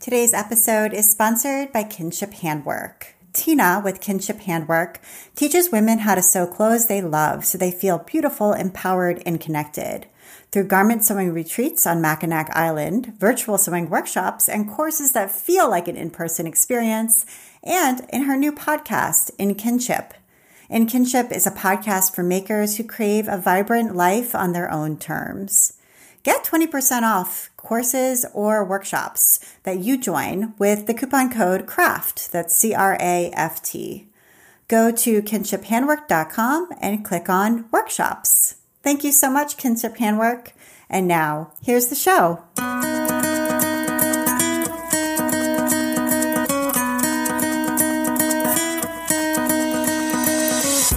Today's 0.00 0.32
episode 0.32 0.94
is 0.94 1.10
sponsored 1.10 1.74
by 1.74 1.82
Kinship 1.84 2.32
Handwork. 2.32 3.16
Tina 3.34 3.82
with 3.84 4.00
Kinship 4.00 4.40
Handwork 4.40 4.98
teaches 5.36 5.70
women 5.70 5.98
how 5.98 6.14
to 6.14 6.22
sew 6.22 6.46
clothes 6.46 6.86
they 6.86 7.02
love 7.02 7.44
so 7.44 7.58
they 7.58 7.70
feel 7.70 7.98
beautiful, 7.98 8.54
empowered, 8.54 9.22
and 9.26 9.38
connected. 9.38 10.06
Through 10.50 10.68
garment 10.68 11.04
sewing 11.04 11.34
retreats 11.34 11.86
on 11.86 12.00
Mackinac 12.00 12.48
Island, 12.56 13.12
virtual 13.18 13.58
sewing 13.58 13.90
workshops, 13.90 14.48
and 14.48 14.70
courses 14.70 15.12
that 15.12 15.30
feel 15.30 15.68
like 15.68 15.86
an 15.86 15.98
in 15.98 16.08
person 16.08 16.46
experience, 16.46 17.26
and 17.62 18.06
in 18.10 18.22
her 18.22 18.38
new 18.38 18.52
podcast, 18.52 19.30
In 19.36 19.54
Kinship. 19.54 20.14
In 20.70 20.86
Kinship 20.86 21.30
is 21.30 21.46
a 21.46 21.50
podcast 21.50 22.14
for 22.14 22.22
makers 22.22 22.78
who 22.78 22.84
crave 22.84 23.28
a 23.28 23.36
vibrant 23.36 23.94
life 23.94 24.34
on 24.34 24.54
their 24.54 24.72
own 24.72 24.96
terms. 24.96 25.74
Get 26.22 26.44
20% 26.44 27.02
off 27.02 27.50
courses 27.56 28.26
or 28.34 28.64
workshops 28.64 29.40
that 29.62 29.78
you 29.78 29.96
join 29.96 30.54
with 30.58 30.86
the 30.86 30.94
coupon 30.94 31.32
code 31.32 31.66
CRAFT. 31.66 32.30
That's 32.30 32.54
C 32.54 32.74
R 32.74 32.96
A 33.00 33.30
F 33.34 33.62
T. 33.62 34.08
Go 34.68 34.92
to 34.92 35.22
kinshiphandwork.com 35.22 36.68
and 36.80 37.04
click 37.04 37.28
on 37.28 37.64
workshops. 37.72 38.56
Thank 38.82 39.02
you 39.02 39.12
so 39.12 39.30
much, 39.30 39.56
Kinship 39.56 39.96
Handwork. 39.96 40.52
And 40.88 41.06
now, 41.08 41.52
here's 41.62 41.88
the 41.88 41.94
show. 41.94 42.44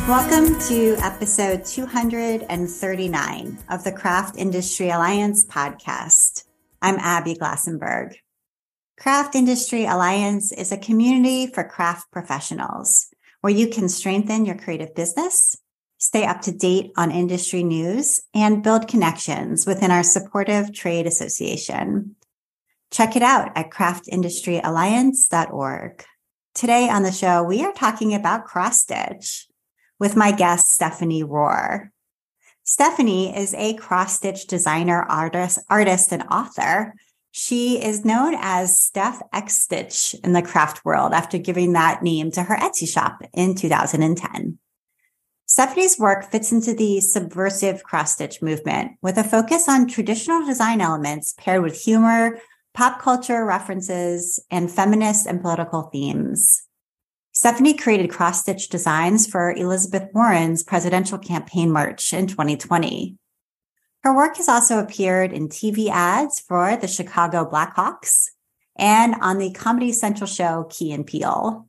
Welcome 0.08 0.60
to 0.68 0.98
episode 1.00 1.64
239 1.64 3.58
of 3.70 3.86
the 3.86 3.92
Craft 3.94 4.36
Industry 4.38 4.90
Alliance 4.90 5.46
podcast. 5.46 6.44
I'm 6.82 6.98
Abby 7.00 7.36
Glassenberg. 7.36 8.16
Craft 9.00 9.34
Industry 9.34 9.86
Alliance 9.86 10.52
is 10.52 10.74
a 10.74 10.78
community 10.78 11.48
for 11.48 11.64
craft 11.64 12.12
professionals 12.12 13.08
where 13.40 13.54
you 13.54 13.70
can 13.70 13.88
strengthen 13.88 14.46
your 14.46 14.58
creative 14.58 14.94
business, 14.94 15.56
stay 16.00 16.26
up 16.26 16.42
to 16.42 16.52
date 16.52 16.92
on 16.98 17.10
industry 17.10 17.64
news, 17.64 18.20
and 18.34 18.62
build 18.62 18.90
connections 18.90 19.66
within 19.66 19.90
our 19.90 20.04
supportive 20.04 20.74
trade 20.74 21.08
association. 21.08 22.18
Check 22.92 23.16
it 23.16 23.24
out 23.24 23.54
at 23.56 23.70
craftindustryalliance.org. 23.70 26.04
Today 26.54 26.90
on 26.90 27.04
the 27.04 27.12
show, 27.14 27.42
we 27.42 27.64
are 27.64 27.72
talking 27.72 28.14
about 28.14 28.44
cross 28.44 28.82
stitch 28.82 29.48
with 30.04 30.18
my 30.18 30.34
guest, 30.34 30.70
Stephanie 30.70 31.24
Rohr. 31.24 31.88
Stephanie 32.66 33.34
is 33.34 33.54
a 33.54 33.76
cross 33.76 34.18
stitch 34.18 34.48
designer, 34.48 35.04
artist, 35.04 35.60
artist, 35.70 36.12
and 36.12 36.24
author. 36.24 36.94
She 37.32 37.82
is 37.82 38.04
known 38.04 38.36
as 38.38 38.78
Steph 38.78 39.22
X 39.32 39.56
Stitch 39.64 40.14
in 40.22 40.34
the 40.34 40.42
craft 40.42 40.84
world 40.84 41.14
after 41.14 41.38
giving 41.38 41.72
that 41.72 42.04
name 42.04 42.32
to 42.32 42.44
her 42.44 42.58
Etsy 42.58 42.86
shop 42.86 43.22
in 43.34 43.56
2010. 43.56 44.60
Stephanie's 45.46 45.98
work 45.98 46.30
fits 46.30 46.52
into 46.52 46.74
the 46.74 47.00
subversive 47.00 47.84
cross 47.84 48.16
stitch 48.16 48.42
movement 48.42 48.98
with 49.02 49.18
a 49.18 49.24
focus 49.24 49.70
on 49.70 49.88
traditional 49.88 50.46
design 50.46 50.82
elements 50.82 51.34
paired 51.38 51.64
with 51.64 51.82
humor, 51.82 52.42
pop 52.74 53.00
culture 53.00 53.46
references, 53.46 54.38
and 54.52 54.70
feminist 54.70 55.26
and 55.26 55.42
political 55.42 55.84
themes. 55.84 56.63
Stephanie 57.44 57.74
created 57.74 58.10
cross 58.10 58.40
stitch 58.40 58.70
designs 58.70 59.28
for 59.28 59.52
Elizabeth 59.52 60.08
Warren's 60.14 60.64
presidential 60.64 61.18
campaign 61.18 61.74
merch 61.74 62.14
in 62.14 62.26
2020. 62.26 63.18
Her 64.02 64.16
work 64.16 64.38
has 64.38 64.48
also 64.48 64.80
appeared 64.80 65.34
in 65.34 65.50
TV 65.50 65.90
ads 65.90 66.40
for 66.40 66.78
the 66.78 66.88
Chicago 66.88 67.44
Blackhawks 67.44 68.28
and 68.78 69.16
on 69.20 69.40
the 69.40 69.52
Comedy 69.52 69.92
Central 69.92 70.26
show 70.26 70.70
Key 70.70 70.94
and 70.94 71.06
Peele. 71.06 71.68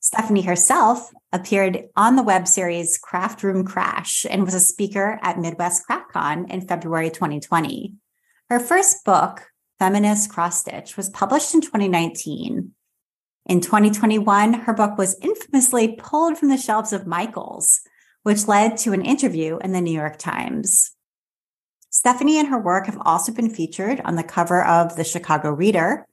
Stephanie 0.00 0.40
herself 0.40 1.12
appeared 1.30 1.90
on 1.94 2.16
the 2.16 2.22
web 2.22 2.48
series 2.48 2.96
Craft 2.96 3.42
Room 3.42 3.66
Crash 3.66 4.24
and 4.30 4.44
was 4.46 4.54
a 4.54 4.60
speaker 4.60 5.18
at 5.20 5.38
Midwest 5.38 5.82
CraftCon 5.86 6.50
in 6.50 6.66
February 6.66 7.10
2020. 7.10 7.96
Her 8.48 8.60
first 8.60 9.04
book, 9.04 9.42
Feminist 9.78 10.30
Cross 10.30 10.60
Stitch, 10.60 10.96
was 10.96 11.10
published 11.10 11.52
in 11.52 11.60
2019 11.60 12.72
in 13.46 13.60
2021, 13.60 14.54
her 14.54 14.72
book 14.72 14.96
was 14.96 15.18
infamously 15.20 15.96
pulled 15.96 16.38
from 16.38 16.48
the 16.48 16.56
shelves 16.56 16.92
of 16.92 17.06
Michaels, 17.06 17.80
which 18.22 18.48
led 18.48 18.78
to 18.78 18.92
an 18.92 19.04
interview 19.04 19.58
in 19.58 19.72
the 19.72 19.82
New 19.82 19.92
York 19.92 20.18
Times. 20.18 20.92
Stephanie 21.90 22.38
and 22.38 22.48
her 22.48 22.58
work 22.58 22.86
have 22.86 22.98
also 23.02 23.32
been 23.32 23.50
featured 23.50 24.00
on 24.04 24.16
the 24.16 24.22
cover 24.22 24.64
of 24.64 24.96
the 24.96 25.04
Chicago 25.04 25.50
Reader 25.50 26.06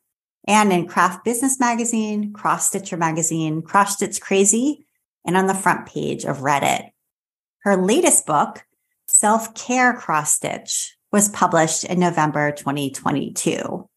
and 0.48 0.74
in 0.74 0.88
Craft 0.88 1.24
Business 1.24 1.60
Magazine, 1.60 2.34
Cross 2.34 2.68
Stitcher 2.68 2.98
Magazine, 2.98 3.62
Cross 3.62 3.96
Stitch 3.96 4.20
Crazy, 4.20 4.86
and 5.26 5.38
on 5.38 5.48
the 5.48 5.54
front 5.54 5.86
page 5.86 6.26
of 6.26 6.40
Reddit. 6.40 6.90
Her 7.60 7.78
latest 7.78 8.26
book, 8.26 8.66
Self 9.08 9.54
Care 9.54 9.94
Cross 9.94 10.34
Stitch, 10.34 10.98
was 11.12 11.30
published 11.30 11.84
in 11.84 12.00
November 12.00 12.52
2022. 12.52 13.88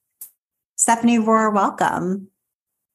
Stephanie 0.76 1.18
Rohr, 1.18 1.52
welcome. 1.52 2.28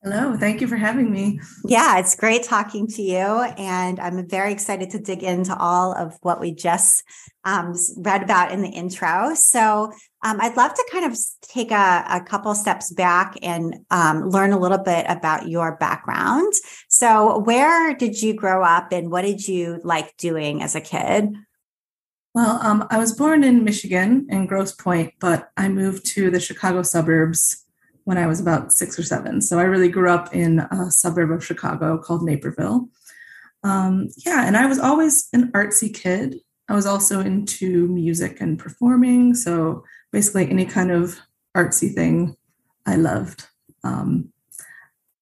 Hello, 0.01 0.37
thank 0.37 0.61
you 0.61 0.67
for 0.67 0.77
having 0.77 1.11
me. 1.11 1.41
Yeah, 1.65 1.99
it's 1.99 2.15
great 2.15 2.43
talking 2.43 2.87
to 2.87 3.01
you. 3.01 3.17
And 3.57 3.99
I'm 3.99 4.25
very 4.29 4.53
excited 4.53 4.91
to 4.91 4.99
dig 4.99 5.23
into 5.23 5.53
all 5.57 5.91
of 5.93 6.17
what 6.21 6.39
we 6.39 6.53
just 6.53 7.03
um, 7.43 7.75
read 7.97 8.23
about 8.23 8.53
in 8.53 8.61
the 8.61 8.69
intro. 8.69 9.33
So 9.35 9.91
um, 10.23 10.39
I'd 10.39 10.55
love 10.55 10.73
to 10.73 10.89
kind 10.89 11.03
of 11.03 11.17
take 11.41 11.71
a, 11.71 12.05
a 12.09 12.23
couple 12.25 12.55
steps 12.55 12.93
back 12.93 13.35
and 13.41 13.79
um, 13.91 14.29
learn 14.29 14.53
a 14.53 14.59
little 14.59 14.77
bit 14.77 15.05
about 15.09 15.49
your 15.49 15.75
background. 15.75 16.53
So, 16.87 17.39
where 17.39 17.93
did 17.93 18.21
you 18.21 18.33
grow 18.33 18.63
up 18.63 18.93
and 18.93 19.11
what 19.11 19.23
did 19.23 19.47
you 19.47 19.81
like 19.83 20.15
doing 20.15 20.61
as 20.61 20.75
a 20.75 20.81
kid? 20.81 21.35
Well, 22.33 22.59
um, 22.61 22.87
I 22.89 22.97
was 22.97 23.13
born 23.13 23.43
in 23.43 23.65
Michigan 23.65 24.27
in 24.29 24.45
Grosse 24.45 24.73
Pointe, 24.73 25.13
but 25.19 25.49
I 25.57 25.67
moved 25.67 26.05
to 26.13 26.29
the 26.29 26.39
Chicago 26.39 26.83
suburbs 26.83 27.65
when 28.09 28.17
I 28.17 28.25
was 28.25 28.39
about 28.39 28.73
six 28.73 28.97
or 28.97 29.03
seven. 29.03 29.39
So 29.39 29.59
I 29.59 29.65
really 29.65 29.87
grew 29.87 30.09
up 30.09 30.33
in 30.33 30.61
a 30.61 30.89
suburb 30.89 31.29
of 31.29 31.45
Chicago 31.45 31.95
called 31.99 32.23
Naperville. 32.23 32.89
Um, 33.63 34.09
yeah, 34.25 34.47
and 34.47 34.57
I 34.57 34.65
was 34.65 34.79
always 34.79 35.29
an 35.31 35.51
artsy 35.51 35.93
kid. 35.93 36.39
I 36.67 36.73
was 36.73 36.87
also 36.87 37.19
into 37.19 37.87
music 37.87 38.41
and 38.41 38.57
performing. 38.57 39.35
So 39.35 39.83
basically, 40.11 40.49
any 40.49 40.65
kind 40.65 40.89
of 40.89 41.19
artsy 41.55 41.93
thing 41.93 42.35
I 42.87 42.95
loved. 42.95 43.45
Um, 43.83 44.33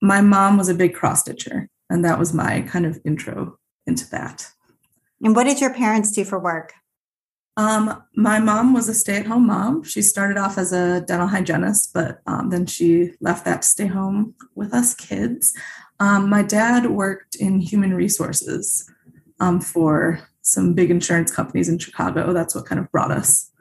my 0.01 0.21
mom 0.21 0.55
was 0.55 0.69
a 0.69 0.73
big 0.73 0.95
cross 0.95 1.19
stitcher, 1.19 1.67
and 1.89 2.05
that 2.05 2.17
was 2.17 2.33
my 2.33 2.61
kind 2.61 2.85
of 2.85 3.01
intro 3.03 3.59
into 3.85 4.09
that. 4.11 4.49
And 5.21 5.35
what 5.35 5.43
did 5.43 5.59
your 5.59 5.73
parents 5.73 6.13
do 6.13 6.23
for 6.23 6.39
work? 6.39 6.73
Um, 7.57 8.03
my 8.15 8.39
mom 8.39 8.73
was 8.73 8.87
a 8.87 8.93
stay 8.93 9.17
at 9.17 9.25
home 9.25 9.47
mom. 9.47 9.83
She 9.83 10.03
started 10.03 10.37
off 10.37 10.59
as 10.59 10.71
a 10.71 11.01
dental 11.01 11.27
hygienist, 11.27 11.91
but 11.91 12.21
um, 12.27 12.51
then 12.51 12.67
she 12.67 13.13
left 13.19 13.45
that 13.45 13.63
to 13.63 13.67
stay 13.67 13.87
home 13.87 14.35
with 14.53 14.75
us 14.75 14.93
kids. 14.93 15.55
Um, 15.99 16.29
my 16.29 16.43
dad 16.43 16.91
worked 16.91 17.35
in 17.35 17.59
human 17.59 17.95
resources 17.95 18.87
um, 19.39 19.59
for 19.59 20.19
some 20.43 20.75
big 20.75 20.91
insurance 20.91 21.31
companies 21.31 21.67
in 21.67 21.79
Chicago. 21.79 22.31
That's 22.31 22.53
what 22.53 22.67
kind 22.67 22.79
of 22.79 22.91
brought 22.91 23.11
us 23.11 23.51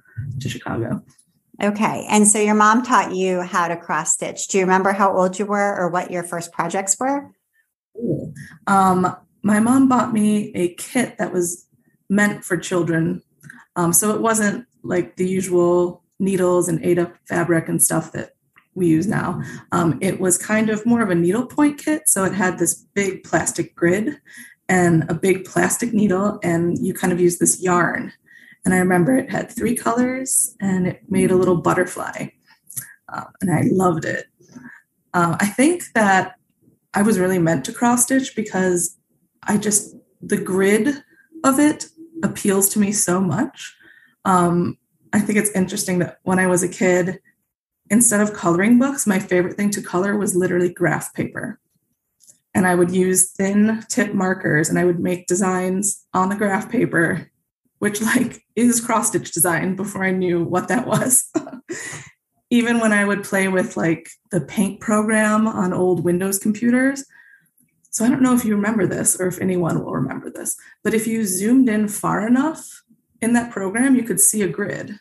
to 0.40 0.48
Chicago. 0.48 1.02
Okay. 1.62 2.06
And 2.10 2.28
so 2.28 2.38
your 2.38 2.54
mom 2.54 2.82
taught 2.82 3.14
you 3.14 3.40
how 3.40 3.66
to 3.68 3.78
cross 3.78 4.12
stitch. 4.12 4.48
Do 4.48 4.58
you 4.58 4.64
remember 4.64 4.92
how 4.92 5.16
old 5.16 5.38
you 5.38 5.46
were 5.46 5.74
or 5.74 5.88
what 5.88 6.10
your 6.10 6.22
first 6.22 6.52
projects 6.52 6.98
were? 7.00 7.30
Um, 8.66 9.16
my 9.42 9.58
mom 9.58 9.88
bought 9.88 10.12
me 10.12 10.52
a 10.54 10.74
kit 10.74 11.16
that 11.16 11.32
was 11.32 11.66
meant 12.10 12.44
for 12.44 12.58
children 12.58 13.22
um, 13.76 13.92
so 13.92 14.14
it 14.14 14.20
wasn't 14.20 14.66
like 14.82 15.16
the 15.16 15.28
usual 15.28 16.02
needles 16.18 16.68
and 16.68 16.98
up 16.98 17.14
fabric 17.28 17.68
and 17.68 17.82
stuff 17.82 18.12
that 18.12 18.30
we 18.74 18.86
use 18.86 19.06
now. 19.06 19.42
Um, 19.72 19.98
it 20.00 20.20
was 20.20 20.38
kind 20.38 20.70
of 20.70 20.84
more 20.84 21.02
of 21.02 21.10
a 21.10 21.14
needlepoint 21.14 21.78
kit. 21.78 22.08
So 22.08 22.24
it 22.24 22.32
had 22.32 22.58
this 22.58 22.74
big 22.94 23.24
plastic 23.24 23.74
grid 23.74 24.18
and 24.68 25.08
a 25.08 25.14
big 25.14 25.44
plastic 25.44 25.92
needle, 25.92 26.40
and 26.42 26.84
you 26.84 26.92
kind 26.92 27.12
of 27.12 27.20
use 27.20 27.38
this 27.38 27.62
yarn. 27.62 28.12
And 28.64 28.74
I 28.74 28.78
remember 28.78 29.16
it 29.16 29.30
had 29.30 29.50
three 29.50 29.76
colors 29.76 30.56
and 30.60 30.88
it 30.88 31.02
made 31.08 31.30
a 31.30 31.36
little 31.36 31.56
butterfly. 31.56 32.28
Uh, 33.08 33.24
and 33.40 33.50
I 33.50 33.62
loved 33.70 34.04
it. 34.04 34.26
Uh, 35.14 35.36
I 35.38 35.46
think 35.46 35.84
that 35.94 36.34
I 36.92 37.02
was 37.02 37.20
really 37.20 37.38
meant 37.38 37.64
to 37.66 37.72
cross 37.72 38.02
stitch 38.02 38.34
because 38.34 38.98
I 39.44 39.56
just, 39.56 39.94
the 40.20 40.36
grid 40.36 40.88
of 41.44 41.60
it 41.60 41.86
appeals 42.22 42.68
to 42.70 42.78
me 42.78 42.92
so 42.92 43.20
much. 43.20 43.76
Um, 44.24 44.78
I 45.12 45.20
think 45.20 45.38
it's 45.38 45.50
interesting 45.50 45.98
that 46.00 46.18
when 46.22 46.38
I 46.38 46.46
was 46.46 46.62
a 46.62 46.68
kid, 46.68 47.20
instead 47.90 48.20
of 48.20 48.34
coloring 48.34 48.78
books, 48.78 49.06
my 49.06 49.18
favorite 49.18 49.56
thing 49.56 49.70
to 49.70 49.82
color 49.82 50.16
was 50.16 50.36
literally 50.36 50.72
graph 50.72 51.14
paper. 51.14 51.60
And 52.54 52.66
I 52.66 52.74
would 52.74 52.90
use 52.90 53.32
thin 53.32 53.84
tip 53.88 54.14
markers 54.14 54.68
and 54.68 54.78
I 54.78 54.84
would 54.84 54.98
make 54.98 55.26
designs 55.26 56.04
on 56.14 56.28
the 56.30 56.36
graph 56.36 56.70
paper, 56.70 57.30
which 57.78 58.00
like 58.00 58.42
is 58.56 58.80
cross 58.80 59.08
stitch 59.08 59.30
design 59.30 59.76
before 59.76 60.04
I 60.04 60.10
knew 60.10 60.42
what 60.42 60.68
that 60.68 60.86
was. 60.86 61.30
even 62.50 62.78
when 62.78 62.92
I 62.92 63.04
would 63.04 63.24
play 63.24 63.48
with 63.48 63.76
like 63.76 64.08
the 64.30 64.40
paint 64.40 64.80
program 64.80 65.46
on 65.46 65.72
old 65.72 66.04
Windows 66.04 66.38
computers. 66.38 67.04
So 67.96 68.04
I 68.04 68.10
don't 68.10 68.20
know 68.20 68.34
if 68.34 68.44
you 68.44 68.54
remember 68.54 68.86
this 68.86 69.18
or 69.18 69.26
if 69.26 69.40
anyone 69.40 69.82
will 69.82 69.90
remember 69.90 70.28
this, 70.28 70.54
but 70.84 70.92
if 70.92 71.06
you 71.06 71.24
zoomed 71.24 71.70
in 71.70 71.88
far 71.88 72.26
enough 72.26 72.82
in 73.22 73.32
that 73.32 73.50
program, 73.50 73.96
you 73.96 74.02
could 74.02 74.20
see 74.20 74.42
a 74.42 74.48
grid. 74.48 75.00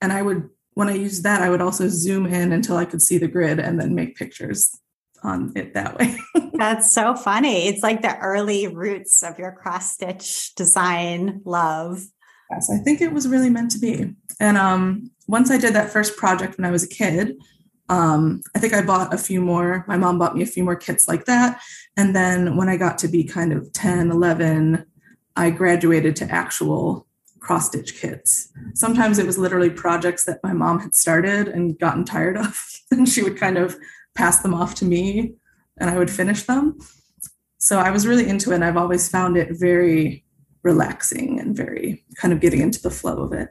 And 0.00 0.12
I 0.12 0.20
would, 0.20 0.50
when 0.72 0.88
I 0.88 0.94
used 0.94 1.22
that, 1.22 1.42
I 1.42 1.48
would 1.48 1.60
also 1.60 1.86
zoom 1.86 2.26
in 2.26 2.50
until 2.50 2.76
I 2.76 2.86
could 2.86 3.02
see 3.02 3.18
the 3.18 3.28
grid 3.28 3.60
and 3.60 3.80
then 3.80 3.94
make 3.94 4.16
pictures 4.16 4.76
on 5.22 5.52
it 5.54 5.74
that 5.74 5.96
way. 5.96 6.16
That's 6.54 6.92
so 6.92 7.14
funny. 7.14 7.68
It's 7.68 7.84
like 7.84 8.02
the 8.02 8.18
early 8.18 8.66
roots 8.66 9.22
of 9.22 9.38
your 9.38 9.52
cross 9.52 9.92
stitch 9.92 10.56
design 10.56 11.40
love. 11.44 12.02
Yes, 12.50 12.68
I 12.68 12.78
think 12.78 13.00
it 13.00 13.12
was 13.12 13.28
really 13.28 13.48
meant 13.48 13.70
to 13.70 13.78
be. 13.78 14.12
And 14.40 14.58
um, 14.58 15.12
once 15.28 15.52
I 15.52 15.58
did 15.58 15.74
that 15.74 15.92
first 15.92 16.16
project 16.16 16.58
when 16.58 16.64
I 16.64 16.72
was 16.72 16.82
a 16.82 16.88
kid, 16.88 17.36
um, 17.88 18.42
I 18.54 18.58
think 18.58 18.72
I 18.72 18.82
bought 18.82 19.12
a 19.12 19.18
few 19.18 19.40
more. 19.40 19.84
My 19.86 19.96
mom 19.96 20.18
bought 20.18 20.36
me 20.36 20.42
a 20.42 20.46
few 20.46 20.64
more 20.64 20.76
kits 20.76 21.06
like 21.06 21.26
that. 21.26 21.60
And 21.96 22.16
then 22.16 22.56
when 22.56 22.68
I 22.68 22.76
got 22.76 22.98
to 22.98 23.08
be 23.08 23.24
kind 23.24 23.52
of 23.52 23.72
10, 23.72 24.10
11, 24.10 24.84
I 25.36 25.50
graduated 25.50 26.16
to 26.16 26.30
actual 26.30 27.06
cross 27.40 27.66
stitch 27.66 28.00
kits. 28.00 28.48
Sometimes 28.74 29.18
it 29.18 29.26
was 29.26 29.36
literally 29.36 29.68
projects 29.68 30.24
that 30.24 30.40
my 30.42 30.54
mom 30.54 30.80
had 30.80 30.94
started 30.94 31.48
and 31.48 31.78
gotten 31.78 32.04
tired 32.04 32.38
of. 32.38 32.58
and 32.90 33.08
she 33.08 33.22
would 33.22 33.36
kind 33.38 33.58
of 33.58 33.76
pass 34.14 34.40
them 34.40 34.54
off 34.54 34.74
to 34.76 34.84
me 34.84 35.34
and 35.78 35.90
I 35.90 35.98
would 35.98 36.10
finish 36.10 36.44
them. 36.44 36.78
So 37.58 37.78
I 37.78 37.90
was 37.90 38.06
really 38.06 38.28
into 38.28 38.52
it. 38.52 38.56
And 38.56 38.64
I've 38.64 38.76
always 38.76 39.08
found 39.08 39.36
it 39.36 39.48
very 39.52 40.24
relaxing 40.62 41.38
and 41.38 41.54
very 41.54 42.02
kind 42.16 42.32
of 42.32 42.40
getting 42.40 42.60
into 42.60 42.80
the 42.80 42.90
flow 42.90 43.22
of 43.22 43.32
it. 43.32 43.50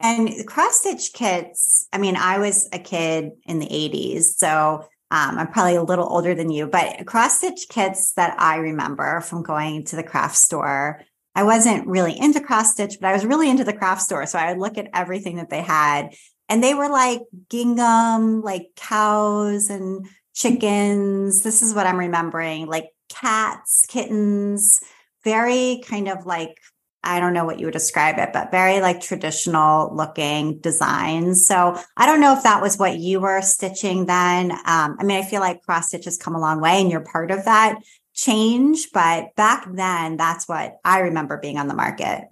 And 0.00 0.46
cross 0.46 0.78
stitch 0.78 1.12
kits, 1.12 1.86
I 1.92 1.98
mean, 1.98 2.16
I 2.16 2.38
was 2.38 2.68
a 2.72 2.78
kid 2.78 3.32
in 3.44 3.58
the 3.58 3.66
80s. 3.66 4.24
So 4.36 4.86
um, 5.10 5.38
I'm 5.38 5.48
probably 5.48 5.76
a 5.76 5.82
little 5.82 6.08
older 6.08 6.34
than 6.34 6.50
you, 6.50 6.66
but 6.66 7.04
cross 7.06 7.38
stitch 7.38 7.66
kits 7.68 8.12
that 8.12 8.34
I 8.40 8.56
remember 8.56 9.20
from 9.20 9.42
going 9.42 9.84
to 9.86 9.96
the 9.96 10.02
craft 10.02 10.36
store. 10.36 11.02
I 11.34 11.42
wasn't 11.42 11.86
really 11.86 12.18
into 12.18 12.40
cross 12.40 12.72
stitch, 12.72 12.98
but 13.00 13.08
I 13.08 13.12
was 13.12 13.26
really 13.26 13.50
into 13.50 13.64
the 13.64 13.72
craft 13.72 14.02
store. 14.02 14.24
So 14.26 14.38
I 14.38 14.52
would 14.52 14.60
look 14.60 14.78
at 14.78 14.88
everything 14.94 15.36
that 15.36 15.50
they 15.50 15.62
had. 15.62 16.14
And 16.48 16.64
they 16.64 16.74
were 16.74 16.88
like 16.88 17.20
gingham, 17.48 18.42
like 18.42 18.68
cows 18.76 19.68
and 19.68 20.06
chickens. 20.34 21.42
This 21.42 21.62
is 21.62 21.74
what 21.74 21.86
I'm 21.86 21.98
remembering 21.98 22.66
like 22.66 22.90
cats, 23.08 23.84
kittens, 23.86 24.80
very 25.24 25.82
kind 25.84 26.08
of 26.08 26.24
like 26.24 26.56
I 27.02 27.18
don't 27.18 27.32
know 27.32 27.44
what 27.44 27.58
you 27.58 27.66
would 27.66 27.72
describe 27.72 28.18
it, 28.18 28.30
but 28.32 28.50
very 28.50 28.80
like 28.80 29.00
traditional 29.00 29.94
looking 29.94 30.58
designs. 30.58 31.46
So 31.46 31.78
I 31.96 32.06
don't 32.06 32.20
know 32.20 32.36
if 32.36 32.42
that 32.42 32.60
was 32.60 32.78
what 32.78 32.98
you 32.98 33.20
were 33.20 33.40
stitching 33.40 34.06
then. 34.06 34.52
Um, 34.52 34.96
I 34.98 35.04
mean, 35.04 35.22
I 35.22 35.26
feel 35.26 35.40
like 35.40 35.62
cross 35.62 35.88
stitch 35.88 36.04
has 36.04 36.18
come 36.18 36.34
a 36.34 36.40
long 36.40 36.60
way 36.60 36.80
and 36.80 36.90
you're 36.90 37.00
part 37.00 37.30
of 37.30 37.44
that 37.46 37.78
change, 38.12 38.88
but 38.92 39.34
back 39.34 39.66
then, 39.72 40.18
that's 40.18 40.46
what 40.46 40.76
I 40.84 41.00
remember 41.00 41.38
being 41.38 41.58
on 41.58 41.68
the 41.68 41.74
market. 41.74 42.28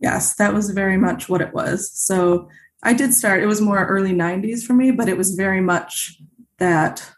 Yes, 0.00 0.34
that 0.36 0.52
was 0.52 0.70
very 0.70 0.96
much 0.96 1.28
what 1.28 1.40
it 1.40 1.54
was. 1.54 1.90
So 1.92 2.48
I 2.82 2.94
did 2.94 3.14
start, 3.14 3.42
it 3.42 3.46
was 3.46 3.60
more 3.60 3.86
early 3.86 4.12
90s 4.12 4.64
for 4.64 4.74
me, 4.74 4.90
but 4.90 5.08
it 5.08 5.16
was 5.16 5.36
very 5.36 5.60
much 5.60 6.20
that 6.58 7.08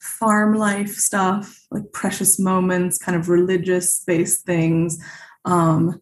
farm 0.00 0.56
life 0.56 0.94
stuff, 0.94 1.64
like 1.70 1.92
precious 1.92 2.38
moments, 2.38 2.98
kind 2.98 3.16
of 3.16 3.28
religious 3.28 4.02
based 4.04 4.44
things. 4.44 4.98
Um, 5.44 6.00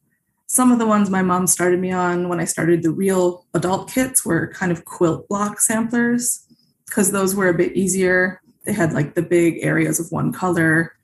some 0.52 0.73
of 0.73 0.81
the 0.81 0.87
ones 0.87 1.08
my 1.08 1.23
mom 1.23 1.47
started 1.47 1.79
me 1.79 1.93
on 1.93 2.29
when 2.29 2.41
I 2.41 2.44
started 2.44 2.82
the 2.82 2.91
real 2.91 3.47
adult 3.55 3.88
kits 3.88 4.25
were 4.25 4.49
kind 4.49 4.73
of 4.73 4.85
quilt 4.85 5.29
block 5.29 5.61
samplers 5.61 6.44
because 6.87 7.12
those 7.12 7.37
were 7.37 7.49
a 7.49 7.55
bit 7.55 7.76
easier. 7.76 8.41
They 8.67 8.73
had 8.73 8.93
like 8.93 9.14
the 9.14 9.23
big 9.23 9.58
areas 9.62 10.00
of 10.00 10.11
one 10.11 10.32
color, 10.32 10.97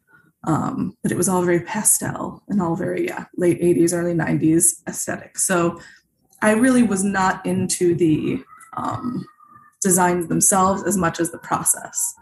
um, 0.48 0.96
but 1.00 1.12
it 1.12 1.16
was 1.16 1.28
all 1.28 1.42
very 1.42 1.60
pastel 1.60 2.42
and 2.48 2.60
all 2.60 2.74
very, 2.74 3.06
yeah, 3.06 3.26
late 3.36 3.62
80s, 3.62 3.94
early 3.94 4.14
90s 4.14 4.82
aesthetic. 4.88 5.38
So 5.38 5.80
I 6.42 6.54
really 6.54 6.82
was 6.82 7.04
not 7.04 7.46
into 7.46 7.94
the 7.94 8.42
um, 8.76 9.24
designs 9.80 10.26
themselves 10.26 10.82
as 10.82 10.96
much 10.96 11.20
as 11.20 11.30
the 11.30 11.38
process 11.38 12.16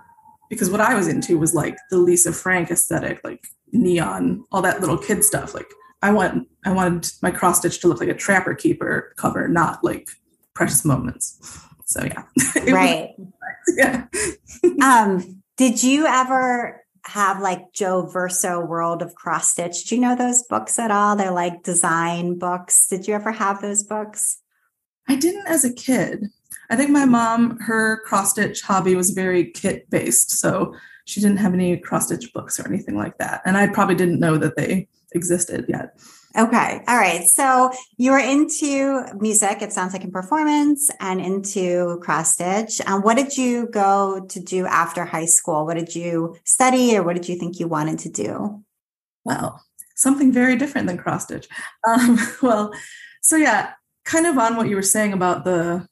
because 0.51 0.69
what 0.69 0.83
I 0.83 0.95
was 0.95 1.09
into 1.09 1.39
was 1.39 1.55
like 1.55 1.79
the 1.89 1.97
Lisa 1.97 2.35
Frank 2.35 2.71
aesthetic, 2.71 3.23
like 3.25 3.47
neon, 3.73 4.45
all 4.53 4.61
that 4.61 4.83
little 4.83 4.99
kid 4.99 5.25
stuff. 5.25 5.55
Like 5.55 5.73
I 6.03 6.13
want 6.13 6.47
I 6.65 6.73
wanted 6.73 7.11
my 7.23 7.31
cross 7.31 7.59
stitch 7.59 7.81
to 7.81 7.89
look 7.89 8.01
like 8.01 8.09
a 8.09 8.15
Trapper 8.15 8.55
Keeper 8.55 9.13
cover, 9.17 9.49
not 9.49 9.85
like 9.85 10.09
Precious 10.55 10.85
Moments. 10.85 11.61
So 11.85 12.05
yeah, 12.05 12.23
right. 12.73 13.11
Was, 13.19 13.31
yeah. 13.77 14.07
um, 14.83 15.43
did 15.57 15.83
you 15.83 16.07
ever 16.07 16.85
have 17.07 17.41
like 17.41 17.73
Jo 17.73 18.07
Verso 18.07 18.61
World 18.61 19.03
of 19.03 19.15
Cross 19.15 19.53
Stitch? 19.53 19.85
Do 19.85 19.95
you 19.95 20.01
know 20.01 20.17
those 20.17 20.43
books 20.45 20.79
at 20.79 20.91
all? 20.91 21.17
They're 21.17 21.31
like 21.31 21.63
design 21.63 22.39
books. 22.39 22.89
Did 22.89 23.07
you 23.07 23.15
ever 23.15 23.33
have 23.33 23.61
those 23.61 23.83
books? 23.83 24.41
I 25.09 25.17
didn't 25.17 25.47
as 25.47 25.65
a 25.65 25.73
kid. 25.73 26.31
I 26.71 26.77
think 26.77 26.91
my 26.91 27.05
mom, 27.05 27.59
her 27.61 28.01
cross 28.07 28.31
stitch 28.31 28.63
hobby 28.63 28.95
was 28.95 29.11
very 29.11 29.51
kit 29.51 29.89
based. 29.91 30.31
So 30.31 30.75
she 31.05 31.21
didn't 31.21 31.37
have 31.37 31.53
any 31.53 31.77
cross 31.77 32.07
stitch 32.07 32.33
books 32.33 32.59
or 32.59 32.67
anything 32.67 32.97
like 32.97 33.19
that. 33.19 33.43
And 33.45 33.57
I 33.57 33.67
probably 33.67 33.95
didn't 33.95 34.21
know 34.21 34.39
that 34.39 34.57
they 34.57 34.89
existed 35.13 35.67
yet. 35.69 35.99
Okay. 36.37 36.81
All 36.89 36.97
right. 36.97 37.25
So 37.29 37.71
you 37.97 38.11
were 38.11 38.19
into 38.19 39.05
music, 39.21 39.63
it 39.63 39.73
sounds 39.73 39.93
like 39.93 40.03
in 40.03 40.11
performance 40.11 40.91
and 40.99 41.21
into 41.21 42.01
cross 42.03 42.33
stitch. 42.33 42.81
Um, 42.87 43.03
what 43.03 43.17
did 43.17 43.37
you 43.37 43.69
go 43.69 44.27
to 44.29 44.41
do 44.41 44.67
after 44.67 45.05
high 45.05 45.27
school? 45.27 45.65
What 45.65 45.77
did 45.77 45.95
you 45.95 46.37
study 46.45 46.97
or 46.97 47.05
what 47.05 47.15
did 47.15 47.29
you 47.29 47.37
think 47.37 47.61
you 47.61 47.69
wanted 47.69 48.01
to 48.01 48.09
do? 48.09 48.65
Well, 49.25 49.63
something 49.95 50.33
very 50.33 50.57
different 50.57 50.89
than 50.89 50.99
cross 50.99 51.25
stitch. 51.25 51.47
Um, 51.87 52.19
well, 52.43 52.73
so 53.23 53.37
yeah, 53.37 53.71
kind 54.05 54.27
of 54.27 54.37
on 54.37 54.57
what 54.57 54.69
you 54.69 54.75
were 54.75 54.83
saying 54.83 55.13
about 55.13 55.45
the 55.45 55.87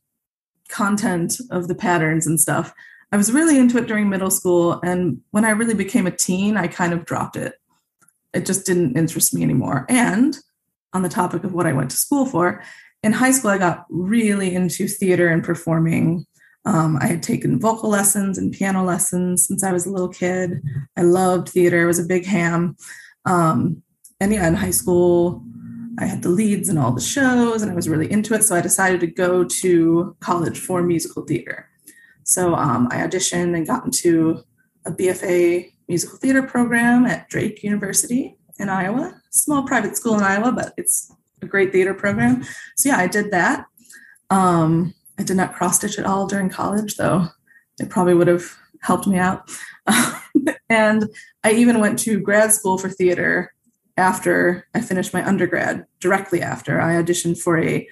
content 0.68 1.34
of 1.52 1.68
the 1.68 1.76
patterns 1.76 2.26
and 2.26 2.40
stuff. 2.40 2.74
I 3.12 3.16
was 3.16 3.32
really 3.32 3.58
into 3.58 3.78
it 3.78 3.86
during 3.86 4.08
middle 4.08 4.30
school. 4.30 4.80
And 4.82 5.20
when 5.30 5.44
I 5.44 5.50
really 5.50 5.74
became 5.74 6.08
a 6.08 6.16
teen, 6.16 6.56
I 6.56 6.66
kind 6.66 6.92
of 6.92 7.04
dropped 7.04 7.36
it 7.36 7.54
it 8.34 8.46
just 8.46 8.66
didn't 8.66 8.96
interest 8.96 9.34
me 9.34 9.42
anymore. 9.42 9.86
And 9.88 10.36
on 10.92 11.02
the 11.02 11.08
topic 11.08 11.44
of 11.44 11.52
what 11.52 11.66
I 11.66 11.72
went 11.72 11.90
to 11.90 11.96
school 11.96 12.26
for, 12.26 12.62
in 13.02 13.12
high 13.12 13.32
school, 13.32 13.50
I 13.50 13.58
got 13.58 13.86
really 13.90 14.54
into 14.54 14.86
theater 14.86 15.28
and 15.28 15.42
performing. 15.42 16.24
Um, 16.64 16.98
I 17.00 17.06
had 17.06 17.22
taken 17.22 17.58
vocal 17.58 17.90
lessons 17.90 18.38
and 18.38 18.52
piano 18.52 18.84
lessons 18.84 19.46
since 19.46 19.64
I 19.64 19.72
was 19.72 19.86
a 19.86 19.90
little 19.90 20.08
kid. 20.08 20.62
I 20.96 21.02
loved 21.02 21.48
theater, 21.48 21.82
I 21.82 21.86
was 21.86 21.98
a 21.98 22.04
big 22.04 22.24
ham. 22.24 22.76
Um, 23.24 23.82
and 24.20 24.32
yeah, 24.32 24.46
in 24.46 24.54
high 24.54 24.70
school, 24.70 25.42
I 25.98 26.06
had 26.06 26.22
the 26.22 26.28
leads 26.28 26.68
in 26.68 26.78
all 26.78 26.92
the 26.92 27.00
shows 27.00 27.62
and 27.62 27.70
I 27.70 27.74
was 27.74 27.88
really 27.88 28.10
into 28.10 28.34
it. 28.34 28.44
So 28.44 28.54
I 28.54 28.60
decided 28.60 29.00
to 29.00 29.06
go 29.08 29.44
to 29.44 30.16
college 30.20 30.58
for 30.58 30.82
musical 30.82 31.24
theater. 31.24 31.68
So 32.24 32.54
um, 32.54 32.88
I 32.90 32.98
auditioned 32.98 33.56
and 33.56 33.66
got 33.66 33.84
into 33.84 34.42
a 34.86 34.92
BFA 34.92 35.71
musical 35.88 36.18
theater 36.18 36.42
program 36.42 37.06
at 37.06 37.28
Drake 37.28 37.62
University 37.62 38.36
in 38.58 38.68
Iowa. 38.68 39.20
Small 39.30 39.64
private 39.64 39.96
school 39.96 40.14
in 40.16 40.22
Iowa, 40.22 40.52
but 40.52 40.72
it's 40.76 41.12
a 41.40 41.46
great 41.46 41.72
theater 41.72 41.94
program. 41.94 42.44
So 42.76 42.88
yeah, 42.88 42.98
I 42.98 43.06
did 43.06 43.30
that. 43.30 43.66
Um, 44.30 44.94
I 45.18 45.22
did 45.22 45.36
not 45.36 45.54
cross 45.54 45.76
stitch 45.76 45.98
at 45.98 46.06
all 46.06 46.26
during 46.26 46.48
college, 46.48 46.96
though 46.96 47.28
it 47.78 47.90
probably 47.90 48.14
would 48.14 48.28
have 48.28 48.56
helped 48.80 49.06
me 49.06 49.18
out. 49.18 49.50
and 50.68 51.08
I 51.44 51.52
even 51.52 51.80
went 51.80 51.98
to 52.00 52.20
grad 52.20 52.52
school 52.52 52.78
for 52.78 52.88
theater 52.88 53.54
after 53.96 54.66
I 54.74 54.80
finished 54.80 55.12
my 55.12 55.26
undergrad. 55.26 55.86
Directly 56.00 56.40
after 56.40 56.80
I 56.80 56.94
auditioned 56.94 57.38
for 57.38 57.58
a 57.58 57.86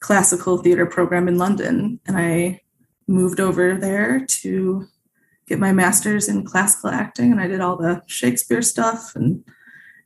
classical 0.00 0.58
theater 0.58 0.86
program 0.86 1.28
in 1.28 1.38
London, 1.38 2.00
and 2.06 2.16
I 2.16 2.60
moved 3.08 3.40
over 3.40 3.76
there 3.76 4.24
to 4.26 4.86
get 5.46 5.58
my 5.58 5.72
master's 5.72 6.28
in 6.28 6.44
classical 6.44 6.90
acting 6.90 7.32
and 7.32 7.40
I 7.40 7.46
did 7.46 7.60
all 7.60 7.76
the 7.76 8.02
Shakespeare 8.06 8.62
stuff 8.62 9.14
and 9.14 9.44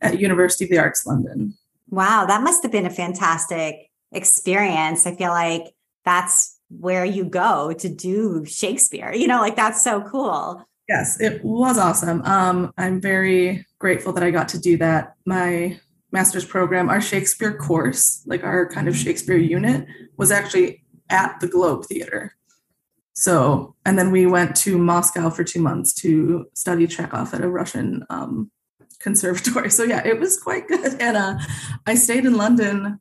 at 0.01 0.21
University 0.21 0.65
of 0.65 0.71
the 0.71 0.79
Arts 0.79 1.07
London. 1.07 1.55
Wow, 1.89 2.27
that 2.27 2.43
must 2.43 2.63
have 2.63 2.73
been 2.73 2.87
a 2.87 2.91
fantastic 2.91 3.91
experience. 4.13 5.07
I 5.07 5.15
feel 5.15 5.31
like 5.31 5.75
that's 6.05 6.59
where 6.69 7.05
you 7.05 7.25
go 7.25 7.73
to 7.73 7.89
do 7.89 8.45
Shakespeare. 8.45 9.13
You 9.13 9.27
know, 9.27 9.41
like 9.41 9.57
that's 9.57 9.83
so 9.83 10.03
cool. 10.03 10.65
Yes, 10.89 11.21
it 11.21 11.45
was 11.45 11.79
awesome. 11.79 12.23
Um, 12.23 12.73
I'm 12.77 13.01
very 13.01 13.65
grateful 13.79 14.13
that 14.13 14.25
I 14.25 14.31
got 14.31 14.49
to 14.51 14.59
do 14.59 14.77
that. 14.79 15.15
My 15.25 15.79
master's 16.11 16.45
program, 16.45 16.89
our 16.89 17.01
Shakespeare 17.01 17.57
course, 17.57 18.23
like 18.27 18.43
our 18.43 18.69
kind 18.69 18.89
of 18.89 18.97
Shakespeare 18.97 19.37
unit, 19.37 19.87
was 20.17 20.31
actually 20.31 20.85
at 21.09 21.39
the 21.41 21.49
Globe 21.49 21.85
Theater. 21.87 22.35
So, 23.21 23.75
and 23.85 23.99
then 23.99 24.11
we 24.11 24.25
went 24.25 24.57
to 24.65 24.79
Moscow 24.79 25.29
for 25.29 25.45
two 25.45 25.61
months 25.61 25.93
to 25.97 26.47
study 26.55 26.87
Chekhov 26.87 27.35
at 27.35 27.43
a 27.43 27.51
Russian 27.51 28.03
um, 28.09 28.51
conservatory. 28.99 29.69
So, 29.79 29.85
yeah, 29.85 30.03
it 30.07 30.19
was 30.19 30.41
quite 30.41 30.67
good. 30.67 30.99
And 30.99 31.19
uh, 31.19 31.35
I 31.87 31.97
stayed 31.97 32.25
in 32.25 32.39
London 32.39 32.99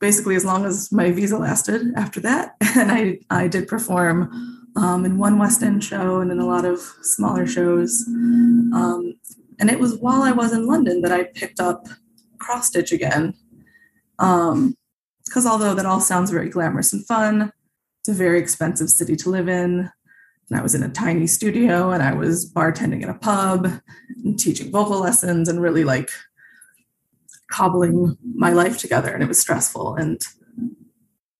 basically 0.00 0.36
as 0.36 0.44
long 0.44 0.66
as 0.66 0.92
my 0.92 1.10
visa 1.12 1.38
lasted 1.38 1.94
after 1.96 2.20
that. 2.20 2.56
And 2.76 2.92
I, 2.92 3.20
I 3.30 3.48
did 3.48 3.66
perform 3.66 4.68
um, 4.76 5.06
in 5.06 5.16
one 5.16 5.38
West 5.38 5.62
End 5.62 5.82
show 5.82 6.20
and 6.20 6.30
in 6.30 6.40
a 6.40 6.46
lot 6.46 6.66
of 6.66 6.80
smaller 7.00 7.46
shows. 7.46 8.04
Um, 8.06 9.14
and 9.58 9.70
it 9.70 9.80
was 9.80 9.96
while 9.96 10.20
I 10.20 10.32
was 10.32 10.52
in 10.52 10.66
London 10.66 11.00
that 11.00 11.12
I 11.12 11.24
picked 11.24 11.58
up 11.58 11.88
cross 12.38 12.66
stitch 12.66 12.92
again. 12.92 13.32
Because 14.18 15.46
um, 15.46 15.46
although 15.46 15.74
that 15.74 15.86
all 15.86 16.00
sounds 16.00 16.30
very 16.30 16.50
glamorous 16.50 16.92
and 16.92 17.06
fun, 17.06 17.50
it's 18.04 18.10
a 18.10 18.12
very 18.12 18.38
expensive 18.38 18.90
city 18.90 19.16
to 19.16 19.30
live 19.30 19.48
in. 19.48 19.90
And 20.50 20.58
I 20.58 20.62
was 20.62 20.74
in 20.74 20.82
a 20.82 20.90
tiny 20.90 21.26
studio 21.26 21.90
and 21.90 22.02
I 22.02 22.12
was 22.12 22.52
bartending 22.52 23.02
in 23.02 23.08
a 23.08 23.14
pub 23.14 23.80
and 24.22 24.38
teaching 24.38 24.70
vocal 24.70 25.00
lessons 25.00 25.48
and 25.48 25.62
really 25.62 25.84
like 25.84 26.10
cobbling 27.50 28.18
my 28.22 28.50
life 28.50 28.76
together. 28.76 29.10
And 29.10 29.22
it 29.22 29.26
was 29.26 29.40
stressful. 29.40 29.94
And 29.94 30.20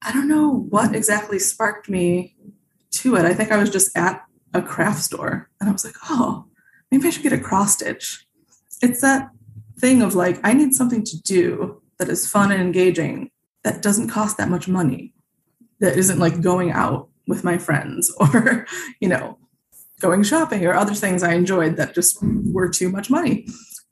I 0.01 0.11
don't 0.15 0.27
know 0.27 0.67
what 0.71 0.97
exactly 0.97 1.39
sparked 1.39 1.91
me 1.91 2.35
to 2.93 3.17
it. 3.17 3.27
I 3.27 3.35
think 3.35 3.53
I 3.53 3.59
was 3.59 3.69
just 3.69 3.95
at 3.95 4.25
a 4.55 4.63
craft 4.63 5.03
store 5.03 5.51
and 5.61 5.69
I 5.69 5.73
was 5.73 5.85
like, 5.85 5.97
oh, 6.09 6.47
maybe 6.91 7.07
I 7.07 7.11
should 7.11 7.25
get 7.25 7.35
a 7.35 7.39
cross 7.39 7.75
stitch. 7.75 8.27
It's 8.81 9.03
that 9.03 9.29
thing 9.79 10.01
of 10.01 10.15
like, 10.15 10.41
I 10.43 10.55
need 10.55 10.73
something 10.73 11.05
to 11.05 11.21
do 11.21 11.83
that 11.99 12.09
is 12.09 12.27
fun 12.27 12.53
and 12.53 12.63
engaging 12.63 13.33
that 13.65 13.83
doesn't 13.83 14.09
cost 14.09 14.39
that 14.39 14.49
much 14.49 14.67
money, 14.67 15.13
that 15.85 15.99
isn't 15.99 16.19
like 16.19 16.41
going 16.41 16.73
out 16.73 17.09
with 17.27 17.45
my 17.45 17.59
friends 17.59 18.13
or, 18.21 18.67
you 19.01 19.09
know, 19.09 19.39
going 20.01 20.23
shopping 20.23 20.65
or 20.67 20.75
other 20.75 20.95
things 20.95 21.23
I 21.23 21.35
enjoyed 21.35 21.77
that 21.77 21.95
just 21.95 22.19
were 22.23 22.69
too 22.69 22.89
much 22.89 23.11
money. 23.11 23.47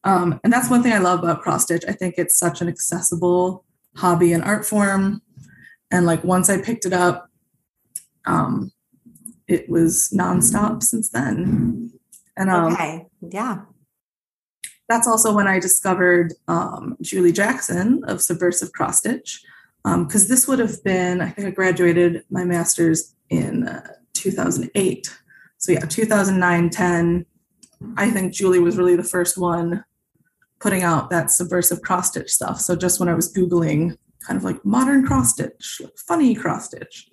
Um, 0.05 0.41
and 0.43 0.53
that's 0.53 0.71
one 0.71 0.83
thing 0.83 0.93
I 0.93 0.99
love 0.99 1.21
about 1.21 1.43
cross 1.43 1.65
stitch. 1.65 1.85
I 1.87 1.93
think 1.93 2.15
it's 2.19 2.39
such 2.39 2.61
an 2.61 2.69
accessible 2.69 3.65
hobby 3.97 4.33
and 4.33 4.43
art 4.43 4.67
form. 4.67 5.23
And 5.91 6.07
like 6.07 6.25
once 6.25 6.51
I 6.51 6.61
picked 6.61 6.87
it 6.87 6.93
up, 6.93 7.29
um, 8.25 8.73
it 9.47 9.69
was 9.69 10.13
nonstop 10.17 10.83
since 10.83 11.11
then. 11.11 11.93
And 12.37 12.51
um, 12.51 12.73
okay, 12.73 13.07
yeah. 13.21 13.63
That's 14.89 15.07
also 15.07 15.33
when 15.33 15.47
I 15.47 15.61
discovered 15.61 16.33
um, 16.49 16.97
Julie 17.01 17.33
Jackson 17.33 18.03
of 18.07 18.23
Subversive 18.23 18.73
Cross 18.73 18.99
Stitch, 18.99 19.43
because 19.85 20.23
um, 20.23 20.29
this 20.29 20.47
would 20.47 20.61
have 20.61 20.83
been, 20.85 21.21
I 21.21 21.31
think 21.31 21.49
I 21.49 21.51
graduated 21.51 22.25
my 22.31 22.45
master's 22.45 23.15
in 23.31 23.67
uh, 23.67 23.95
2008. 24.15 25.19
So 25.59 25.73
yeah, 25.73 25.81
2009, 25.81 26.71
10. 26.71 27.27
I 27.97 28.11
think 28.11 28.33
Julie 28.33 28.61
was 28.61 28.77
really 28.77 28.97
the 28.97 29.03
first 29.03 29.37
one 29.37 29.85
putting 30.61 30.85
out 30.85 31.11
that 31.11 31.31
subversive 31.31 31.83
cross 31.83 32.09
stitch 32.09 32.31
stuff. 32.31 32.61
So 32.61 32.77
just 32.77 33.01
when 33.01 33.09
I 33.09 33.15
was 33.15 33.33
Googling 33.33 33.97
kind 34.25 34.37
of 34.37 34.45
like 34.45 34.65
modern 34.65 35.05
cross 35.05 35.33
stitch, 35.33 35.83
funny 35.97 36.35
cross 36.35 36.67
stitch, 36.67 37.09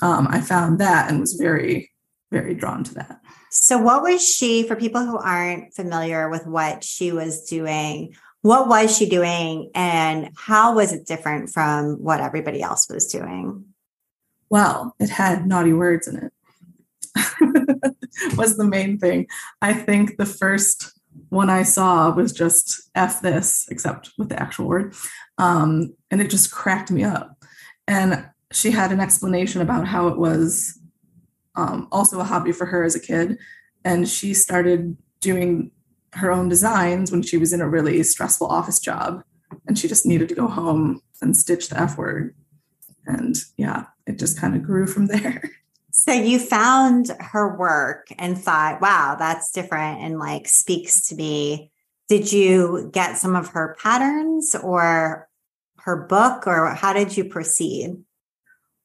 um, 0.00 0.26
I 0.30 0.40
found 0.40 0.78
that 0.80 1.10
and 1.10 1.20
was 1.20 1.34
very, 1.34 1.90
very 2.30 2.54
drawn 2.54 2.84
to 2.84 2.94
that. 2.94 3.20
So, 3.50 3.78
what 3.78 4.02
was 4.02 4.26
she, 4.26 4.66
for 4.66 4.74
people 4.74 5.06
who 5.06 5.16
aren't 5.16 5.74
familiar 5.74 6.28
with 6.28 6.44
what 6.44 6.82
she 6.82 7.12
was 7.12 7.44
doing, 7.44 8.16
what 8.44 8.68
was 8.68 8.94
she 8.94 9.08
doing 9.08 9.70
and 9.74 10.28
how 10.36 10.74
was 10.74 10.92
it 10.92 11.06
different 11.06 11.48
from 11.48 11.94
what 11.94 12.20
everybody 12.20 12.60
else 12.60 12.86
was 12.90 13.06
doing? 13.06 13.64
Well, 14.50 14.94
it 15.00 15.08
had 15.08 15.46
naughty 15.46 15.72
words 15.72 16.06
in 16.06 16.16
it. 16.24 16.32
was 18.36 18.58
the 18.58 18.66
main 18.66 18.98
thing. 18.98 19.28
I 19.62 19.72
think 19.72 20.18
the 20.18 20.26
first 20.26 20.92
one 21.30 21.48
I 21.48 21.62
saw 21.62 22.10
was 22.10 22.34
just 22.34 22.90
F 22.94 23.22
this, 23.22 23.66
except 23.70 24.12
with 24.18 24.28
the 24.28 24.38
actual 24.38 24.66
word. 24.66 24.94
Um, 25.38 25.94
and 26.10 26.20
it 26.20 26.28
just 26.28 26.52
cracked 26.52 26.90
me 26.90 27.02
up. 27.02 27.42
And 27.88 28.28
she 28.52 28.72
had 28.72 28.92
an 28.92 29.00
explanation 29.00 29.62
about 29.62 29.86
how 29.86 30.08
it 30.08 30.18
was 30.18 30.78
um, 31.54 31.88
also 31.90 32.20
a 32.20 32.24
hobby 32.24 32.52
for 32.52 32.66
her 32.66 32.84
as 32.84 32.94
a 32.94 33.00
kid. 33.00 33.38
And 33.86 34.06
she 34.06 34.34
started 34.34 34.98
doing 35.20 35.70
her 36.14 36.30
own 36.30 36.48
designs 36.48 37.10
when 37.10 37.22
she 37.22 37.36
was 37.36 37.52
in 37.52 37.60
a 37.60 37.68
really 37.68 38.02
stressful 38.02 38.46
office 38.46 38.80
job. 38.80 39.22
And 39.66 39.78
she 39.78 39.88
just 39.88 40.06
needed 40.06 40.28
to 40.28 40.34
go 40.34 40.48
home 40.48 41.02
and 41.20 41.36
stitch 41.36 41.68
the 41.68 41.80
F 41.80 41.96
word. 41.96 42.34
And 43.06 43.36
yeah, 43.56 43.86
it 44.06 44.18
just 44.18 44.38
kind 44.38 44.56
of 44.56 44.62
grew 44.62 44.86
from 44.86 45.06
there. 45.06 45.50
So 45.96 46.12
you 46.12 46.40
found 46.40 47.12
her 47.20 47.56
work 47.56 48.08
and 48.18 48.36
thought, 48.36 48.80
wow, 48.80 49.14
that's 49.16 49.52
different 49.52 50.00
and 50.00 50.18
like 50.18 50.48
speaks 50.48 51.06
to 51.06 51.14
me. 51.14 51.70
Did 52.08 52.32
you 52.32 52.90
get 52.92 53.16
some 53.16 53.36
of 53.36 53.50
her 53.50 53.76
patterns 53.80 54.56
or 54.56 55.28
her 55.78 55.96
book 55.96 56.48
or 56.48 56.74
how 56.74 56.92
did 56.94 57.16
you 57.16 57.24
proceed? 57.26 57.96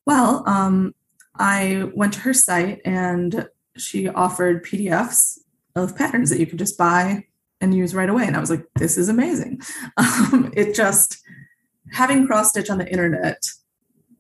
Well, 0.05 0.43
um, 0.45 0.93
I 1.35 1.89
went 1.95 2.13
to 2.13 2.19
her 2.19 2.33
site 2.33 2.81
and 2.85 3.49
she 3.75 4.07
offered 4.07 4.63
PDFs 4.63 5.38
of 5.83 5.95
patterns 5.95 6.29
that 6.29 6.39
you 6.39 6.45
could 6.45 6.59
just 6.59 6.77
buy 6.77 7.25
and 7.61 7.75
use 7.75 7.93
right 7.93 8.09
away. 8.09 8.25
And 8.25 8.35
I 8.35 8.39
was 8.39 8.49
like, 8.49 8.65
this 8.75 8.97
is 8.97 9.09
amazing. 9.09 9.61
Um, 9.97 10.51
it 10.55 10.75
just, 10.75 11.17
having 11.91 12.25
cross 12.27 12.49
stitch 12.49 12.69
on 12.69 12.77
the 12.77 12.89
internet 12.89 13.43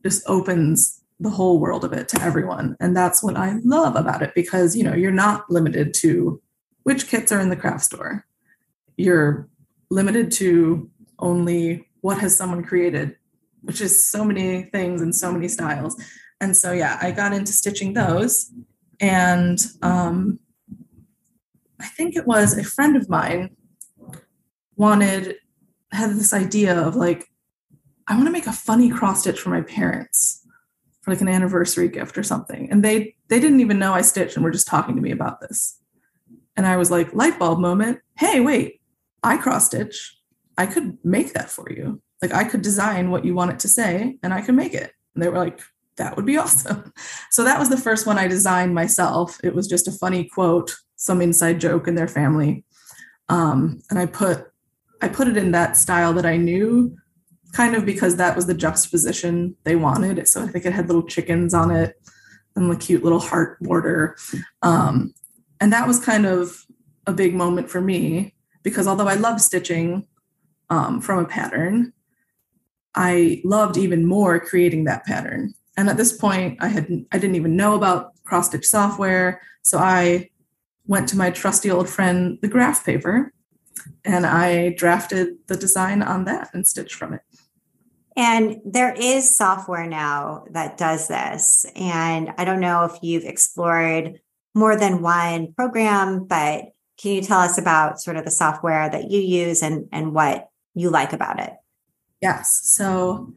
just 0.03 0.23
opens 0.27 1.01
the 1.19 1.29
whole 1.29 1.59
world 1.59 1.83
of 1.83 1.93
it 1.93 2.07
to 2.09 2.21
everyone. 2.21 2.75
And 2.79 2.95
that's 2.95 3.21
what 3.21 3.37
I 3.37 3.59
love 3.63 3.95
about 3.95 4.21
it 4.21 4.33
because, 4.35 4.75
you 4.75 4.83
know, 4.83 4.93
you're 4.93 5.11
not 5.11 5.49
limited 5.49 5.93
to 5.95 6.41
which 6.83 7.07
kits 7.07 7.31
are 7.31 7.39
in 7.39 7.49
the 7.49 7.55
craft 7.55 7.83
store. 7.83 8.25
You're 8.97 9.47
limited 9.89 10.31
to 10.33 10.89
only 11.19 11.87
what 12.01 12.19
has 12.19 12.35
someone 12.35 12.63
created, 12.63 13.15
which 13.61 13.81
is 13.81 14.05
so 14.05 14.23
many 14.23 14.63
things 14.63 15.01
and 15.01 15.13
so 15.13 15.31
many 15.31 15.47
styles. 15.47 16.01
And 16.41 16.55
so, 16.55 16.71
yeah, 16.71 16.97
I 17.01 17.11
got 17.11 17.33
into 17.33 17.51
stitching 17.51 17.93
those. 17.93 18.51
And 18.99 19.59
um, 19.81 20.39
I 21.79 21.87
think 21.87 22.15
it 22.15 22.27
was 22.27 22.57
a 22.57 22.63
friend 22.63 22.95
of 22.95 23.09
mine 23.09 23.55
wanted, 24.75 25.35
had 25.91 26.11
this 26.11 26.33
idea 26.33 26.79
of 26.79 26.95
like, 26.95 27.27
I 28.07 28.15
want 28.15 28.25
to 28.25 28.31
make 28.31 28.47
a 28.47 28.53
funny 28.53 28.89
cross 28.89 29.21
stitch 29.21 29.39
for 29.39 29.49
my 29.49 29.61
parents 29.61 30.45
for 31.01 31.11
like 31.11 31.21
an 31.21 31.27
anniversary 31.27 31.87
gift 31.87 32.17
or 32.17 32.23
something. 32.23 32.69
And 32.71 32.83
they 32.83 33.15
they 33.29 33.39
didn't 33.39 33.59
even 33.59 33.79
know 33.79 33.93
I 33.93 34.01
stitched 34.01 34.35
and 34.35 34.43
were 34.43 34.51
just 34.51 34.67
talking 34.67 34.95
to 34.95 35.01
me 35.01 35.11
about 35.11 35.39
this. 35.39 35.79
And 36.57 36.65
I 36.65 36.77
was 36.77 36.91
like, 36.91 37.13
light 37.13 37.39
bulb 37.39 37.59
moment. 37.59 37.99
Hey, 38.17 38.39
wait, 38.39 38.81
I 39.23 39.37
cross 39.37 39.67
stitch. 39.67 40.17
I 40.57 40.65
could 40.65 40.97
make 41.03 41.33
that 41.33 41.49
for 41.49 41.71
you. 41.71 42.01
Like 42.21 42.33
I 42.33 42.43
could 42.43 42.61
design 42.61 43.11
what 43.11 43.23
you 43.23 43.33
want 43.33 43.51
it 43.51 43.59
to 43.59 43.67
say 43.67 44.17
and 44.23 44.33
I 44.33 44.41
could 44.41 44.55
make 44.55 44.73
it. 44.73 44.91
And 45.13 45.23
they 45.23 45.29
were 45.29 45.37
like, 45.37 45.61
that 45.97 46.15
would 46.15 46.25
be 46.25 46.37
awesome. 46.43 46.91
So 47.31 47.43
that 47.43 47.59
was 47.59 47.69
the 47.69 47.77
first 47.77 48.05
one 48.05 48.17
I 48.17 48.27
designed 48.27 48.75
myself. 48.75 49.39
It 49.43 49.55
was 49.55 49.67
just 49.67 49.87
a 49.87 49.91
funny 49.91 50.25
quote, 50.25 50.75
some 50.99 51.21
inside 51.21 51.61
joke 51.61 51.87
in 51.87 51.95
their 51.95 52.09
family. 52.09 52.65
Um, 53.29 53.81
and 53.89 53.97
I 53.97 54.05
put 54.05 54.45
I 55.01 55.07
put 55.07 55.29
it 55.29 55.37
in 55.37 55.51
that 55.51 55.77
style 55.77 56.13
that 56.13 56.25
I 56.25 56.35
knew 56.35 56.95
kind 57.53 57.73
of 57.73 57.85
because 57.85 58.17
that 58.17 58.35
was 58.35 58.47
the 58.47 58.53
juxtaposition 58.53 59.55
they 59.63 59.75
wanted. 59.75 60.27
So 60.27 60.43
I 60.43 60.47
think 60.47 60.65
it 60.65 60.73
had 60.73 60.87
little 60.87 61.07
chickens 61.07 61.53
on 61.53 61.71
it 61.71 61.95
and 62.55 62.69
the 62.69 62.75
cute 62.75 63.03
little 63.03 63.19
heart 63.19 63.57
border. 63.61 64.17
Um, 64.61 65.13
and 65.61 65.71
that 65.71 65.87
was 65.87 66.03
kind 66.03 66.25
of 66.25 66.65
a 67.07 67.13
big 67.13 67.33
moment 67.33 67.69
for 67.69 67.79
me 67.79 68.35
because 68.61 68.87
although 68.87 69.07
I 69.07 69.15
love 69.15 69.39
stitching 69.39 70.05
um, 70.69 70.99
from 70.99 71.19
a 71.19 71.27
pattern, 71.27 71.93
I 72.93 73.41
loved 73.45 73.77
even 73.77 74.05
more 74.05 74.37
creating 74.37 74.83
that 74.83 75.05
pattern. 75.05 75.53
And 75.77 75.89
at 75.89 75.95
this 75.95 76.11
point, 76.11 76.57
I 76.59 76.67
had 76.67 76.89
I 77.13 77.17
didn't 77.17 77.37
even 77.37 77.55
know 77.55 77.75
about 77.75 78.11
cross 78.25 78.47
stitch 78.47 78.67
software, 78.67 79.41
so 79.61 79.77
I 79.77 80.29
went 80.89 81.07
to 81.07 81.15
my 81.15 81.29
trusty 81.29 81.69
old 81.69 81.87
friend, 81.87 82.39
the 82.41 82.47
graph 82.47 82.83
paper, 82.83 83.31
and 84.03 84.25
I 84.25 84.69
drafted 84.69 85.35
the 85.47 85.55
design 85.55 86.01
on 86.01 86.25
that 86.25 86.49
and 86.51 86.67
stitched 86.67 86.95
from 86.95 87.13
it. 87.13 87.21
And 88.17 88.57
there 88.65 88.93
is 88.93 89.37
software 89.37 89.85
now 89.85 90.45
that 90.49 90.77
does 90.77 91.07
this. 91.07 91.63
And 91.75 92.33
I 92.39 92.43
don't 92.43 92.59
know 92.59 92.85
if 92.85 92.97
you've 93.03 93.23
explored 93.23 94.19
more 94.55 94.75
than 94.75 95.03
one 95.03 95.53
program, 95.53 96.25
but 96.25 96.65
can 96.97 97.11
you 97.11 97.21
tell 97.21 97.39
us 97.39 97.59
about 97.59 98.01
sort 98.01 98.17
of 98.17 98.25
the 98.25 98.31
software 98.31 98.89
that 98.89 99.11
you 99.11 99.21
use 99.21 99.61
and, 99.61 99.87
and 99.91 100.11
what 100.13 100.49
you 100.73 100.89
like 100.89 101.13
about 101.13 101.39
it? 101.39 101.53
Yes. 102.19 102.61
So 102.63 103.31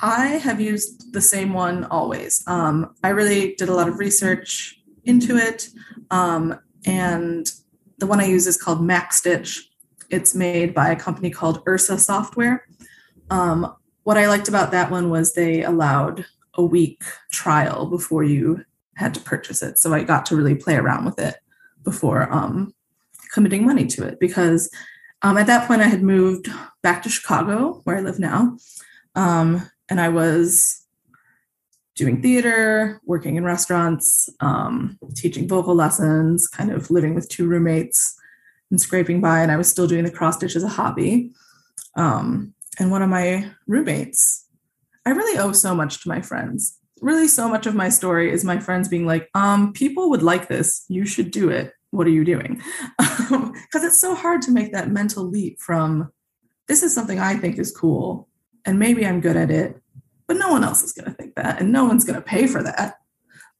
I 0.00 0.26
have 0.26 0.58
used 0.58 1.12
the 1.12 1.20
same 1.20 1.52
one 1.52 1.84
always. 1.84 2.42
Um, 2.46 2.94
I 3.04 3.10
really 3.10 3.54
did 3.56 3.68
a 3.68 3.74
lot 3.74 3.88
of 3.88 3.98
research 3.98 4.80
into 5.04 5.36
it. 5.36 5.68
Um, 6.10 6.58
and 6.84 7.50
the 7.98 8.06
one 8.06 8.20
I 8.20 8.26
use 8.26 8.46
is 8.46 8.60
called 8.60 8.80
MacStitch. 8.80 9.60
It's 10.10 10.34
made 10.34 10.74
by 10.74 10.90
a 10.90 10.96
company 10.96 11.30
called 11.30 11.62
Ursa 11.66 11.98
Software. 11.98 12.66
Um, 13.30 13.74
what 14.02 14.18
I 14.18 14.28
liked 14.28 14.48
about 14.48 14.70
that 14.72 14.90
one 14.90 15.10
was 15.10 15.32
they 15.32 15.62
allowed 15.62 16.26
a 16.54 16.64
week 16.64 17.02
trial 17.32 17.86
before 17.86 18.22
you 18.22 18.64
had 18.96 19.14
to 19.14 19.20
purchase 19.20 19.62
it. 19.62 19.78
So 19.78 19.92
I 19.92 20.02
got 20.02 20.26
to 20.26 20.36
really 20.36 20.54
play 20.54 20.76
around 20.76 21.04
with 21.04 21.18
it 21.18 21.36
before 21.82 22.32
um, 22.32 22.74
committing 23.32 23.66
money 23.66 23.86
to 23.86 24.06
it 24.06 24.20
because 24.20 24.70
um, 25.22 25.36
at 25.38 25.46
that 25.46 25.66
point 25.66 25.80
I 25.80 25.86
had 25.86 26.02
moved 26.02 26.48
back 26.82 27.02
to 27.02 27.08
Chicago, 27.08 27.80
where 27.84 27.96
I 27.96 28.00
live 28.00 28.18
now. 28.18 28.58
Um, 29.14 29.68
and 29.88 30.00
I 30.00 30.10
was 30.10 30.83
doing 31.94 32.20
theater, 32.20 33.00
working 33.04 33.36
in 33.36 33.44
restaurants, 33.44 34.28
um, 34.40 34.98
teaching 35.14 35.48
vocal 35.48 35.74
lessons, 35.74 36.48
kind 36.48 36.72
of 36.72 36.90
living 36.90 37.14
with 37.14 37.28
two 37.28 37.46
roommates 37.46 38.14
and 38.70 38.80
scraping 38.80 39.20
by. 39.20 39.40
And 39.40 39.52
I 39.52 39.56
was 39.56 39.68
still 39.68 39.86
doing 39.86 40.04
the 40.04 40.10
cross 40.10 40.36
stitch 40.36 40.56
as 40.56 40.64
a 40.64 40.68
hobby. 40.68 41.30
Um, 41.96 42.54
and 42.78 42.90
one 42.90 43.02
of 43.02 43.08
my 43.08 43.50
roommates, 43.66 44.46
I 45.06 45.10
really 45.10 45.38
owe 45.38 45.52
so 45.52 45.74
much 45.74 46.02
to 46.02 46.08
my 46.08 46.20
friends. 46.20 46.78
Really, 47.00 47.28
so 47.28 47.48
much 47.48 47.66
of 47.66 47.74
my 47.74 47.88
story 47.88 48.32
is 48.32 48.44
my 48.44 48.58
friends 48.58 48.88
being 48.88 49.06
like, 49.06 49.28
um, 49.34 49.72
people 49.72 50.10
would 50.10 50.22
like 50.22 50.48
this. 50.48 50.84
You 50.88 51.04
should 51.06 51.30
do 51.30 51.50
it. 51.50 51.72
What 51.90 52.06
are 52.06 52.10
you 52.10 52.24
doing? 52.24 52.62
Because 53.24 53.84
it's 53.84 54.00
so 54.00 54.14
hard 54.14 54.42
to 54.42 54.50
make 54.50 54.72
that 54.72 54.90
mental 54.90 55.24
leap 55.24 55.58
from 55.58 56.12
this 56.68 56.82
is 56.82 56.94
something 56.94 57.18
I 57.18 57.36
think 57.36 57.58
is 57.58 57.74
cool 57.74 58.28
and 58.64 58.78
maybe 58.78 59.06
I'm 59.06 59.20
good 59.20 59.36
at 59.36 59.50
it, 59.50 59.80
but 60.26 60.36
no 60.36 60.48
one 60.48 60.64
else 60.64 60.82
is 60.82 60.92
going 60.92 61.06
to 61.06 61.14
think 61.14 61.34
that 61.34 61.60
and 61.60 61.72
no 61.72 61.84
one's 61.84 62.04
going 62.04 62.16
to 62.16 62.22
pay 62.22 62.46
for 62.46 62.62
that. 62.62 62.96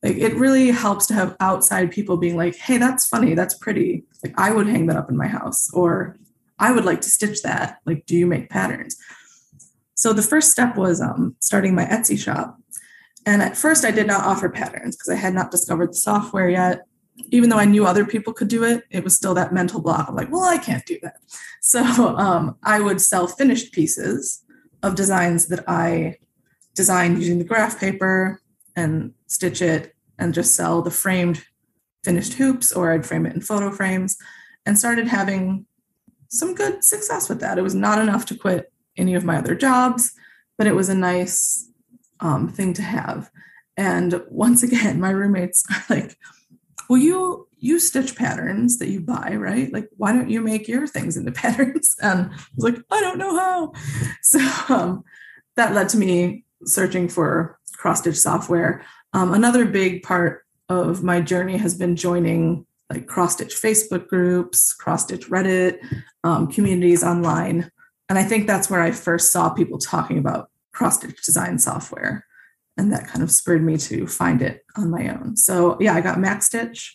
Like 0.02 0.16
it 0.16 0.34
really 0.36 0.70
helps 0.70 1.06
to 1.06 1.14
have 1.14 1.36
outside 1.40 1.90
people 1.90 2.16
being 2.16 2.36
like, 2.36 2.56
hey, 2.56 2.78
that's 2.78 3.08
funny, 3.08 3.34
that's 3.34 3.54
pretty. 3.54 4.04
Like 4.22 4.34
I 4.38 4.52
would 4.52 4.66
hang 4.66 4.86
that 4.86 4.96
up 4.96 5.08
in 5.08 5.16
my 5.16 5.26
house 5.26 5.72
or 5.72 6.18
I 6.58 6.72
would 6.72 6.84
like 6.84 7.00
to 7.02 7.08
stitch 7.08 7.42
that. 7.42 7.78
Like, 7.86 8.06
do 8.06 8.16
you 8.16 8.26
make 8.26 8.50
patterns? 8.50 8.96
So 9.94 10.12
the 10.12 10.22
first 10.22 10.50
step 10.50 10.76
was 10.76 11.00
um, 11.00 11.36
starting 11.40 11.74
my 11.74 11.84
Etsy 11.86 12.18
shop. 12.18 12.58
And 13.26 13.40
at 13.40 13.56
first, 13.56 13.84
I 13.84 13.90
did 13.90 14.06
not 14.06 14.24
offer 14.24 14.50
patterns 14.50 14.96
because 14.96 15.08
I 15.08 15.14
had 15.14 15.34
not 15.34 15.50
discovered 15.50 15.90
the 15.90 15.96
software 15.96 16.48
yet. 16.48 16.82
Even 17.30 17.48
though 17.48 17.58
I 17.58 17.64
knew 17.64 17.86
other 17.86 18.04
people 18.04 18.32
could 18.32 18.48
do 18.48 18.64
it, 18.64 18.84
it 18.90 19.04
was 19.04 19.16
still 19.16 19.34
that 19.34 19.54
mental 19.54 19.80
block 19.80 20.08
of 20.08 20.14
like, 20.14 20.30
well, 20.30 20.44
I 20.44 20.58
can't 20.58 20.84
do 20.84 20.98
that. 21.02 21.16
So 21.66 21.82
um, 21.82 22.58
I 22.62 22.80
would 22.80 23.00
sell 23.00 23.26
finished 23.26 23.72
pieces 23.72 24.44
of 24.82 24.94
designs 24.94 25.46
that 25.46 25.66
I 25.66 26.18
designed 26.74 27.18
using 27.18 27.38
the 27.38 27.44
graph 27.44 27.78
paper 27.78 28.40
and 28.76 29.12
stitch 29.26 29.62
it 29.62 29.94
and 30.18 30.34
just 30.34 30.54
sell 30.54 30.82
the 30.82 30.90
framed 30.90 31.44
finished 32.04 32.34
hoops, 32.34 32.70
or 32.70 32.92
I'd 32.92 33.06
frame 33.06 33.26
it 33.26 33.34
in 33.34 33.40
photo 33.40 33.70
frames 33.70 34.16
and 34.66 34.78
started 34.78 35.08
having 35.08 35.66
some 36.28 36.54
good 36.54 36.84
success 36.84 37.28
with 37.28 37.40
that. 37.40 37.58
It 37.58 37.62
was 37.62 37.74
not 37.74 37.98
enough 37.98 38.26
to 38.26 38.36
quit 38.36 38.72
any 38.96 39.14
of 39.14 39.24
my 39.24 39.38
other 39.38 39.54
jobs, 39.54 40.12
but 40.58 40.66
it 40.66 40.74
was 40.74 40.88
a 40.88 40.94
nice 40.94 41.68
um, 42.20 42.48
thing 42.48 42.74
to 42.74 42.82
have. 42.82 43.30
And 43.76 44.22
once 44.28 44.62
again, 44.62 45.00
my 45.00 45.10
roommates 45.10 45.64
are 45.70 45.96
like, 45.96 46.16
well, 46.88 47.00
you 47.00 47.48
you 47.56 47.80
stitch 47.80 48.14
patterns 48.14 48.76
that 48.78 48.90
you 48.90 49.00
buy, 49.00 49.34
right? 49.36 49.72
Like, 49.72 49.88
why 49.96 50.12
don't 50.12 50.28
you 50.28 50.42
make 50.42 50.68
your 50.68 50.86
things 50.86 51.16
into 51.16 51.32
patterns? 51.42 51.96
And 52.02 52.30
I 52.30 52.36
was 52.56 52.64
like, 52.64 52.84
I 52.90 53.00
don't 53.00 53.16
know 53.18 53.34
how. 53.34 53.72
So 54.20 54.38
um, 54.68 55.04
that 55.56 55.72
led 55.72 55.88
to 55.90 55.96
me 55.96 56.43
searching 56.66 57.08
for 57.08 57.58
cross 57.76 58.00
stitch 58.00 58.16
software. 58.16 58.84
Um, 59.12 59.32
another 59.32 59.64
big 59.64 60.02
part 60.02 60.44
of 60.68 61.02
my 61.02 61.20
journey 61.20 61.56
has 61.58 61.74
been 61.74 61.96
joining 61.96 62.66
like 62.90 63.06
cross 63.06 63.34
stitch 63.34 63.54
Facebook 63.54 64.08
groups, 64.08 64.72
cross 64.72 65.04
stitch 65.04 65.28
Reddit, 65.28 65.78
um, 66.22 66.50
communities 66.50 67.02
online. 67.02 67.70
And 68.08 68.18
I 68.18 68.24
think 68.24 68.46
that's 68.46 68.68
where 68.68 68.82
I 68.82 68.90
first 68.90 69.32
saw 69.32 69.50
people 69.50 69.78
talking 69.78 70.18
about 70.18 70.50
cross 70.72 70.98
stitch 70.98 71.22
design 71.24 71.58
software. 71.58 72.26
And 72.76 72.92
that 72.92 73.06
kind 73.06 73.22
of 73.22 73.30
spurred 73.30 73.62
me 73.62 73.76
to 73.78 74.06
find 74.06 74.42
it 74.42 74.64
on 74.76 74.90
my 74.90 75.08
own. 75.08 75.36
So, 75.36 75.76
yeah, 75.80 75.94
I 75.94 76.00
got 76.00 76.18
MacStitch. 76.18 76.90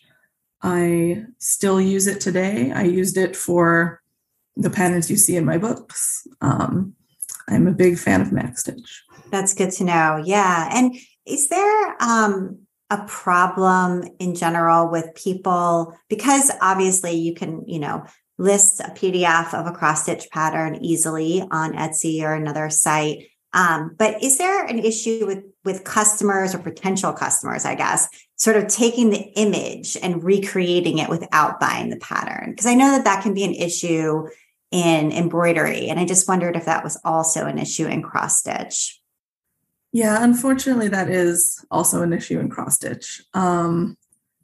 I 0.61 1.23
still 1.37 1.79
use 1.79 2.05
it 2.07 2.19
today. 2.19 2.71
I 2.71 2.83
used 2.83 3.17
it 3.17 3.35
for 3.35 4.01
the 4.57 4.69
patterns 4.69 5.09
you 5.09 5.15
see 5.15 5.37
in 5.37 5.45
my 5.45 5.57
books. 5.57 6.27
Um, 6.41 6.95
I'm 7.49 7.67
a 7.67 7.71
big 7.71 7.97
fan 7.97 8.21
of 8.21 8.29
MacStitch. 8.29 8.87
That's 9.31 9.53
good 9.53 9.71
to 9.73 9.83
know. 9.83 10.21
Yeah. 10.23 10.69
And 10.71 10.95
is 11.25 11.49
there 11.49 11.95
um, 12.01 12.59
a 12.89 13.03
problem 13.07 14.03
in 14.19 14.35
general 14.35 14.89
with 14.89 15.13
people 15.15 15.97
because 16.09 16.51
obviously 16.61 17.13
you 17.13 17.33
can, 17.33 17.63
you 17.67 17.79
know, 17.79 18.05
list 18.37 18.79
a 18.79 18.85
PDF 18.85 19.53
of 19.53 19.67
a 19.67 19.71
cross 19.71 20.03
stitch 20.03 20.29
pattern 20.31 20.83
easily 20.83 21.43
on 21.51 21.73
Etsy 21.73 22.23
or 22.23 22.33
another 22.33 22.69
site. 22.69 23.27
Um, 23.51 23.95
but 23.97 24.23
is 24.23 24.37
there 24.37 24.65
an 24.65 24.79
issue 24.79 25.25
with 25.25 25.43
with 25.65 25.83
customers 25.83 26.55
or 26.55 26.59
potential 26.59 27.11
customers, 27.13 27.65
I 27.65 27.75
guess, 27.75 28.07
sort 28.35 28.55
of 28.55 28.67
taking 28.67 29.09
the 29.09 29.31
image 29.35 29.97
and 30.01 30.23
recreating 30.23 30.99
it 30.99 31.09
without 31.09 31.59
buying 31.59 31.89
the 31.89 31.97
pattern? 31.97 32.51
Because 32.51 32.67
I 32.67 32.75
know 32.75 32.91
that 32.91 33.03
that 33.05 33.23
can 33.23 33.33
be 33.33 33.43
an 33.43 33.55
issue 33.55 34.27
in 34.71 35.11
embroidery, 35.11 35.87
and 35.87 35.99
I 35.99 36.05
just 36.05 36.27
wondered 36.27 36.55
if 36.55 36.65
that 36.65 36.83
was 36.83 36.99
also 37.03 37.45
an 37.45 37.57
issue 37.57 37.87
in 37.87 38.01
cross 38.01 38.39
stitch. 38.39 38.99
Yeah, 39.91 40.23
unfortunately, 40.23 40.87
that 40.89 41.09
is 41.09 41.65
also 41.71 42.03
an 42.03 42.13
issue 42.13 42.39
in 42.39 42.49
cross 42.49 42.75
stitch, 42.75 43.21
um, 43.33 43.97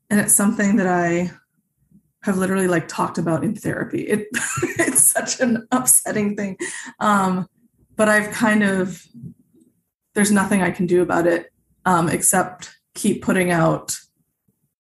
and 0.10 0.20
it's 0.20 0.34
something 0.34 0.78
that 0.78 0.88
I 0.88 1.32
have 2.26 2.38
literally 2.38 2.68
like 2.68 2.88
talked 2.88 3.20
about 3.20 3.44
in 3.44 3.56
therapy. 3.56 4.02
It 4.02 4.28
it's 4.80 5.02
such 5.02 5.40
an 5.40 5.68
upsetting 5.72 6.36
thing. 6.36 6.58
Um, 7.00 7.48
but 7.96 8.10
I've 8.10 8.32
kind 8.32 8.64
of 8.64 9.06
there's 10.16 10.32
nothing 10.32 10.62
I 10.62 10.72
can 10.72 10.88
do 10.88 11.02
about 11.02 11.28
it 11.28 11.52
um, 11.86 12.10
except 12.10 12.76
keep 12.96 13.22
putting 13.22 13.52
out 13.52 13.96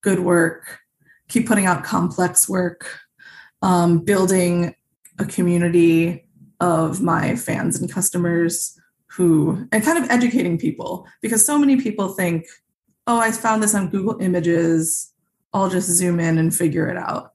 good 0.02 0.20
work, 0.20 0.80
keep 1.28 1.48
putting 1.48 1.66
out 1.66 1.84
complex 1.84 2.50
work, 2.50 3.00
um, 3.62 4.00
building 4.00 4.74
a 5.20 5.26
community 5.26 6.28
of 6.60 7.02
my 7.02 7.36
fans 7.36 7.80
and 7.80 7.92
customers 7.92 8.80
who 9.08 9.68
and 9.72 9.84
kind 9.84 9.98
of 9.98 10.10
educating 10.10 10.58
people 10.58 11.08
because 11.22 11.46
so 11.46 11.58
many 11.58 11.80
people 11.80 12.10
think 12.10 12.46
oh 13.08 13.20
i 13.20 13.32
found 13.32 13.62
this 13.62 13.76
on 13.76 13.90
google 13.90 14.18
images. 14.20 15.14
I'll 15.56 15.70
just 15.70 15.88
zoom 15.88 16.20
in 16.20 16.38
and 16.38 16.54
figure 16.54 16.90
it 16.90 16.98
out. 16.98 17.32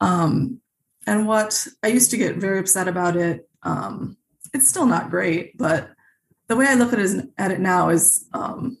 Um, 0.00 0.62
and 1.06 1.28
what 1.28 1.66
I 1.82 1.88
used 1.88 2.10
to 2.12 2.16
get 2.16 2.36
very 2.36 2.58
upset 2.58 2.88
about 2.88 3.14
it, 3.14 3.46
um, 3.62 4.16
it's 4.54 4.68
still 4.68 4.86
not 4.86 5.10
great, 5.10 5.58
but 5.58 5.90
the 6.48 6.56
way 6.56 6.66
I 6.66 6.74
look 6.74 6.94
at 6.94 6.98
at 7.36 7.50
it 7.50 7.60
now 7.60 7.90
is 7.90 8.26
um, 8.32 8.78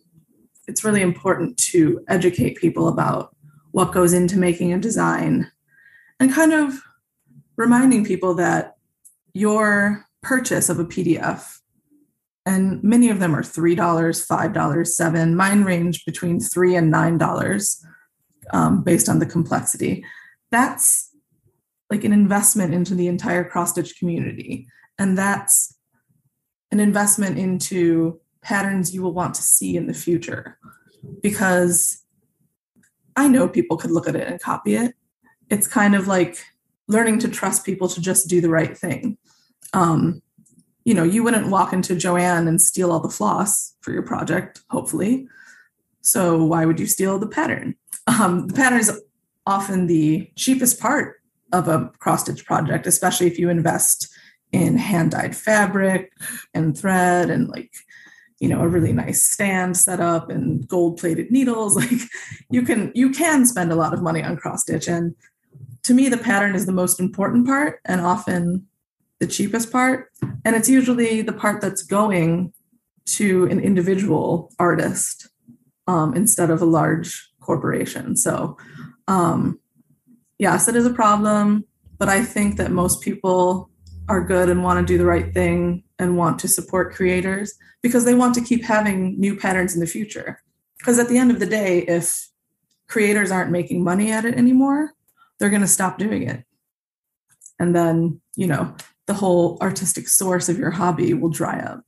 it's 0.66 0.84
really 0.84 1.02
important 1.02 1.58
to 1.72 2.02
educate 2.08 2.56
people 2.56 2.88
about 2.88 3.36
what 3.72 3.92
goes 3.92 4.14
into 4.14 4.38
making 4.38 4.72
a 4.72 4.78
design 4.78 5.50
and 6.18 6.32
kind 6.32 6.54
of 6.54 6.82
reminding 7.56 8.04
people 8.04 8.34
that 8.34 8.76
your 9.34 10.04
purchase 10.22 10.68
of 10.68 10.78
a 10.78 10.84
PDF, 10.84 11.58
and 12.44 12.82
many 12.82 13.08
of 13.08 13.20
them 13.20 13.34
are 13.34 13.42
$3, 13.42 13.76
$5, 13.76 14.86
7 14.86 15.36
mine 15.36 15.64
range 15.64 16.04
between 16.04 16.40
3 16.40 16.76
and 16.76 16.92
$9 16.92 17.84
um, 18.52 18.82
based 18.82 19.08
on 19.08 19.18
the 19.18 19.26
complexity. 19.26 20.04
That's 20.50 21.10
like 21.90 22.04
an 22.04 22.12
investment 22.12 22.74
into 22.74 22.94
the 22.94 23.06
entire 23.06 23.44
cross 23.44 23.70
stitch 23.70 23.98
community. 23.98 24.66
And 24.98 25.16
that's 25.16 25.76
an 26.70 26.80
investment 26.80 27.38
into 27.38 28.20
patterns 28.42 28.94
you 28.94 29.02
will 29.02 29.12
want 29.12 29.34
to 29.34 29.42
see 29.42 29.76
in 29.76 29.86
the 29.86 29.94
future. 29.94 30.58
Because 31.22 32.02
I 33.14 33.28
know 33.28 33.48
people 33.48 33.76
could 33.76 33.90
look 33.90 34.08
at 34.08 34.16
it 34.16 34.26
and 34.26 34.40
copy 34.40 34.74
it. 34.74 34.94
It's 35.50 35.66
kind 35.66 35.94
of 35.94 36.08
like 36.08 36.44
learning 36.88 37.18
to 37.20 37.28
trust 37.28 37.64
people 37.64 37.88
to 37.88 38.00
just 38.00 38.28
do 38.28 38.40
the 38.40 38.50
right 38.50 38.76
thing. 38.76 39.16
Um, 39.72 40.22
you 40.84 40.94
know, 40.94 41.04
you 41.04 41.22
wouldn't 41.22 41.48
walk 41.48 41.72
into 41.72 41.94
Joann 41.94 42.48
and 42.48 42.60
steal 42.60 42.90
all 42.90 43.00
the 43.00 43.08
floss 43.08 43.74
for 43.80 43.92
your 43.92 44.02
project, 44.02 44.62
hopefully. 44.70 45.28
So 46.00 46.42
why 46.44 46.64
would 46.64 46.80
you 46.80 46.86
steal 46.86 47.18
the 47.18 47.28
pattern? 47.28 47.76
Um, 48.06 48.48
the 48.48 48.54
pattern 48.54 48.80
is 48.80 49.00
often 49.46 49.86
the 49.86 50.28
cheapest 50.36 50.80
part 50.80 51.20
of 51.52 51.68
a 51.68 51.92
cross 51.98 52.22
stitch 52.22 52.44
project, 52.44 52.86
especially 52.86 53.28
if 53.28 53.38
you 53.38 53.48
invest 53.48 54.12
in 54.52 54.76
hand 54.76 55.12
dyed 55.12 55.34
fabric 55.34 56.12
and 56.52 56.76
thread 56.76 57.30
and 57.30 57.48
like 57.48 57.72
you 58.38 58.48
know 58.48 58.60
a 58.60 58.68
really 58.68 58.92
nice 58.92 59.22
stand 59.22 59.76
set 59.76 59.98
up 59.98 60.28
and 60.30 60.68
gold 60.68 60.98
plated 60.98 61.30
needles 61.30 61.74
like 61.82 62.00
you 62.50 62.62
can 62.62 62.92
you 62.94 63.10
can 63.10 63.46
spend 63.46 63.72
a 63.72 63.76
lot 63.76 63.94
of 63.94 64.02
money 64.02 64.22
on 64.22 64.36
cross 64.36 64.62
stitch 64.62 64.88
and 64.88 65.14
to 65.84 65.94
me 65.94 66.08
the 66.08 66.18
pattern 66.18 66.54
is 66.54 66.66
the 66.66 66.72
most 66.72 67.00
important 67.00 67.46
part 67.46 67.80
and 67.84 68.00
often 68.00 68.66
the 69.18 69.26
cheapest 69.26 69.70
part 69.70 70.10
and 70.44 70.56
it's 70.56 70.68
usually 70.68 71.22
the 71.22 71.32
part 71.32 71.60
that's 71.60 71.82
going 71.82 72.52
to 73.04 73.44
an 73.46 73.60
individual 73.60 74.52
artist 74.58 75.28
um, 75.86 76.14
instead 76.14 76.50
of 76.50 76.62
a 76.62 76.66
large 76.66 77.30
corporation 77.40 78.16
so 78.16 78.56
um, 79.08 79.58
yes, 80.42 80.66
it 80.66 80.74
is 80.74 80.86
a 80.86 80.92
problem, 80.92 81.64
but 81.98 82.08
I 82.08 82.24
think 82.24 82.56
that 82.56 82.72
most 82.72 83.00
people 83.00 83.70
are 84.08 84.20
good 84.20 84.48
and 84.48 84.64
want 84.64 84.80
to 84.80 84.92
do 84.92 84.98
the 84.98 85.06
right 85.06 85.32
thing 85.32 85.84
and 86.00 86.16
want 86.16 86.40
to 86.40 86.48
support 86.48 86.94
creators 86.94 87.54
because 87.80 88.04
they 88.04 88.14
want 88.14 88.34
to 88.34 88.40
keep 88.40 88.64
having 88.64 89.18
new 89.20 89.36
patterns 89.36 89.74
in 89.74 89.80
the 89.80 89.86
future. 89.86 90.42
Because 90.78 90.98
at 90.98 91.08
the 91.08 91.16
end 91.16 91.30
of 91.30 91.38
the 91.38 91.46
day, 91.46 91.82
if 91.82 92.28
creators 92.88 93.30
aren't 93.30 93.52
making 93.52 93.84
money 93.84 94.10
at 94.10 94.24
it 94.24 94.34
anymore, 94.34 94.94
they're 95.42 95.50
going 95.50 95.60
to 95.60 95.66
stop 95.66 95.98
doing 95.98 96.22
it. 96.22 96.44
And 97.58 97.74
then, 97.74 98.20
you 98.36 98.46
know, 98.46 98.76
the 99.08 99.14
whole 99.14 99.58
artistic 99.60 100.06
source 100.06 100.48
of 100.48 100.56
your 100.56 100.70
hobby 100.70 101.14
will 101.14 101.30
dry 101.30 101.58
up. 101.58 101.82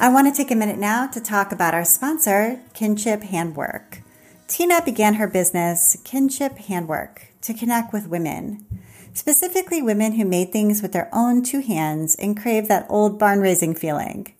I 0.00 0.08
want 0.10 0.26
to 0.26 0.34
take 0.34 0.50
a 0.50 0.56
minute 0.56 0.78
now 0.78 1.06
to 1.08 1.20
talk 1.20 1.52
about 1.52 1.74
our 1.74 1.84
sponsor, 1.84 2.62
Kinship 2.72 3.24
Handwork. 3.24 4.00
Tina 4.48 4.80
began 4.82 5.14
her 5.14 5.28
business, 5.28 5.98
Kinship 6.02 6.56
Handwork, 6.56 7.26
to 7.42 7.52
connect 7.52 7.92
with 7.92 8.08
women, 8.08 8.64
specifically 9.12 9.82
women 9.82 10.12
who 10.12 10.24
made 10.24 10.50
things 10.50 10.80
with 10.80 10.94
their 10.94 11.10
own 11.12 11.42
two 11.42 11.60
hands 11.60 12.16
and 12.16 12.40
craved 12.40 12.68
that 12.68 12.86
old 12.88 13.18
barn 13.18 13.40
raising 13.40 13.74
feeling. 13.74 14.33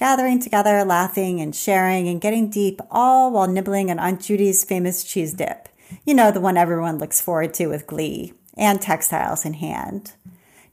Gathering 0.00 0.40
together, 0.40 0.82
laughing 0.82 1.42
and 1.42 1.54
sharing 1.54 2.08
and 2.08 2.22
getting 2.22 2.48
deep, 2.48 2.80
all 2.90 3.30
while 3.30 3.46
nibbling 3.46 3.90
on 3.90 3.98
Aunt 3.98 4.22
Judy's 4.22 4.64
famous 4.64 5.04
cheese 5.04 5.34
dip. 5.34 5.68
You 6.06 6.14
know, 6.14 6.30
the 6.30 6.40
one 6.40 6.56
everyone 6.56 6.96
looks 6.96 7.20
forward 7.20 7.52
to 7.54 7.66
with 7.66 7.86
glee, 7.86 8.32
and 8.56 8.80
textiles 8.80 9.44
in 9.44 9.52
hand. 9.52 10.12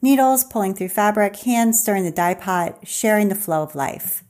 Needles 0.02 0.46
pulling 0.46 0.76
through 0.76 0.88
fabric, 0.88 1.36
hands 1.42 1.78
stirring 1.78 2.06
the 2.06 2.12
dye 2.12 2.36
pot, 2.36 2.88
sharing 2.88 3.28
the 3.28 3.36
flow 3.36 3.64
of 3.64 3.76
life. 3.76 4.24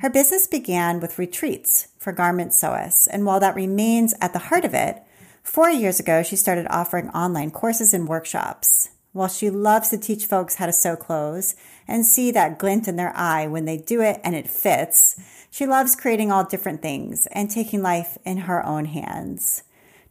Her 0.00 0.10
business 0.10 0.48
began 0.48 0.98
with 0.98 1.20
retreats 1.20 1.86
for 2.00 2.12
garment 2.12 2.50
sewists, 2.50 3.06
and 3.08 3.24
while 3.24 3.38
that 3.38 3.54
remains 3.54 4.12
at 4.20 4.32
the 4.32 4.40
heart 4.40 4.64
of 4.64 4.74
it, 4.74 5.04
four 5.44 5.70
years 5.70 6.00
ago 6.00 6.24
she 6.24 6.34
started 6.34 6.66
offering 6.68 7.10
online 7.10 7.52
courses 7.52 7.94
and 7.94 8.08
workshops. 8.08 8.88
While 9.12 9.28
she 9.28 9.50
loves 9.50 9.90
to 9.90 9.98
teach 9.98 10.26
folks 10.26 10.56
how 10.56 10.66
to 10.66 10.72
sew 10.72 10.96
clothes 10.96 11.54
and 11.86 12.06
see 12.06 12.30
that 12.30 12.58
glint 12.58 12.88
in 12.88 12.96
their 12.96 13.16
eye 13.16 13.46
when 13.46 13.64
they 13.64 13.76
do 13.76 14.00
it 14.00 14.20
and 14.24 14.34
it 14.34 14.48
fits, 14.50 15.20
she 15.50 15.66
loves 15.66 15.96
creating 15.96 16.32
all 16.32 16.44
different 16.44 16.82
things 16.82 17.26
and 17.32 17.50
taking 17.50 17.82
life 17.82 18.16
in 18.24 18.38
her 18.38 18.64
own 18.64 18.86
hands. 18.86 19.62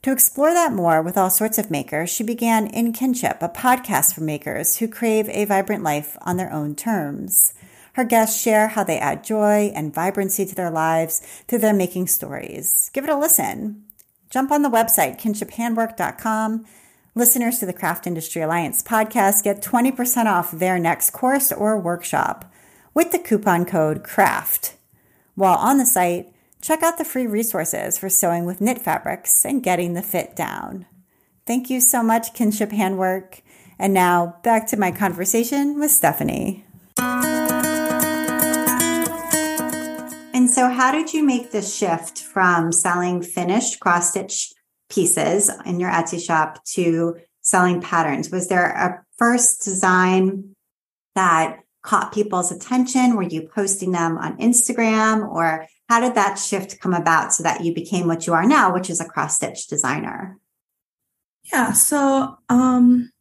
To 0.03 0.11
explore 0.11 0.53
that 0.53 0.73
more 0.73 1.01
with 1.01 1.17
all 1.17 1.29
sorts 1.29 1.57
of 1.59 1.69
makers, 1.69 2.09
she 2.09 2.23
began 2.23 2.67
In 2.67 2.91
Kinship, 2.91 3.37
a 3.41 3.49
podcast 3.49 4.15
for 4.15 4.21
makers 4.21 4.77
who 4.77 4.87
crave 4.87 5.29
a 5.29 5.45
vibrant 5.45 5.83
life 5.83 6.17
on 6.21 6.37
their 6.37 6.51
own 6.51 6.75
terms. 6.75 7.53
Her 7.93 8.03
guests 8.03 8.41
share 8.41 8.69
how 8.69 8.83
they 8.83 8.97
add 8.97 9.23
joy 9.23 9.71
and 9.75 9.93
vibrancy 9.93 10.45
to 10.45 10.55
their 10.55 10.71
lives 10.71 11.19
through 11.47 11.59
their 11.59 11.73
making 11.73 12.07
stories. 12.07 12.89
Give 12.93 13.03
it 13.03 13.09
a 13.09 13.17
listen. 13.17 13.83
Jump 14.31 14.51
on 14.51 14.61
the 14.61 14.69
website, 14.69 15.19
kinshiphandwork.com. 15.19 16.65
Listeners 17.13 17.59
to 17.59 17.65
the 17.65 17.73
Craft 17.73 18.07
Industry 18.07 18.41
Alliance 18.41 18.81
podcast 18.81 19.43
get 19.43 19.61
20% 19.61 20.27
off 20.27 20.49
their 20.49 20.79
next 20.79 21.09
course 21.09 21.51
or 21.51 21.77
workshop 21.77 22.49
with 22.93 23.11
the 23.11 23.19
coupon 23.19 23.65
code 23.65 24.01
CRAFT. 24.01 24.75
While 25.35 25.57
on 25.57 25.77
the 25.77 25.85
site, 25.85 26.33
check 26.61 26.81
out 26.81 26.97
the 26.97 27.03
free 27.03 27.27
resources 27.27 27.97
for 27.97 28.07
sewing 28.07 28.45
with 28.45 28.61
knit 28.61 28.79
fabrics 28.79 29.43
and 29.43 29.61
getting 29.61 29.93
the 29.93 30.01
fit 30.01 30.37
down. 30.37 30.85
Thank 31.45 31.69
you 31.69 31.81
so 31.81 32.01
much, 32.01 32.33
Kinship 32.33 32.71
Handwork. 32.71 33.41
And 33.77 33.93
now 33.93 34.37
back 34.41 34.65
to 34.67 34.77
my 34.77 34.91
conversation 34.91 35.77
with 35.81 35.91
Stephanie. 35.91 36.63
And 40.33 40.49
so, 40.49 40.69
how 40.69 40.93
did 40.93 41.13
you 41.13 41.25
make 41.25 41.51
the 41.51 41.61
shift 41.61 42.19
from 42.19 42.71
selling 42.71 43.21
finished 43.21 43.81
cross 43.81 44.11
stitch 44.11 44.53
pieces 44.91 45.49
in 45.65 45.79
your 45.79 45.89
Etsy 45.89 46.23
shop 46.23 46.63
to 46.65 47.17
selling 47.41 47.81
patterns? 47.81 48.29
Was 48.29 48.47
there 48.47 48.67
a 48.67 49.03
first 49.17 49.63
design 49.63 50.55
that 51.15 51.59
caught 51.81 52.13
people's 52.13 52.51
attention? 52.51 53.15
Were 53.15 53.23
you 53.23 53.49
posting 53.53 53.91
them 53.91 54.17
on 54.17 54.37
Instagram 54.37 55.27
or 55.27 55.67
how 55.89 55.99
did 55.99 56.15
that 56.15 56.35
shift 56.35 56.79
come 56.79 56.93
about 56.93 57.33
so 57.33 57.43
that 57.43 57.63
you 57.63 57.73
became 57.73 58.07
what 58.07 58.27
you 58.27 58.33
are 58.33 58.45
now, 58.45 58.73
which 58.73 58.89
is 58.89 59.01
a 59.01 59.05
cross 59.05 59.35
stitch 59.35 59.67
designer? 59.67 60.37
Yeah, 61.51 61.73
so 61.73 62.37
um, 62.49 63.11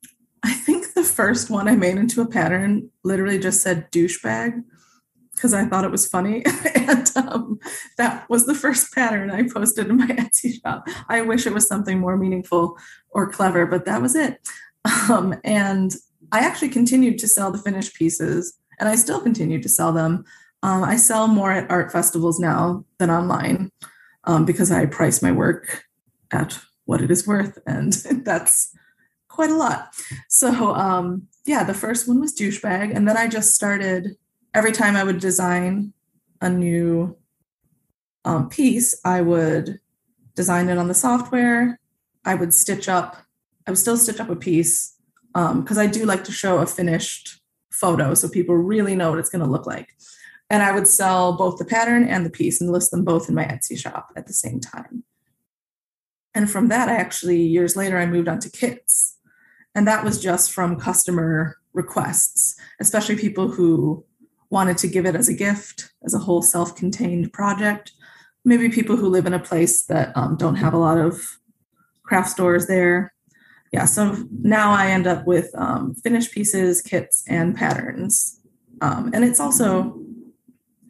I 0.43 0.53
think 0.53 0.95
the 0.95 1.03
first 1.03 1.51
one 1.51 1.69
I 1.69 1.77
made 1.77 1.97
into 1.97 2.21
a 2.21 2.29
pattern 2.29 2.91
literally 3.03 3.39
just 3.39 3.63
said 3.63 3.91
douchebag 3.91 4.63
because 5.41 5.55
I 5.55 5.65
thought 5.65 5.85
it 5.85 5.91
was 5.91 6.07
funny. 6.07 6.45
and 6.75 7.11
um, 7.17 7.59
that 7.97 8.29
was 8.29 8.45
the 8.45 8.55
first 8.55 8.93
pattern 8.95 9.31
I 9.31 9.49
posted 9.49 9.89
in 9.89 9.97
my 9.97 10.07
Etsy 10.09 10.61
shop. 10.61 10.87
I 11.09 11.23
wish 11.23 11.47
it 11.47 11.55
was 11.55 11.67
something 11.67 11.99
more 11.99 12.19
meaningful 12.19 12.77
or 13.09 13.31
clever, 13.31 13.65
but 13.65 13.87
that 13.87 14.03
was 14.03 14.15
it. 14.15 14.39
Um, 15.09 15.35
and 15.43 15.95
I 16.31 16.41
actually 16.41 16.69
continued 16.69 17.19
to 17.21 17.29
sell 17.29 17.51
the 17.51 17.59
finished 17.59 17.95
pieces, 17.95 18.59
and 18.79 18.87
I 18.87 18.97
still 18.97 19.21
continue 19.21 19.63
to 19.63 19.69
sell 19.69 19.93
them. 19.93 20.25
Um, 20.63 20.85
I 20.85 20.97
sell 20.97 21.27
more 21.27 21.51
at 21.51 21.71
art 21.71 21.91
festivals 21.91 22.39
now 22.39 22.85
than 22.99 23.11
online 23.11 23.73
um, 24.25 24.45
because 24.45 24.71
I 24.71 24.85
price 24.85 25.23
my 25.23 25.33
work 25.33 25.85
at 26.31 26.59
what 26.85 27.01
it 27.01 27.11
is 27.11 27.27
worth, 27.27 27.59
and 27.67 27.93
that's 28.25 28.75
quite 29.29 29.51
a 29.51 29.57
lot. 29.57 29.95
So, 30.29 30.75
um, 30.75 31.29
yeah, 31.47 31.65
the 31.65 31.73
first 31.73 32.07
one 32.07 32.21
was 32.21 32.35
douchebag, 32.35 32.95
and 32.95 33.09
then 33.09 33.17
I 33.17 33.27
just 33.27 33.55
started 33.55 34.17
every 34.55 34.73
time 34.73 34.97
I 34.97 35.05
would 35.05 35.21
design 35.21 35.93
a 36.41 36.49
new 36.49 37.17
um, 38.25 38.49
piece, 38.49 38.99
I 39.05 39.21
would 39.21 39.81
design 40.35 40.69
it 40.69 40.79
on 40.79 40.89
the 40.89 40.95
software. 40.95 41.79
I 42.25 42.35
would 42.35 42.53
stitch 42.53 42.89
up, 42.89 43.17
I 43.67 43.71
would 43.71 43.79
still 43.79 43.97
stitch 43.97 44.21
up 44.21 44.29
a 44.29 44.37
piece 44.37 44.97
because 45.33 45.79
um, 45.79 45.83
I 45.83 45.87
do 45.87 46.05
like 46.05 46.25
to 46.25 46.33
show 46.33 46.59
a 46.59 46.67
finished 46.67 47.41
photo 47.71 48.15
so 48.15 48.29
people 48.29 48.57
really 48.57 48.97
know 48.97 49.11
what 49.11 49.19
it's 49.19 49.31
going 49.31 49.45
to 49.45 49.51
look 49.51 49.67
like. 49.67 49.89
And 50.51 50.63
I 50.63 50.73
would 50.73 50.89
sell 50.89 51.37
both 51.37 51.59
the 51.59 51.65
pattern 51.65 52.05
and 52.05 52.27
the 52.27 52.31
piece 52.31 52.61
and 52.61 52.71
list 52.71 52.91
them 52.91 53.05
both 53.05 53.29
in 53.29 53.35
my 53.35 53.45
Etsy 53.45 53.79
shop 53.79 54.11
at 54.17 54.27
the 54.27 54.33
same 54.33 54.59
time. 54.59 55.05
And 56.35 56.51
from 56.51 56.69
that, 56.69 56.89
I 56.89 56.97
actually, 56.97 57.41
years 57.41 57.77
later, 57.77 57.99
I 57.99 58.07
moved 58.07 58.29
on 58.29 58.41
to 58.41 58.51
kits. 58.51 59.17
And 59.75 59.87
that 59.87 60.05
was 60.05 60.21
just 60.21 60.53
from 60.53 60.79
customer 60.79 61.57
requests, 61.73 62.57
especially 62.81 63.17
people 63.17 63.53
who 63.53 64.05
wanted 64.51 64.77
to 64.79 64.89
give 64.89 65.07
it 65.07 65.15
as 65.15 65.29
a 65.29 65.35
gift, 65.35 65.91
as 66.05 66.13
a 66.13 66.19
whole 66.19 66.43
self 66.43 66.75
contained 66.77 67.33
project. 67.33 67.93
Maybe 68.45 68.69
people 68.69 68.97
who 68.97 69.09
live 69.09 69.27
in 69.27 69.35
a 69.35 69.39
place 69.39 69.83
that 69.87 70.17
um, 70.17 70.37
don't 70.37 70.57
have 70.57 70.75
a 70.75 70.79
lot 70.79 70.99
of 70.99 71.39
craft 72.03 72.31
stores 72.31 72.67
there. 72.67 73.15
Yeah, 73.73 73.85
so 73.85 74.17
now 74.43 74.73
I 74.73 74.89
end 74.89 75.07
up 75.07 75.27
with 75.27 75.51
um, 75.57 75.95
finished 75.95 76.33
pieces, 76.33 76.83
kits, 76.83 77.23
and 77.29 77.57
patterns. 77.57 78.41
Um, 78.81 79.11
and 79.15 79.25
it's 79.25 79.39
also 79.39 80.01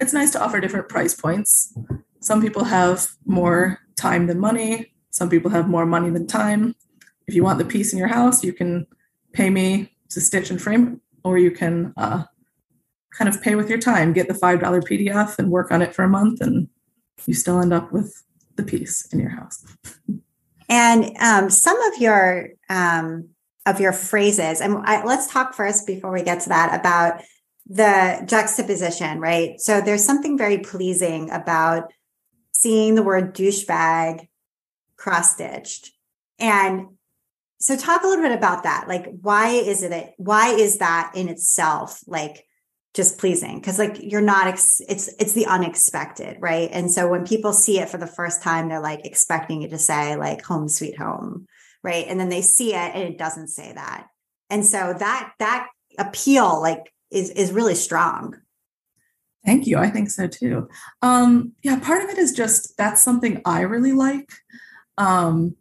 it's 0.00 0.14
nice 0.14 0.30
to 0.32 0.42
offer 0.42 0.60
different 0.60 0.88
price 0.88 1.14
points. 1.14 1.76
Some 2.20 2.40
people 2.40 2.64
have 2.64 3.06
more 3.26 3.80
time 3.96 4.26
than 4.28 4.38
money. 4.38 4.94
Some 5.10 5.28
people 5.28 5.50
have 5.50 5.68
more 5.68 5.84
money 5.84 6.08
than 6.08 6.26
time. 6.26 6.74
If 7.26 7.34
you 7.34 7.44
want 7.44 7.58
the 7.58 7.64
piece 7.64 7.92
in 7.92 7.98
your 7.98 8.08
house, 8.08 8.42
you 8.42 8.52
can 8.52 8.86
pay 9.32 9.50
me 9.50 9.92
to 10.10 10.20
stitch 10.20 10.50
and 10.50 10.60
frame, 10.60 11.00
or 11.22 11.38
you 11.38 11.50
can 11.50 11.92
uh, 11.96 12.24
kind 13.10 13.28
of 13.28 13.42
pay 13.42 13.54
with 13.54 13.68
your 13.68 13.78
time, 13.78 14.12
get 14.12 14.28
the 14.28 14.34
$5 14.34 14.60
PDF 14.60 15.38
and 15.38 15.50
work 15.50 15.70
on 15.70 15.82
it 15.82 15.94
for 15.94 16.04
a 16.04 16.08
month, 16.08 16.40
and 16.40 16.68
you 17.26 17.34
still 17.34 17.60
end 17.60 17.72
up 17.72 17.92
with 17.92 18.22
the 18.56 18.62
piece 18.62 19.06
in 19.12 19.18
your 19.18 19.30
house. 19.30 19.64
And 20.68 21.16
um, 21.18 21.50
some 21.50 21.80
of 21.82 22.00
your 22.00 22.50
um, 22.68 23.30
of 23.66 23.80
your 23.80 23.92
phrases, 23.92 24.60
and 24.60 24.78
I, 24.84 25.04
let's 25.04 25.30
talk 25.30 25.54
first 25.54 25.86
before 25.86 26.12
we 26.12 26.22
get 26.22 26.40
to 26.42 26.48
that 26.48 26.78
about 26.78 27.22
the 27.66 28.22
juxtaposition, 28.26 29.20
right? 29.20 29.60
So 29.60 29.80
there's 29.80 30.04
something 30.04 30.38
very 30.38 30.58
pleasing 30.58 31.30
about 31.30 31.92
seeing 32.52 32.94
the 32.94 33.02
word 33.02 33.34
douchebag 33.34 34.28
cross 34.96 35.34
stitched, 35.34 35.90
and 36.38 36.86
so 37.58 37.76
talk 37.76 38.04
a 38.04 38.06
little 38.06 38.24
bit 38.24 38.36
about 38.36 38.62
that. 38.62 38.86
Like, 38.86 39.06
why 39.20 39.48
is 39.48 39.82
it? 39.82 40.14
Why 40.18 40.50
is 40.50 40.78
that 40.78 41.12
in 41.16 41.28
itself 41.28 42.00
like 42.06 42.46
just 42.94 43.18
pleasing 43.18 43.58
because 43.60 43.78
like 43.78 44.02
you're 44.02 44.20
not 44.20 44.48
ex- 44.48 44.80
it's 44.88 45.08
it's 45.20 45.32
the 45.32 45.46
unexpected 45.46 46.36
right? 46.40 46.68
And 46.72 46.90
so 46.90 47.08
when 47.08 47.24
people 47.24 47.52
see 47.52 47.78
it 47.78 47.88
for 47.88 47.98
the 47.98 48.06
first 48.06 48.42
time 48.42 48.68
they're 48.68 48.80
like 48.80 49.06
expecting 49.06 49.62
you 49.62 49.68
to 49.68 49.78
say 49.78 50.16
like 50.16 50.42
home 50.42 50.68
sweet 50.68 50.98
home 50.98 51.46
right? 51.82 52.06
And 52.08 52.18
then 52.18 52.28
they 52.28 52.42
see 52.42 52.74
it 52.74 52.94
and 52.94 53.02
it 53.04 53.16
doesn't 53.16 53.48
say 53.48 53.72
that. 53.72 54.08
And 54.50 54.66
so 54.66 54.92
that 54.98 55.32
that 55.38 55.68
appeal 55.98 56.60
like 56.60 56.92
is 57.10 57.30
is 57.30 57.52
really 57.52 57.76
strong. 57.76 58.36
Thank 59.46 59.66
you. 59.66 59.78
I 59.78 59.88
think 59.88 60.10
so 60.10 60.26
too. 60.26 60.68
Um 61.00 61.52
yeah 61.62 61.78
part 61.78 62.02
of 62.02 62.10
it 62.10 62.18
is 62.18 62.32
just 62.32 62.76
that's 62.76 63.02
something 63.02 63.40
i 63.44 63.60
really 63.60 63.92
like. 63.92 64.30
Um 64.98 65.54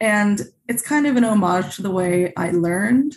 and 0.00 0.40
it's 0.66 0.82
kind 0.82 1.06
of 1.06 1.16
an 1.16 1.24
homage 1.24 1.76
to 1.76 1.82
the 1.82 1.90
way 1.90 2.32
i 2.38 2.52
learned. 2.52 3.16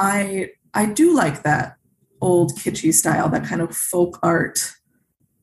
I 0.00 0.50
i 0.74 0.86
do 0.86 1.14
like 1.14 1.44
that 1.44 1.73
old 2.24 2.52
kitschy 2.56 2.92
style, 2.92 3.28
that 3.28 3.44
kind 3.44 3.60
of 3.60 3.76
folk 3.76 4.18
art 4.22 4.72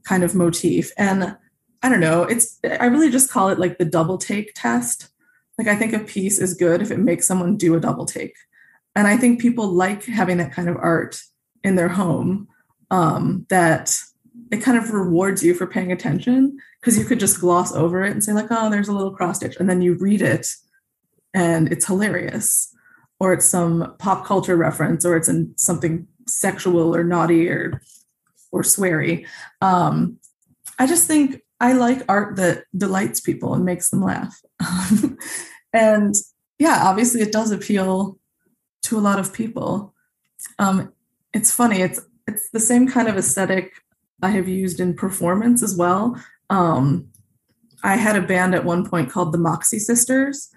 kind 0.04 0.24
of 0.24 0.36
motif. 0.36 0.91
And 0.98 1.38
I 1.84 1.89
don't 1.89 2.00
know, 2.00 2.24
it's 2.24 2.60
I 2.63 2.86
really 2.86 3.12
just 3.12 3.32
call 3.32 3.50
it 3.50 3.60
like 3.60 3.78
the 3.78 3.86
double 3.86 4.17
take 4.17 4.54
test. 4.56 5.10
Like 5.58 5.67
I 5.67 5.76
think 5.76 5.94
a 5.94 6.00
piece 6.00 6.39
is 6.39 6.54
good 6.56 6.82
if 6.82 6.91
it 6.91 7.00
makes 7.00 7.28
someone 7.28 7.58
do 7.58 7.76
a 7.76 7.80
double 7.80 8.06
take. 8.06 8.36
And 8.96 9.08
I 9.08 9.15
think 9.17 9.39
people 9.39 9.67
like 9.67 10.04
having 10.06 10.38
that 10.38 10.52
kind 10.52 10.70
of 10.70 10.78
art 10.78 11.22
in 11.63 11.76
their 11.76 11.89
home 11.89 12.48
um, 12.89 13.46
that 13.50 13.96
it 14.52 14.63
kind 14.63 14.78
of 14.78 14.91
rewards 14.91 15.44
you 15.44 15.54
for 15.54 15.67
paying 15.67 15.91
attention 15.91 16.58
because 16.80 16.98
you 16.98 17.06
could 17.06 17.20
just 17.20 17.39
gloss 17.39 17.74
over 17.74 18.04
it 18.04 18.12
and 18.12 18.24
say 18.24 18.34
like, 18.34 18.52
oh, 18.52 18.70
there's 18.70 18.89
a 18.89 18.94
little 18.94 19.15
cross 19.15 19.38
stitch, 19.38 19.56
and 19.60 19.70
then 19.70 19.82
you 19.82 19.94
read 19.94 20.22
it 20.22 20.48
and 21.34 21.72
it's 21.72 21.86
hilarious. 21.88 22.74
or 23.22 23.34
it's 23.34 23.46
some 23.46 23.96
pop 24.00 24.26
culture 24.26 24.58
reference 24.58 25.06
or 25.06 25.15
it's 25.15 25.30
in 25.30 25.54
something 25.56 26.08
sexual 26.28 26.96
or 26.96 27.04
naughty 27.04 27.50
or 27.50 27.82
or 28.52 28.62
sweary. 28.64 29.26
Um, 29.62 30.18
I 30.78 30.88
just 30.88 31.08
think 31.08 31.42
I 31.60 31.74
like 31.74 32.04
art 32.10 32.36
that 32.38 32.66
delights 32.76 33.20
people 33.20 33.54
and 33.54 33.64
makes 33.64 33.90
them 33.90 34.04
laugh. 34.04 34.42
and 35.74 36.16
yeah, 36.60 36.82
obviously 36.84 37.22
it 37.22 37.32
does 37.32 37.52
appeal 37.52 38.20
to 38.84 38.98
a 38.98 39.02
lot 39.02 39.20
of 39.20 39.34
people. 39.34 39.94
Um, 40.60 40.92
it's 41.34 41.52
funny, 41.52 41.82
it's 41.82 42.02
it's 42.28 42.50
the 42.52 42.60
same 42.60 42.88
kind 42.88 43.08
of 43.08 43.18
aesthetic 43.18 43.74
I 44.22 44.30
have 44.30 44.48
used 44.48 44.80
in 44.80 44.94
performance 44.94 45.64
as 45.64 45.76
well. 45.76 46.22
Um, 46.50 47.08
I 47.84 47.96
had 47.96 48.16
a 48.16 48.22
band 48.22 48.54
at 48.54 48.66
one 48.66 48.88
point 48.88 49.10
called 49.10 49.32
the 49.32 49.38
Moxie 49.38 49.80
Sisters, 49.80 50.50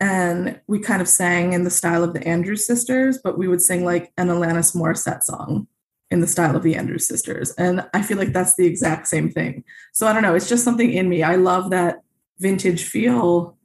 and 0.00 0.60
we 0.66 0.78
kind 0.78 1.00
of 1.00 1.08
sang 1.08 1.52
in 1.52 1.64
the 1.64 1.70
style 1.70 2.04
of 2.04 2.12
the 2.12 2.26
Andrews 2.26 2.66
Sisters, 2.66 3.18
but 3.22 3.38
we 3.38 3.48
would 3.48 3.62
sing 3.62 3.84
like 3.84 4.12
an 4.18 4.28
Alanis 4.28 4.74
Morissette 4.74 5.22
song 5.22 5.66
in 6.10 6.20
the 6.20 6.26
style 6.26 6.54
of 6.54 6.62
the 6.62 6.76
Andrews 6.76 7.06
Sisters. 7.06 7.52
And 7.52 7.86
I 7.94 8.02
feel 8.02 8.18
like 8.18 8.32
that's 8.32 8.56
the 8.56 8.66
exact 8.66 9.08
same 9.08 9.30
thing. 9.30 9.64
So 9.92 10.06
I 10.06 10.12
don't 10.12 10.22
know, 10.22 10.34
it's 10.34 10.48
just 10.48 10.64
something 10.64 10.92
in 10.92 11.08
me. 11.08 11.22
I 11.22 11.36
love 11.36 11.70
that 11.70 12.00
vintage 12.38 12.84
feel 12.84 13.56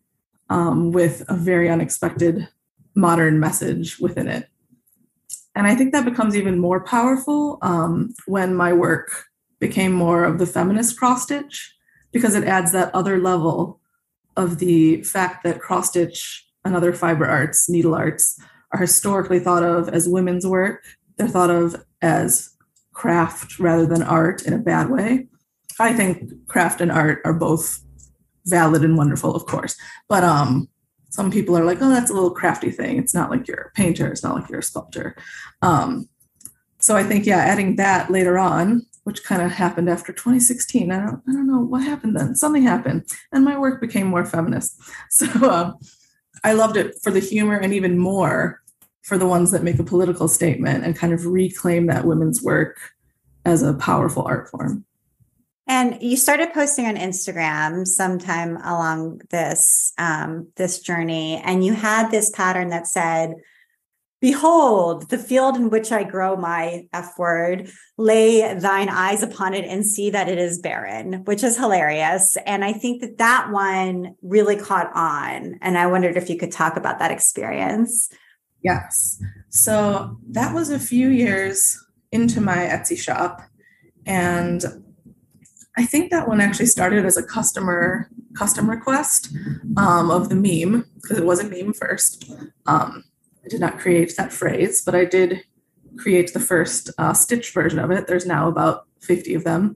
um, 0.50 0.92
with 0.92 1.24
a 1.28 1.36
very 1.36 1.70
unexpected 1.70 2.48
modern 2.96 3.40
message 3.40 4.00
within 4.00 4.28
it. 4.28 4.48
And 5.54 5.68
I 5.68 5.76
think 5.76 5.92
that 5.92 6.06
becomes 6.06 6.36
even 6.36 6.60
more 6.60 6.82
powerful 6.82 7.58
um, 7.62 8.14
when 8.26 8.56
my 8.56 8.72
work 8.72 9.26
became 9.60 9.92
more 9.92 10.24
of 10.24 10.40
the 10.40 10.46
feminist 10.46 10.98
cross 10.98 11.24
stitch 11.24 11.76
because 12.12 12.36
it 12.36 12.46
adds 12.46 12.72
that 12.72 12.94
other 12.96 13.20
level 13.20 13.81
of 14.38 14.60
the 14.60 15.04
fact 15.04 15.44
that 15.44 15.62
cross 15.62 15.90
stitch 15.90 16.46
and 16.64 16.76
other 16.76 16.94
fiber 16.94 17.26
arts, 17.26 17.70
needle 17.70 17.96
arts, 17.96 18.40
are 18.72 18.80
historically 18.80 19.40
thought 19.40 19.64
of 19.64 19.90
as 19.90 20.08
women's 20.08 20.46
work. 20.46 20.84
They're 21.18 21.28
thought 21.28 21.50
of 21.50 21.84
as 22.02 22.50
craft 22.94 23.60
rather 23.60 23.86
than 23.86 24.04
art 24.04 24.44
in 24.44 24.54
a 24.54 24.60
bad 24.60 24.90
way. 24.90 25.28
I 25.80 25.94
think 25.94 26.48
craft 26.48 26.82
and 26.82 26.92
art 26.92 27.22
are 27.26 27.34
both 27.34 27.82
valid 28.46 28.84
and 28.84 28.98
wonderful, 28.98 29.36
of 29.36 29.46
course. 29.46 29.76
But 30.08 30.24
um, 30.24 30.70
some 31.10 31.32
people 31.32 31.58
are 31.58 31.66
like, 31.66 31.82
oh, 31.82 31.90
that's 31.90 32.10
a 32.10 32.14
little 32.14 32.32
crafty 32.32 32.72
thing. 32.72 32.98
It's 32.98 33.14
not 33.14 33.30
like 33.30 33.48
you're 33.48 33.72
a 33.72 33.72
painter, 33.72 34.08
it's 34.08 34.24
not 34.24 34.36
like 34.36 34.50
you're 34.50 34.60
a 34.60 34.64
sculptor. 34.64 35.16
Um, 35.62 36.08
so 36.80 36.96
I 36.96 37.04
think, 37.04 37.26
yeah, 37.26 37.38
adding 37.38 37.76
that 37.76 38.10
later 38.10 38.38
on 38.38 38.86
which 39.04 39.24
kind 39.24 39.42
of 39.42 39.52
happened 39.52 39.90
after 39.90 40.14
2016. 40.14 40.92
I 40.92 41.00
don't, 41.00 41.22
I 41.28 41.32
don't 41.32 41.48
know 41.48 41.60
what 41.60 41.84
happened 41.84 42.16
then. 42.16 42.36
Something 42.36 42.64
happened, 42.64 43.06
and 43.32 43.44
my 43.44 43.58
work 43.58 43.82
became 43.82 44.08
more 44.08 44.26
feminist. 44.26 44.80
So 45.10 45.28
um, 45.50 45.76
I 46.44 46.54
loved 46.54 46.78
it 46.78 46.96
for 47.04 47.12
the 47.12 47.20
humor, 47.20 47.58
and 47.58 47.74
even 47.74 47.98
more 47.98 48.62
for 49.02 49.18
the 49.18 49.28
ones 49.28 49.52
that 49.52 49.64
make 49.64 49.80
a 49.80 49.84
political 49.84 50.28
statement 50.28 50.86
and 50.86 50.96
kind 50.96 51.14
of 51.14 51.26
reclaim 51.26 51.88
that 51.88 52.06
women's 52.06 52.42
work 52.42 52.78
as 53.46 53.64
a 53.64 53.74
powerful 53.74 54.24
art 54.24 54.50
form. 54.50 54.86
And 55.68 56.02
you 56.02 56.18
started 56.18 56.54
posting 56.54 56.86
on 56.86 56.96
Instagram 56.96 57.88
sometime 57.88 58.58
along 58.58 59.22
this 59.30 59.94
um, 59.98 60.48
this 60.56 60.80
journey, 60.80 61.42
and 61.44 61.64
you 61.64 61.74
had 61.74 62.12
this 62.12 62.30
pattern 62.32 62.70
that 62.70 62.88
said 62.88 63.36
Behold, 64.22 65.10
the 65.10 65.18
field 65.18 65.56
in 65.56 65.72
which 65.72 65.92
I 65.92 66.04
grow 66.04 66.36
my 66.36 66.88
F 66.94 67.18
word, 67.18 67.72
lay 67.98 68.54
thine 68.54 68.88
eyes 68.88 69.24
upon 69.24 69.56
it 69.56 69.66
and 69.66 69.84
see 69.84 70.12
that 70.12 70.30
it 70.30 70.38
is 70.38 70.60
barren, 70.60 71.26
which 71.26 71.44
is 71.44 71.58
hilarious. 71.58 72.38
And 72.46 72.64
I 72.64 72.72
think 72.72 73.02
that 73.02 73.18
that 73.18 73.50
one 73.50 74.16
really 74.22 74.56
caught 74.56 74.92
on. 74.94 75.58
And 75.62 75.76
I 75.76 75.88
wondered 75.88 76.18
if 76.18 76.30
you 76.30 76.38
could 76.38 76.52
talk 76.52 76.78
about 76.78 77.00
that 77.00 77.10
experience. 77.10 78.10
Yes. 78.64 79.20
So 79.50 80.18
that 80.30 80.54
was 80.54 80.70
a 80.70 80.78
few 80.78 81.10
years 81.10 81.84
into 82.12 82.42
my 82.42 82.58
Etsy 82.58 82.98
shop. 82.98 83.42
And 84.06 84.64
I 85.78 85.86
think 85.86 86.12
that 86.12 86.28
one 86.28 86.42
actually 86.42 86.68
started 86.68 87.06
as 87.06 87.18
a 87.18 87.24
customer 87.24 88.08
custom 88.38 88.70
request 88.70 89.34
um, 89.78 90.12
of 90.12 90.30
the 90.30 90.36
meme 90.36 90.86
because 91.02 91.18
it 91.18 91.26
was 91.26 91.40
a 91.40 91.50
meme 91.50 91.74
first. 91.74 92.32
Um, 92.66 93.04
I 93.44 93.48
did 93.48 93.60
not 93.60 93.80
create 93.80 94.16
that 94.18 94.34
phrase, 94.34 94.82
but 94.82 94.96
I 94.96 95.06
did 95.06 95.44
create 95.98 96.34
the 96.34 96.40
first 96.40 96.90
uh, 96.98 97.14
stitch 97.14 97.54
version 97.54 97.80
of 97.80 97.92
it. 97.92 98.08
There's 98.08 98.26
now 98.26 98.48
about 98.48 98.86
50 99.02 99.34
of 99.34 99.44
them, 99.44 99.76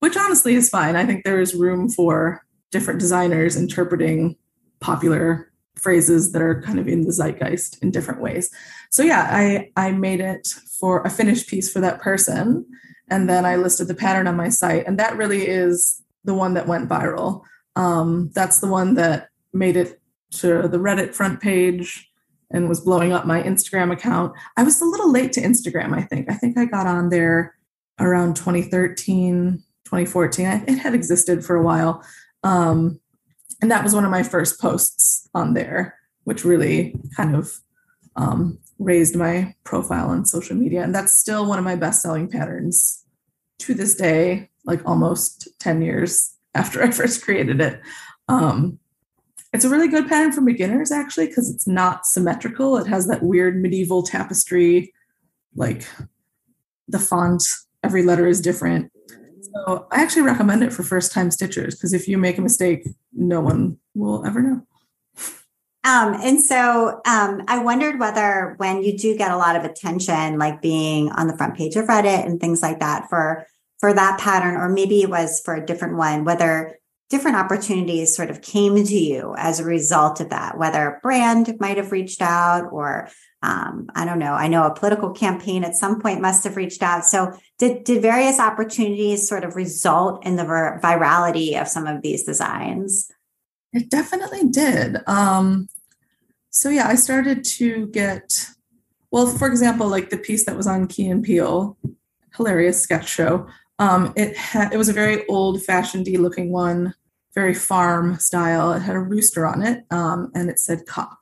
which 0.00 0.16
honestly 0.16 0.54
is 0.54 0.68
fine. 0.68 0.96
I 0.96 1.06
think 1.06 1.24
there 1.24 1.40
is 1.40 1.54
room 1.54 1.88
for 1.88 2.44
different 2.70 3.00
designers 3.00 3.56
interpreting 3.56 4.36
popular 4.80 5.50
phrases 5.76 6.32
that 6.32 6.42
are 6.42 6.62
kind 6.62 6.78
of 6.78 6.88
in 6.88 7.04
the 7.04 7.12
zeitgeist 7.12 7.82
in 7.82 7.90
different 7.90 8.20
ways. 8.20 8.50
So 8.90 9.02
yeah, 9.02 9.28
I 9.30 9.70
I 9.76 9.92
made 9.92 10.20
it 10.20 10.46
for 10.78 11.02
a 11.02 11.10
finished 11.10 11.48
piece 11.48 11.72
for 11.72 11.80
that 11.80 12.00
person 12.00 12.66
and 13.08 13.28
then 13.28 13.44
I 13.44 13.56
listed 13.56 13.88
the 13.88 13.94
pattern 13.94 14.26
on 14.26 14.36
my 14.36 14.48
site 14.48 14.86
and 14.86 14.98
that 14.98 15.16
really 15.16 15.46
is 15.46 16.02
the 16.24 16.34
one 16.34 16.54
that 16.54 16.66
went 16.66 16.88
viral. 16.88 17.42
Um, 17.76 18.30
that's 18.34 18.60
the 18.60 18.68
one 18.68 18.94
that 18.94 19.28
made 19.52 19.76
it 19.76 20.00
to 20.32 20.68
the 20.68 20.78
Reddit 20.78 21.14
front 21.14 21.40
page 21.40 22.10
and 22.50 22.68
was 22.68 22.80
blowing 22.80 23.12
up 23.12 23.26
my 23.26 23.42
Instagram 23.42 23.92
account. 23.92 24.32
I 24.56 24.62
was 24.62 24.80
a 24.80 24.84
little 24.84 25.10
late 25.10 25.32
to 25.32 25.40
Instagram, 25.40 25.96
I 25.96 26.02
think. 26.02 26.30
I 26.30 26.34
think 26.34 26.56
I 26.56 26.64
got 26.64 26.86
on 26.86 27.08
there 27.08 27.56
around 27.98 28.36
2013, 28.36 29.62
2014. 29.84 30.64
It 30.68 30.78
had 30.78 30.94
existed 30.94 31.44
for 31.44 31.56
a 31.56 31.62
while. 31.62 32.04
Um, 32.42 33.00
and 33.62 33.70
that 33.70 33.84
was 33.84 33.94
one 33.94 34.04
of 34.04 34.10
my 34.10 34.22
first 34.22 34.60
posts 34.60 35.28
on 35.34 35.54
there, 35.54 35.98
which 36.24 36.44
really 36.44 37.00
kind 37.16 37.34
of 37.34 37.52
um, 38.16 38.58
raised 38.78 39.16
my 39.16 39.54
profile 39.64 40.10
on 40.10 40.26
social 40.26 40.56
media. 40.56 40.82
And 40.82 40.94
that's 40.94 41.18
still 41.18 41.46
one 41.46 41.58
of 41.58 41.64
my 41.64 41.76
best 41.76 42.02
selling 42.02 42.28
patterns 42.28 43.04
to 43.60 43.74
this 43.74 43.94
day, 43.94 44.50
like 44.64 44.86
almost 44.86 45.48
10 45.60 45.82
years 45.82 46.34
after 46.54 46.82
I 46.84 46.90
first 46.90 47.24
created 47.24 47.60
it. 47.60 47.80
Um, 48.28 48.78
it's 49.54 49.64
a 49.64 49.68
really 49.68 49.86
good 49.86 50.08
pattern 50.08 50.32
for 50.32 50.40
beginners, 50.40 50.90
actually, 50.90 51.28
because 51.28 51.48
it's 51.48 51.66
not 51.66 52.06
symmetrical. 52.06 52.76
It 52.76 52.88
has 52.88 53.06
that 53.06 53.22
weird 53.22 53.62
medieval 53.62 54.02
tapestry, 54.02 54.92
like 55.54 55.86
the 56.88 56.98
font, 56.98 57.44
every 57.84 58.02
letter 58.02 58.26
is 58.26 58.40
different. 58.40 58.90
So 59.42 59.86
I 59.92 60.02
actually 60.02 60.22
recommend 60.22 60.64
it 60.64 60.72
for 60.72 60.82
first 60.82 61.12
time 61.12 61.28
stitchers 61.28 61.70
because 61.70 61.92
if 61.92 62.08
you 62.08 62.18
make 62.18 62.36
a 62.36 62.42
mistake, 62.42 62.84
no 63.12 63.40
one 63.40 63.78
will 63.94 64.26
ever 64.26 64.42
know. 64.42 64.66
Um, 65.84 66.14
and 66.14 66.40
so 66.40 67.00
um, 67.06 67.42
I 67.46 67.58
wondered 67.58 68.00
whether 68.00 68.54
when 68.56 68.82
you 68.82 68.98
do 68.98 69.16
get 69.16 69.30
a 69.30 69.36
lot 69.36 69.54
of 69.54 69.64
attention, 69.64 70.36
like 70.36 70.62
being 70.62 71.12
on 71.12 71.28
the 71.28 71.36
front 71.36 71.56
page 71.56 71.76
of 71.76 71.86
Reddit 71.86 72.26
and 72.26 72.40
things 72.40 72.60
like 72.60 72.80
that 72.80 73.08
for 73.08 73.46
for 73.78 73.92
that 73.92 74.18
pattern, 74.18 74.56
or 74.56 74.68
maybe 74.68 75.02
it 75.02 75.10
was 75.10 75.40
for 75.44 75.54
a 75.54 75.64
different 75.64 75.96
one, 75.96 76.24
whether 76.24 76.78
different 77.10 77.36
opportunities 77.36 78.14
sort 78.14 78.30
of 78.30 78.42
came 78.42 78.76
to 78.76 78.96
you 78.96 79.34
as 79.36 79.60
a 79.60 79.64
result 79.64 80.20
of 80.20 80.30
that, 80.30 80.58
whether 80.58 80.88
a 80.88 81.00
brand 81.00 81.54
might 81.60 81.76
have 81.76 81.92
reached 81.92 82.22
out 82.22 82.68
or 82.72 83.08
um, 83.42 83.90
I 83.94 84.06
don't 84.06 84.18
know. 84.18 84.32
I 84.32 84.48
know 84.48 84.64
a 84.64 84.74
political 84.74 85.10
campaign 85.10 85.64
at 85.64 85.76
some 85.76 86.00
point 86.00 86.22
must 86.22 86.44
have 86.44 86.56
reached 86.56 86.82
out. 86.82 87.04
So 87.04 87.38
did 87.58 87.84
did 87.84 88.00
various 88.00 88.40
opportunities 88.40 89.28
sort 89.28 89.44
of 89.44 89.54
result 89.54 90.24
in 90.24 90.36
the 90.36 90.44
vir- 90.44 90.80
virality 90.82 91.60
of 91.60 91.68
some 91.68 91.86
of 91.86 92.00
these 92.00 92.24
designs? 92.24 93.10
It 93.74 93.90
definitely 93.90 94.48
did. 94.48 94.96
Um, 95.06 95.68
so 96.48 96.70
yeah, 96.70 96.88
I 96.88 96.94
started 96.94 97.44
to 97.44 97.88
get 97.88 98.48
well, 99.10 99.26
for 99.26 99.46
example, 99.46 99.88
like 99.88 100.08
the 100.08 100.16
piece 100.16 100.44
that 100.46 100.56
was 100.56 100.66
on 100.66 100.88
Key 100.88 101.08
and 101.08 101.22
Peele, 101.22 101.76
hilarious 102.36 102.80
sketch 102.80 103.08
show. 103.08 103.46
Um, 103.78 104.12
it 104.16 104.36
had 104.36 104.72
it 104.72 104.76
was 104.76 104.88
a 104.88 104.92
very 104.92 105.26
old 105.26 105.62
fashioned 105.62 106.06
looking 106.06 106.52
one, 106.52 106.94
very 107.34 107.54
farm 107.54 108.18
style. 108.18 108.72
It 108.72 108.80
had 108.80 108.96
a 108.96 109.00
rooster 109.00 109.46
on 109.46 109.62
it, 109.62 109.84
um, 109.90 110.30
and 110.34 110.48
it 110.48 110.60
said 110.60 110.86
cock. 110.86 111.18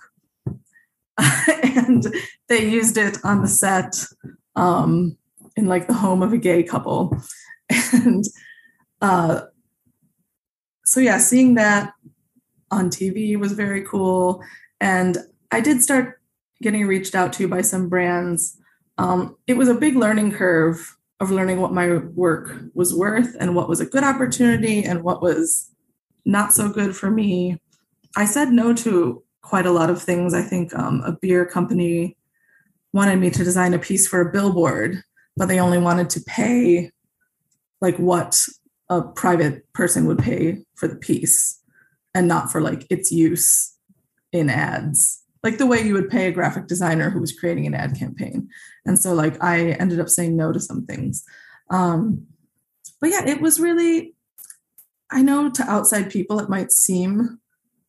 and 1.62 2.06
they 2.48 2.68
used 2.68 2.96
it 2.96 3.18
on 3.24 3.42
the 3.42 3.48
set 3.48 4.04
um, 4.56 5.16
in 5.56 5.66
like 5.66 5.86
the 5.86 5.94
home 5.94 6.22
of 6.22 6.32
a 6.32 6.38
gay 6.38 6.62
couple, 6.62 7.16
and 7.92 8.24
uh, 9.00 9.42
so 10.84 11.00
yeah, 11.00 11.18
seeing 11.18 11.54
that 11.54 11.94
on 12.70 12.90
TV 12.90 13.38
was 13.38 13.52
very 13.52 13.82
cool. 13.82 14.42
And 14.80 15.18
I 15.50 15.60
did 15.60 15.82
start 15.82 16.20
getting 16.60 16.86
reached 16.86 17.14
out 17.14 17.32
to 17.34 17.48
by 17.48 17.62
some 17.62 17.88
brands. 17.88 18.58
Um, 18.98 19.36
it 19.46 19.56
was 19.56 19.68
a 19.68 19.74
big 19.74 19.96
learning 19.96 20.32
curve 20.32 20.96
of 21.22 21.30
learning 21.30 21.60
what 21.60 21.72
my 21.72 21.98
work 21.98 22.60
was 22.74 22.92
worth 22.92 23.36
and 23.38 23.54
what 23.54 23.68
was 23.68 23.80
a 23.80 23.86
good 23.86 24.02
opportunity 24.02 24.82
and 24.84 25.04
what 25.04 25.22
was 25.22 25.70
not 26.24 26.52
so 26.52 26.68
good 26.68 26.96
for 26.96 27.10
me. 27.10 27.60
I 28.16 28.24
said 28.24 28.50
no 28.50 28.74
to 28.74 29.22
quite 29.40 29.64
a 29.64 29.70
lot 29.70 29.88
of 29.88 30.02
things. 30.02 30.34
I 30.34 30.42
think 30.42 30.74
um, 30.76 31.00
a 31.06 31.12
beer 31.12 31.46
company 31.46 32.16
wanted 32.92 33.20
me 33.20 33.30
to 33.30 33.44
design 33.44 33.72
a 33.72 33.78
piece 33.78 34.06
for 34.06 34.20
a 34.20 34.32
billboard, 34.32 35.02
but 35.36 35.46
they 35.46 35.60
only 35.60 35.78
wanted 35.78 36.10
to 36.10 36.20
pay 36.20 36.90
like 37.80 37.96
what 37.96 38.38
a 38.88 39.02
private 39.02 39.72
person 39.72 40.06
would 40.06 40.18
pay 40.18 40.58
for 40.74 40.88
the 40.88 40.96
piece 40.96 41.60
and 42.14 42.26
not 42.26 42.50
for 42.50 42.60
like 42.60 42.84
its 42.90 43.12
use 43.12 43.76
in 44.32 44.50
ads. 44.50 45.21
Like 45.42 45.58
the 45.58 45.66
way 45.66 45.80
you 45.80 45.94
would 45.94 46.08
pay 46.08 46.26
a 46.26 46.32
graphic 46.32 46.66
designer 46.66 47.10
who 47.10 47.20
was 47.20 47.38
creating 47.38 47.66
an 47.66 47.74
ad 47.74 47.96
campaign. 47.98 48.48
And 48.86 48.98
so 48.98 49.14
like 49.14 49.42
I 49.42 49.70
ended 49.72 50.00
up 50.00 50.08
saying 50.08 50.36
no 50.36 50.52
to 50.52 50.60
some 50.60 50.86
things. 50.86 51.24
Um, 51.70 52.26
but 53.00 53.10
yeah, 53.10 53.26
it 53.26 53.40
was 53.40 53.58
really, 53.58 54.14
I 55.10 55.22
know 55.22 55.50
to 55.50 55.62
outside 55.64 56.10
people, 56.10 56.38
it 56.38 56.48
might 56.48 56.70
seem 56.70 57.40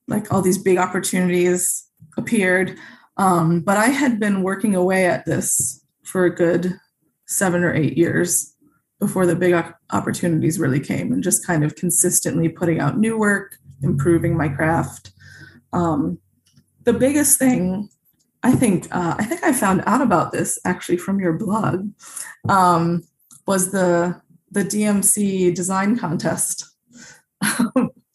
like 0.08 0.34
all 0.34 0.42
these 0.42 0.58
big 0.58 0.78
opportunities 0.78 1.88
appeared. 2.18 2.78
Um, 3.18 3.62
but 3.62 3.78
I 3.78 3.88
had 3.88 4.20
been 4.20 4.42
working 4.42 4.76
away 4.76 5.06
at 5.06 5.26
this 5.26 5.84
for 6.04 6.26
a 6.26 6.36
good 6.36 6.80
seven 7.28 7.64
or 7.64 7.74
eight 7.74 7.98
years 7.98 8.56
before 9.00 9.26
the 9.26 9.36
big 9.36 9.54
opportunities 9.92 10.60
really 10.60 10.80
came 10.80 11.12
and 11.12 11.24
just 11.24 11.46
kind 11.46 11.64
of 11.64 11.76
consistently 11.76 12.50
putting 12.50 12.80
out 12.80 12.98
new 12.98 13.18
work, 13.18 13.58
improving 13.82 14.36
my 14.36 14.48
craft. 14.48 15.12
Um, 15.74 16.20
the 16.84 16.94
biggest 16.94 17.40
thing 17.40 17.90
I 18.44 18.52
think 18.52 18.88
uh, 18.92 19.16
I 19.18 19.24
think 19.24 19.44
I 19.44 19.54
found 19.54 19.84
out 19.86 20.02
about 20.02 20.32
this 20.32 20.60
actually 20.66 20.98
from 20.98 21.20
your 21.20 21.34
blog 21.34 21.90
um, 22.50 23.04
was 23.48 23.72
the 23.72 24.22
the 24.52 24.64
DMC 24.64 25.56
design 25.56 25.98
contest. 25.98 26.70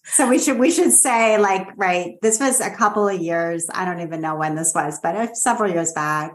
so 0.05 0.29
we 0.29 0.39
should 0.39 0.59
we 0.59 0.71
should 0.71 0.93
say 0.93 1.39
like 1.39 1.67
right 1.77 2.17
this 2.23 2.41
was 2.41 2.61
a 2.61 2.75
couple 2.75 3.09
of 3.09 3.21
years 3.21 3.67
I 3.73 3.85
don't 3.85 4.01
even 4.01 4.21
know 4.21 4.37
when 4.37 4.55
this 4.55 4.73
was 4.75 4.99
but 5.03 5.37
several 5.37 5.71
years 5.71 5.93
back 5.93 6.33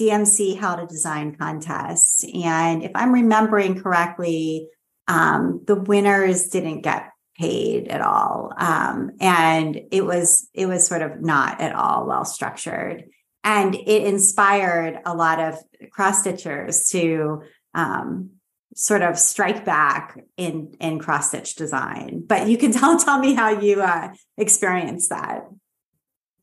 DMC 0.00 0.58
held 0.58 0.80
a 0.80 0.86
design 0.86 1.34
contest 1.34 2.24
and 2.34 2.82
if 2.82 2.90
I'm 2.94 3.12
remembering 3.12 3.82
correctly 3.82 4.66
um, 5.08 5.62
the 5.66 5.74
winners 5.74 6.48
didn't 6.48 6.80
get 6.80 7.11
paid 7.42 7.88
at 7.88 8.00
all. 8.00 8.52
Um, 8.56 9.10
and 9.20 9.80
it 9.90 10.06
was 10.06 10.48
it 10.54 10.66
was 10.66 10.86
sort 10.86 11.02
of 11.02 11.20
not 11.20 11.60
at 11.60 11.74
all 11.74 12.06
well 12.06 12.24
structured. 12.24 13.04
And 13.44 13.74
it 13.74 14.04
inspired 14.04 15.00
a 15.04 15.14
lot 15.14 15.40
of 15.40 15.56
cross 15.90 16.24
stitchers 16.24 16.88
to 16.90 17.42
um, 17.74 18.30
sort 18.76 19.02
of 19.02 19.18
strike 19.18 19.64
back 19.64 20.18
in 20.36 20.74
in 20.80 21.00
cross 21.00 21.28
stitch 21.28 21.56
design. 21.56 22.22
But 22.24 22.48
you 22.48 22.56
can 22.56 22.72
tell 22.80 22.96
tell 22.98 23.18
me 23.18 23.34
how 23.34 23.50
you 23.50 23.82
uh, 23.82 24.14
experienced 24.38 25.10
that. 25.10 25.42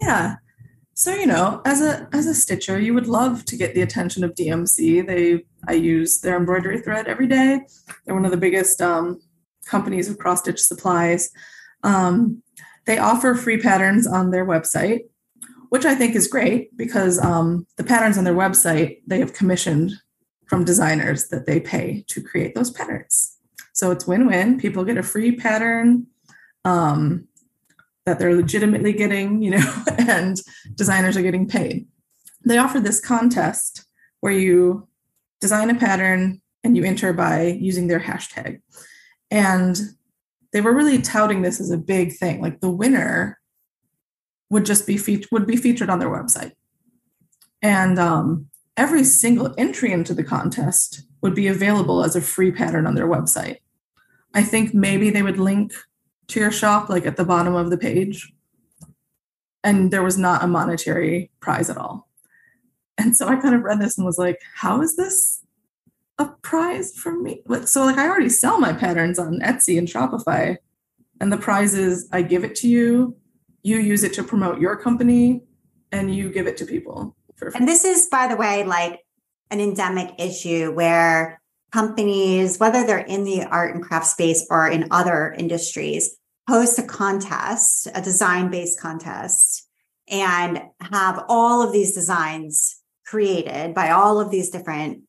Yeah. 0.01 0.35
So 0.95 1.15
you 1.15 1.27
know 1.27 1.61
as 1.63 1.81
a 1.81 2.09
as 2.11 2.25
a 2.27 2.33
stitcher 2.33 2.77
you 2.77 2.93
would 2.93 3.07
love 3.07 3.45
to 3.45 3.55
get 3.55 3.73
the 3.73 3.81
attention 3.81 4.21
of 4.25 4.35
dmc 4.35 5.07
they 5.07 5.45
i 5.65 5.71
use 5.71 6.19
their 6.19 6.35
embroidery 6.35 6.81
thread 6.81 7.07
every 7.07 7.27
day. 7.27 7.61
They're 8.05 8.15
one 8.15 8.25
of 8.25 8.31
the 8.31 8.43
biggest 8.45 8.81
um, 8.81 9.21
companies 9.69 10.09
of 10.09 10.17
cross 10.17 10.39
stitch 10.39 10.59
supplies. 10.59 11.29
Um, 11.83 12.41
they 12.85 12.97
offer 12.97 13.35
free 13.35 13.59
patterns 13.59 14.07
on 14.07 14.31
their 14.31 14.45
website, 14.45 15.01
which 15.69 15.85
I 15.85 15.95
think 15.95 16.15
is 16.15 16.27
great 16.27 16.75
because 16.75 17.19
um, 17.19 17.67
the 17.77 17.83
patterns 17.83 18.17
on 18.17 18.23
their 18.23 18.33
website 18.33 19.01
they 19.05 19.19
have 19.19 19.33
commissioned 19.33 19.93
from 20.47 20.65
designers 20.65 21.27
that 21.27 21.45
they 21.45 21.59
pay 21.59 22.03
to 22.07 22.21
create 22.21 22.55
those 22.55 22.71
patterns. 22.71 23.37
So 23.73 23.91
it's 23.91 24.07
win-win. 24.07 24.59
People 24.59 24.83
get 24.83 24.97
a 24.97 25.03
free 25.03 25.35
pattern 25.35 26.07
um, 26.65 27.27
that 28.05 28.17
they're 28.17 28.35
legitimately 28.35 28.93
getting, 28.93 29.43
you 29.43 29.51
know, 29.51 29.83
and 29.99 30.41
designers 30.75 31.15
are 31.15 31.21
getting 31.21 31.47
paid. 31.47 31.87
They 32.43 32.57
offer 32.57 32.79
this 32.79 32.99
contest 32.99 33.85
where 34.21 34.33
you 34.33 34.87
design 35.39 35.69
a 35.69 35.75
pattern 35.75 36.41
and 36.63 36.75
you 36.75 36.83
enter 36.83 37.13
by 37.13 37.43
using 37.43 37.87
their 37.87 37.99
hashtag. 37.99 38.61
And 39.31 39.77
they 40.51 40.61
were 40.61 40.73
really 40.73 41.01
touting 41.01 41.41
this 41.41 41.59
as 41.59 41.71
a 41.71 41.77
big 41.77 42.13
thing. 42.13 42.41
Like 42.41 42.59
the 42.59 42.69
winner 42.69 43.39
would 44.49 44.65
just 44.65 44.87
be 44.87 44.97
fe- 44.97 45.25
would 45.31 45.45
be 45.45 45.55
featured 45.55 45.89
on 45.89 45.99
their 45.99 46.09
website, 46.09 46.53
and 47.61 47.99
um, 47.99 48.47
every 48.75 49.03
single 49.03 49.53
entry 49.57 49.91
into 49.91 50.13
the 50.13 50.23
contest 50.23 51.03
would 51.21 51.35
be 51.35 51.47
available 51.47 52.03
as 52.03 52.15
a 52.15 52.21
free 52.21 52.51
pattern 52.51 52.87
on 52.87 52.95
their 52.95 53.07
website. 53.07 53.57
I 54.33 54.41
think 54.41 54.73
maybe 54.73 55.09
they 55.09 55.21
would 55.21 55.37
link 55.37 55.73
to 56.29 56.39
your 56.39 56.51
shop 56.51 56.89
like 56.89 57.05
at 57.05 57.17
the 57.17 57.25
bottom 57.25 57.53
of 57.53 57.69
the 57.69 57.77
page, 57.77 58.33
and 59.63 59.91
there 59.91 60.03
was 60.03 60.17
not 60.17 60.43
a 60.43 60.47
monetary 60.47 61.29
prize 61.39 61.69
at 61.69 61.77
all. 61.77 62.07
And 62.97 63.15
so 63.15 63.27
I 63.27 63.35
kind 63.35 63.55
of 63.55 63.61
read 63.61 63.79
this 63.79 63.97
and 63.97 64.05
was 64.05 64.17
like, 64.17 64.41
how 64.55 64.81
is 64.81 64.95
this 64.95 65.38
a 66.19 66.25
prize 66.41 66.95
for 66.95 67.17
me. 67.19 67.41
So 67.65 67.85
like 67.85 67.97
I 67.97 68.07
already 68.07 68.29
sell 68.29 68.59
my 68.59 68.73
patterns 68.73 69.17
on 69.17 69.39
Etsy 69.39 69.77
and 69.77 69.87
Shopify. 69.87 70.57
And 71.21 71.31
the 71.31 71.37
prize 71.37 71.73
is 71.73 72.07
I 72.11 72.21
give 72.21 72.43
it 72.43 72.55
to 72.57 72.67
you, 72.67 73.15
you 73.63 73.77
use 73.79 74.03
it 74.03 74.13
to 74.13 74.23
promote 74.23 74.59
your 74.59 74.75
company, 74.75 75.41
and 75.91 76.13
you 76.13 76.31
give 76.31 76.45
it 76.47 76.57
to 76.57 76.65
people. 76.65 77.15
and 77.55 77.67
this 77.67 77.83
is, 77.83 78.07
by 78.11 78.27
the 78.27 78.35
way, 78.35 78.63
like 78.63 78.99
an 79.49 79.59
endemic 79.59 80.13
issue 80.19 80.71
where 80.71 81.41
companies, 81.71 82.59
whether 82.59 82.85
they're 82.85 82.99
in 82.99 83.23
the 83.23 83.43
art 83.43 83.73
and 83.73 83.83
craft 83.83 84.07
space 84.07 84.45
or 84.49 84.67
in 84.67 84.87
other 84.91 85.33
industries, 85.37 86.17
host 86.47 86.79
a 86.79 86.83
contest, 86.83 87.87
a 87.93 88.01
design 88.01 88.49
based 88.49 88.79
contest, 88.79 89.67
and 90.09 90.61
have 90.81 91.23
all 91.27 91.61
of 91.61 91.71
these 91.71 91.93
designs 91.93 92.81
created 93.05 93.73
by 93.73 93.89
all 93.89 94.19
of 94.19 94.31
these 94.31 94.49
different 94.49 95.03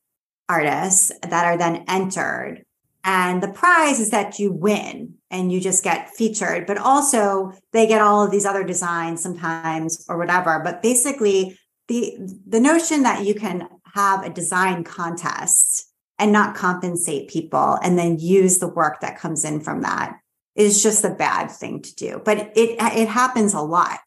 artists 0.50 1.12
that 1.22 1.44
are 1.44 1.56
then 1.56 1.84
entered. 1.88 2.64
And 3.04 3.42
the 3.42 3.48
prize 3.48 4.00
is 4.00 4.10
that 4.10 4.38
you 4.38 4.52
win 4.52 5.14
and 5.30 5.50
you 5.50 5.60
just 5.60 5.84
get 5.84 6.10
featured, 6.10 6.66
but 6.66 6.76
also 6.76 7.52
they 7.72 7.86
get 7.86 8.02
all 8.02 8.24
of 8.24 8.30
these 8.30 8.44
other 8.44 8.64
designs 8.64 9.22
sometimes 9.22 10.04
or 10.08 10.18
whatever. 10.18 10.60
But 10.62 10.82
basically, 10.82 11.58
the 11.88 12.18
the 12.46 12.60
notion 12.60 13.02
that 13.04 13.24
you 13.24 13.34
can 13.34 13.68
have 13.94 14.24
a 14.24 14.30
design 14.30 14.84
contest 14.84 15.90
and 16.18 16.30
not 16.32 16.54
compensate 16.54 17.30
people 17.30 17.78
and 17.82 17.98
then 17.98 18.18
use 18.18 18.58
the 18.58 18.68
work 18.68 19.00
that 19.00 19.18
comes 19.18 19.44
in 19.44 19.60
from 19.60 19.80
that 19.82 20.18
is 20.54 20.82
just 20.82 21.04
a 21.04 21.10
bad 21.10 21.50
thing 21.50 21.80
to 21.80 21.94
do. 21.94 22.20
But 22.22 22.52
it 22.54 22.76
it 22.78 23.08
happens 23.08 23.54
a 23.54 23.60
lot. 23.60 24.00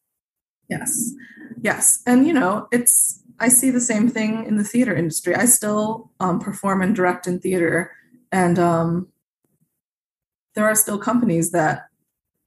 Yes. 0.70 1.14
Yes. 1.62 2.04
And 2.06 2.28
you 2.28 2.34
know, 2.34 2.68
it's 2.72 3.23
I 3.40 3.50
see 3.50 3.70
the 3.70 3.82
same 3.82 4.10
thing 4.10 4.46
in 4.46 4.58
the 4.58 4.64
theater 4.64 4.96
industry. 4.96 5.36
I 5.36 5.46
still 5.46 6.12
um, 6.20 6.40
perform 6.40 6.82
and 6.82 6.96
direct 6.96 7.28
in 7.28 7.40
theater, 7.40 7.92
and 8.32 8.60
um, 8.60 9.08
there 10.56 10.66
are 10.66 10.76
still 10.76 10.98
companies 10.98 11.52
that 11.52 11.88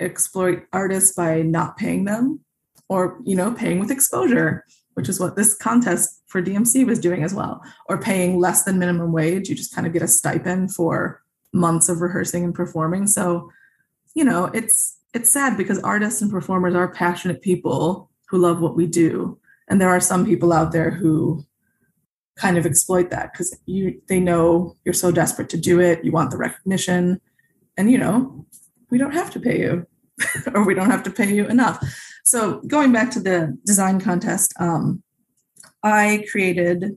exploit 0.00 0.64
artists 0.72 1.14
by 1.14 1.42
not 1.42 1.76
paying 1.76 2.04
them, 2.04 2.40
or 2.88 3.18
you 3.24 3.36
know, 3.36 3.52
paying 3.52 3.78
with 3.78 3.90
exposure, 3.90 4.64
which 4.94 5.08
is 5.08 5.18
what 5.18 5.36
this 5.36 5.56
contest 5.56 6.22
for 6.26 6.42
DMC 6.42 6.86
was 6.86 6.98
doing 6.98 7.22
as 7.22 7.34
well, 7.34 7.62
or 7.88 7.98
paying 7.98 8.38
less 8.38 8.62
than 8.62 8.78
minimum 8.78 9.12
wage. 9.12 9.48
You 9.48 9.54
just 9.54 9.74
kind 9.74 9.86
of 9.86 9.92
get 9.92 10.02
a 10.02 10.08
stipend 10.08 10.74
for 10.74 11.22
months 11.52 11.88
of 11.88 12.00
rehearsing 12.00 12.44
and 12.44 12.54
performing. 12.54 13.06
So, 13.06 13.50
you 14.14 14.24
know, 14.24 14.46
it's 14.46 14.98
it's 15.14 15.32
sad 15.32 15.56
because 15.56 15.78
artists 15.80 16.22
and 16.22 16.30
performers 16.30 16.74
are 16.74 16.88
passionate 16.88 17.42
people 17.42 18.10
who 18.28 18.38
love 18.38 18.60
what 18.60 18.76
we 18.76 18.86
do 18.86 19.38
and 19.68 19.80
there 19.80 19.88
are 19.88 20.00
some 20.00 20.24
people 20.24 20.52
out 20.52 20.72
there 20.72 20.90
who 20.90 21.44
kind 22.36 22.58
of 22.58 22.66
exploit 22.66 23.10
that 23.10 23.32
because 23.32 23.56
you 23.66 24.00
they 24.08 24.20
know 24.20 24.76
you're 24.84 24.92
so 24.92 25.10
desperate 25.10 25.48
to 25.48 25.56
do 25.56 25.80
it 25.80 26.04
you 26.04 26.12
want 26.12 26.30
the 26.30 26.36
recognition 26.36 27.20
and 27.76 27.90
you 27.90 27.98
know 27.98 28.46
we 28.90 28.98
don't 28.98 29.14
have 29.14 29.30
to 29.30 29.40
pay 29.40 29.58
you 29.58 29.86
or 30.54 30.64
we 30.64 30.74
don't 30.74 30.90
have 30.90 31.02
to 31.02 31.10
pay 31.10 31.32
you 31.32 31.46
enough. 31.46 31.82
So 32.24 32.60
going 32.66 32.92
back 32.92 33.10
to 33.12 33.20
the 33.20 33.56
design 33.64 34.00
contest 34.00 34.54
um, 34.58 35.02
i 35.82 36.24
created 36.30 36.96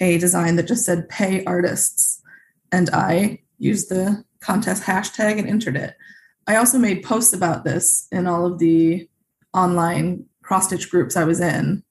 a 0.00 0.18
design 0.18 0.56
that 0.56 0.68
just 0.68 0.84
said 0.84 1.08
pay 1.08 1.44
artists 1.44 2.22
and 2.70 2.90
i 2.90 3.40
used 3.58 3.88
the 3.88 4.24
contest 4.40 4.82
hashtag 4.82 5.38
and 5.38 5.48
entered 5.48 5.76
it. 5.76 5.96
I 6.46 6.56
also 6.56 6.78
made 6.78 7.02
posts 7.02 7.32
about 7.32 7.64
this 7.64 8.06
in 8.12 8.26
all 8.26 8.46
of 8.46 8.58
the 8.58 9.08
online 9.54 10.26
cross 10.42 10.66
stitch 10.66 10.90
groups 10.90 11.16
i 11.16 11.24
was 11.24 11.40
in 11.40 11.82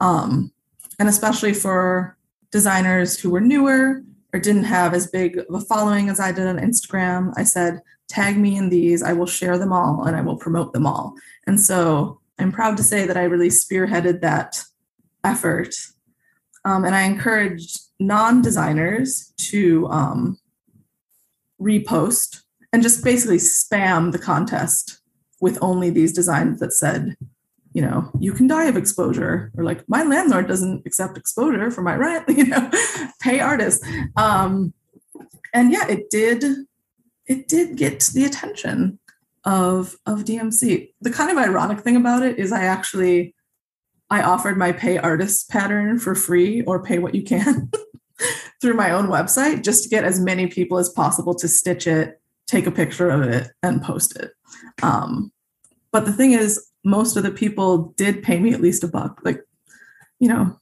um, 0.00 0.52
and 0.98 1.08
especially 1.08 1.54
for 1.54 2.16
designers 2.50 3.18
who 3.18 3.30
were 3.30 3.40
newer 3.40 4.02
or 4.32 4.40
didn't 4.40 4.64
have 4.64 4.94
as 4.94 5.06
big 5.06 5.38
of 5.38 5.54
a 5.54 5.60
following 5.60 6.08
as 6.08 6.20
I 6.20 6.32
did 6.32 6.46
on 6.46 6.58
Instagram, 6.58 7.32
I 7.36 7.44
said, 7.44 7.80
tag 8.08 8.36
me 8.36 8.56
in 8.56 8.68
these, 8.68 9.02
I 9.02 9.12
will 9.12 9.26
share 9.26 9.58
them 9.58 9.72
all 9.72 10.04
and 10.04 10.16
I 10.16 10.20
will 10.20 10.36
promote 10.36 10.72
them 10.72 10.86
all. 10.86 11.14
And 11.46 11.60
so 11.60 12.20
I'm 12.38 12.52
proud 12.52 12.76
to 12.76 12.82
say 12.82 13.06
that 13.06 13.16
I 13.16 13.24
really 13.24 13.48
spearheaded 13.48 14.20
that 14.20 14.62
effort. 15.24 15.74
Um, 16.64 16.84
and 16.84 16.94
I 16.94 17.02
encouraged 17.02 17.80
non 17.98 18.42
designers 18.42 19.32
to 19.50 19.86
um, 19.88 20.38
repost 21.60 22.42
and 22.72 22.82
just 22.82 23.02
basically 23.02 23.38
spam 23.38 24.12
the 24.12 24.18
contest 24.18 25.00
with 25.40 25.58
only 25.62 25.90
these 25.90 26.12
designs 26.12 26.60
that 26.60 26.72
said 26.72 27.16
you 27.72 27.82
know, 27.82 28.10
you 28.18 28.32
can 28.32 28.46
die 28.46 28.64
of 28.64 28.76
exposure, 28.76 29.52
or 29.56 29.64
like 29.64 29.88
my 29.88 30.02
landlord 30.02 30.48
doesn't 30.48 30.86
accept 30.86 31.18
exposure 31.18 31.70
for 31.70 31.82
my 31.82 31.94
rent, 31.94 32.28
you 32.28 32.46
know, 32.46 32.70
pay 33.20 33.40
artists. 33.40 33.86
Um, 34.16 34.72
and 35.52 35.72
yeah, 35.72 35.86
it 35.88 36.10
did, 36.10 36.44
it 37.26 37.48
did 37.48 37.76
get 37.76 38.00
the 38.14 38.24
attention 38.24 38.98
of 39.44 39.96
of 40.06 40.24
DMC. 40.24 40.92
The 41.00 41.10
kind 41.10 41.30
of 41.30 41.38
ironic 41.38 41.80
thing 41.80 41.96
about 41.96 42.22
it 42.22 42.38
is 42.38 42.52
I 42.52 42.64
actually 42.64 43.34
I 44.10 44.22
offered 44.22 44.56
my 44.56 44.72
pay 44.72 44.98
artist 44.98 45.48
pattern 45.50 45.98
for 45.98 46.14
free 46.14 46.62
or 46.62 46.82
pay 46.82 46.98
what 46.98 47.14
you 47.14 47.22
can 47.22 47.70
through 48.60 48.74
my 48.74 48.90
own 48.90 49.06
website 49.06 49.62
just 49.62 49.84
to 49.84 49.88
get 49.88 50.04
as 50.04 50.18
many 50.20 50.46
people 50.46 50.78
as 50.78 50.88
possible 50.88 51.34
to 51.34 51.48
stitch 51.48 51.86
it, 51.86 52.20
take 52.46 52.66
a 52.66 52.70
picture 52.70 53.10
of 53.10 53.22
it, 53.22 53.50
and 53.62 53.82
post 53.82 54.16
it. 54.16 54.32
Um, 54.82 55.32
but 55.92 56.04
the 56.06 56.12
thing 56.12 56.32
is, 56.32 56.67
most 56.84 57.16
of 57.16 57.22
the 57.22 57.30
people 57.30 57.94
did 57.96 58.22
pay 58.22 58.38
me 58.38 58.52
at 58.52 58.60
least 58.60 58.84
a 58.84 58.88
buck. 58.88 59.20
Like, 59.24 59.42
you 60.18 60.28
know, 60.28 60.56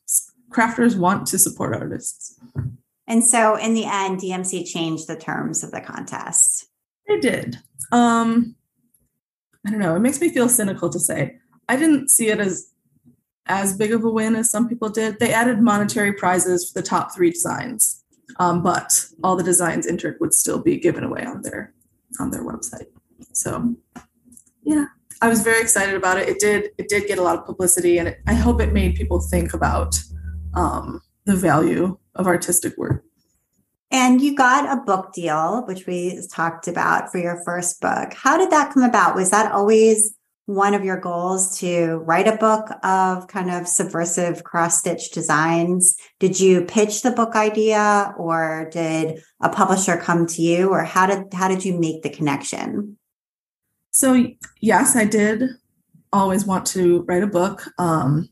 crafters 0.51 0.97
want 0.97 1.27
to 1.29 1.39
support 1.39 1.75
artists. 1.75 2.39
And 3.07 3.25
so 3.25 3.57
in 3.57 3.75
the 3.75 3.85
end, 3.85 4.21
DMC 4.21 4.67
changed 4.67 5.07
the 5.07 5.17
terms 5.17 5.62
of 5.62 5.71
the 5.71 5.81
contest. 5.81 6.69
They 7.07 7.21
did. 7.21 7.59
Um, 7.93 8.57
I 9.67 9.71
don't 9.71 9.81
know. 9.81 9.97
It 9.97 10.01
makes 10.01 10.21
me 10.21 10.29
feel 10.31 10.49
cynical 10.49 10.89
to 10.91 10.99
say. 10.99 11.39
I 11.69 11.77
didn't 11.77 12.11
see 12.11 12.29
it 12.29 12.41
as 12.41 12.71
as 13.49 13.77
big 13.77 13.93
of 13.93 14.05
a 14.05 14.11
win 14.11 14.35
as 14.35 14.51
some 14.51 14.69
people 14.69 14.89
did. 14.89 15.21
They 15.21 15.33
added 15.33 15.61
monetary 15.61 16.12
prizes 16.12 16.69
for 16.69 16.81
the 16.81 16.87
top 16.87 17.14
three 17.14 17.31
designs, 17.31 18.03
um, 18.41 18.61
but 18.62 19.07
all 19.23 19.37
the 19.37 19.45
designs 19.45 19.87
entered 19.87 20.17
would 20.21 20.35
still 20.35 20.59
be 20.59 20.79
given 20.79 21.05
away 21.05 21.25
on 21.25 21.43
their 21.43 21.73
on 22.19 22.31
their 22.31 22.45
website. 22.45 22.87
So, 23.33 23.77
yeah, 24.64 24.87
I 25.21 25.29
was 25.29 25.43
very 25.43 25.62
excited 25.62 25.95
about 25.95 26.19
it. 26.19 26.29
It 26.29 26.39
did 26.39 26.71
it 26.79 26.89
did 26.89 27.07
get 27.07 27.19
a 27.19 27.23
lot 27.23 27.39
of 27.39 27.47
publicity, 27.47 27.99
and 27.99 28.09
it, 28.09 28.19
I 28.27 28.35
hope 28.35 28.61
it 28.61 28.73
made 28.73 28.95
people 28.95 29.21
think 29.21 29.55
about 29.55 29.99
um, 30.55 31.01
the 31.25 31.37
value 31.37 31.99
of 32.14 32.27
artistic 32.27 32.77
work. 32.77 33.03
And 33.91 34.21
you 34.21 34.35
got 34.35 34.71
a 34.71 34.83
book 34.83 35.12
deal, 35.12 35.64
which 35.67 35.87
we 35.87 36.21
talked 36.33 36.67
about 36.69 37.11
for 37.12 37.19
your 37.19 37.43
first 37.45 37.81
book. 37.81 38.14
How 38.14 38.37
did 38.37 38.51
that 38.51 38.73
come 38.75 38.83
about? 38.83 39.14
Was 39.14 39.31
that 39.31 39.53
always 39.53 40.14
one 40.47 40.75
of 40.75 40.85
your 40.85 40.99
goals 40.99 41.59
to 41.59 41.97
write 42.05 42.29
a 42.29 42.37
book 42.37 42.69
of 42.85 43.27
kind 43.27 43.51
of 43.51 43.67
subversive 43.67 44.45
cross 44.45 44.79
stitch 44.79 45.11
designs? 45.12 45.97
Did 46.19 46.39
you 46.39 46.64
pitch 46.64 47.03
the 47.03 47.11
book 47.11 47.35
idea 47.35 48.12
or 48.19 48.69
did 48.73 49.23
a 49.41 49.49
publisher 49.49 49.97
come 49.97 50.27
to 50.29 50.43
you 50.43 50.71
or 50.71 50.85
how 50.85 51.07
did 51.07 51.33
how 51.33 51.49
did 51.49 51.64
you 51.64 51.79
make 51.79 52.03
the 52.03 52.11
connection? 52.11 52.99
So 53.97 54.27
yes, 54.61 54.95
I 54.95 55.07
did 55.07 55.43
always 56.13 56.45
want 56.45 56.67
to 56.67 57.01
write 57.05 57.23
a 57.23 57.27
book. 57.27 57.63
Um, 57.79 58.29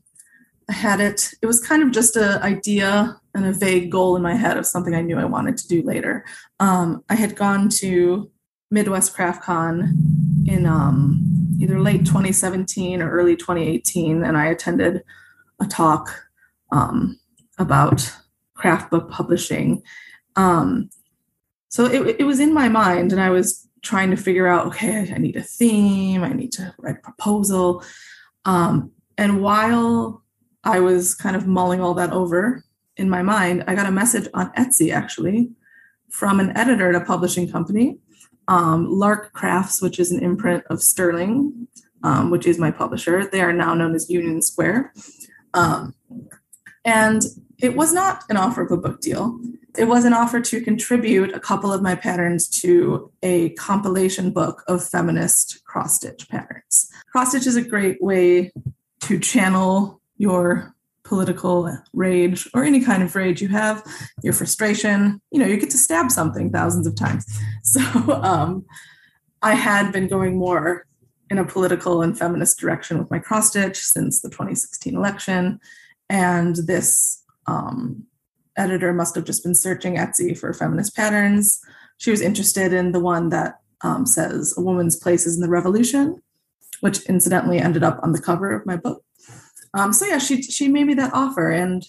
I 0.69 0.73
had 0.73 1.01
it, 1.01 1.31
it 1.41 1.47
was 1.47 1.59
kind 1.59 1.81
of 1.81 1.89
just 1.89 2.15
an 2.17 2.39
idea 2.43 3.19
and 3.33 3.47
a 3.47 3.51
vague 3.51 3.91
goal 3.91 4.15
in 4.15 4.21
my 4.21 4.35
head 4.35 4.57
of 4.57 4.67
something 4.67 4.93
I 4.93 5.01
knew 5.01 5.17
I 5.17 5.25
wanted 5.25 5.57
to 5.57 5.67
do 5.67 5.81
later. 5.81 6.23
Um, 6.59 7.03
I 7.09 7.15
had 7.15 7.35
gone 7.35 7.69
to 7.79 8.29
Midwest 8.69 9.15
Craft 9.15 9.41
Con 9.41 9.97
in 10.45 10.67
um, 10.67 11.57
either 11.59 11.79
late 11.79 12.05
2017 12.05 13.01
or 13.01 13.09
early 13.09 13.35
2018, 13.35 14.23
and 14.23 14.37
I 14.37 14.45
attended 14.45 15.01
a 15.59 15.65
talk 15.65 16.27
um, 16.71 17.19
about 17.57 18.13
craft 18.53 18.91
book 18.91 19.09
publishing. 19.09 19.81
Um, 20.35 20.91
so 21.69 21.85
it, 21.85 22.17
it 22.19 22.25
was 22.25 22.39
in 22.39 22.53
my 22.53 22.69
mind, 22.69 23.11
and 23.11 23.19
I 23.19 23.31
was 23.31 23.64
trying 23.85 24.11
to 24.11 24.17
figure 24.17 24.47
out 24.47 24.67
okay, 24.67 25.11
I 25.13 25.17
need 25.17 25.37
a 25.37 25.43
theme, 25.43 26.23
I 26.23 26.33
need 26.33 26.51
to 26.53 26.73
write 26.79 26.97
a 26.97 27.01
proposal. 27.01 27.83
Um, 28.43 28.91
and 29.17 29.41
while 29.41 30.23
I 30.63 30.79
was 30.79 31.15
kind 31.15 31.35
of 31.35 31.47
mulling 31.47 31.79
all 31.79 31.93
that 31.93 32.11
over 32.11 32.63
in 32.97 33.09
my 33.09 33.21
mind, 33.21 33.63
I 33.67 33.75
got 33.75 33.87
a 33.87 33.91
message 33.91 34.27
on 34.33 34.51
Etsy 34.53 34.91
actually 34.91 35.51
from 36.09 36.39
an 36.39 36.55
editor 36.57 36.89
at 36.89 37.01
a 37.01 37.05
publishing 37.05 37.49
company 37.49 37.99
um, 38.47 38.87
Lark 38.89 39.33
Crafts, 39.33 39.81
which 39.81 39.99
is 39.99 40.11
an 40.11 40.23
imprint 40.23 40.63
of 40.69 40.81
Sterling, 40.81 41.67
um, 42.03 42.29
which 42.29 42.45
is 42.45 42.59
my 42.59 42.71
publisher. 42.71 43.25
They 43.25 43.41
are 43.41 43.53
now 43.53 43.73
known 43.73 43.95
as 43.95 44.09
Union 44.09 44.41
Square. 44.41 44.93
Um, 45.53 45.95
and 46.83 47.23
it 47.57 47.75
was 47.75 47.93
not 47.93 48.23
an 48.29 48.37
offer 48.37 48.61
of 48.61 48.71
a 48.71 48.77
book 48.77 49.01
deal. 49.01 49.39
It 49.77 49.87
was 49.87 50.05
an 50.05 50.13
offer 50.13 50.41
to 50.41 50.61
contribute 50.61 51.33
a 51.33 51.39
couple 51.39 51.71
of 51.71 51.81
my 51.81 51.95
patterns 51.95 52.47
to 52.61 53.11
a 53.23 53.49
compilation 53.51 54.31
book 54.31 54.63
of 54.67 54.87
feminist 54.87 55.63
cross 55.65 55.95
stitch 55.95 56.27
patterns. 56.29 56.89
Cross 57.11 57.29
stitch 57.29 57.47
is 57.47 57.55
a 57.55 57.61
great 57.61 58.01
way 58.01 58.51
to 59.01 59.19
channel 59.19 60.01
your 60.17 60.73
political 61.03 61.77
rage 61.93 62.49
or 62.53 62.63
any 62.63 62.81
kind 62.81 63.03
of 63.03 63.15
rage 63.15 63.41
you 63.41 63.47
have, 63.49 63.83
your 64.23 64.33
frustration, 64.33 65.21
you 65.31 65.39
know, 65.39 65.45
you 65.45 65.57
get 65.57 65.69
to 65.69 65.77
stab 65.77 66.11
something 66.11 66.51
thousands 66.51 66.87
of 66.87 66.95
times. 66.95 67.25
So 67.63 67.81
um, 68.21 68.63
I 69.41 69.55
had 69.55 69.91
been 69.91 70.07
going 70.07 70.37
more 70.37 70.85
in 71.31 71.39
a 71.39 71.45
political 71.45 72.03
and 72.03 72.17
feminist 72.17 72.59
direction 72.59 72.99
with 72.99 73.09
my 73.09 73.17
cross 73.17 73.49
stitch 73.49 73.77
since 73.77 74.21
the 74.21 74.29
2016 74.29 74.95
election. 74.95 75.59
And 76.09 76.55
this 76.55 77.23
um, 77.47 78.05
editor 78.57 78.93
must 78.93 79.15
have 79.15 79.25
just 79.25 79.43
been 79.43 79.55
searching 79.55 79.95
Etsy 79.95 80.37
for 80.37 80.53
feminist 80.53 80.95
patterns. 80.95 81.61
She 81.97 82.11
was 82.11 82.21
interested 82.21 82.73
in 82.73 82.91
the 82.91 82.99
one 82.99 83.29
that 83.29 83.59
um, 83.81 84.05
says 84.05 84.53
a 84.57 84.61
woman's 84.61 84.95
place 84.95 85.25
is 85.25 85.35
in 85.35 85.41
the 85.41 85.49
revolution, 85.49 86.21
which 86.81 87.05
incidentally 87.05 87.59
ended 87.59 87.83
up 87.83 87.99
on 88.03 88.11
the 88.11 88.21
cover 88.21 88.51
of 88.51 88.65
my 88.65 88.75
book. 88.75 89.03
Um, 89.73 89.91
so 89.91 90.05
yeah, 90.05 90.17
she 90.17 90.41
she 90.41 90.67
made 90.67 90.87
me 90.87 90.93
that 90.95 91.13
offer, 91.13 91.51
and 91.51 91.85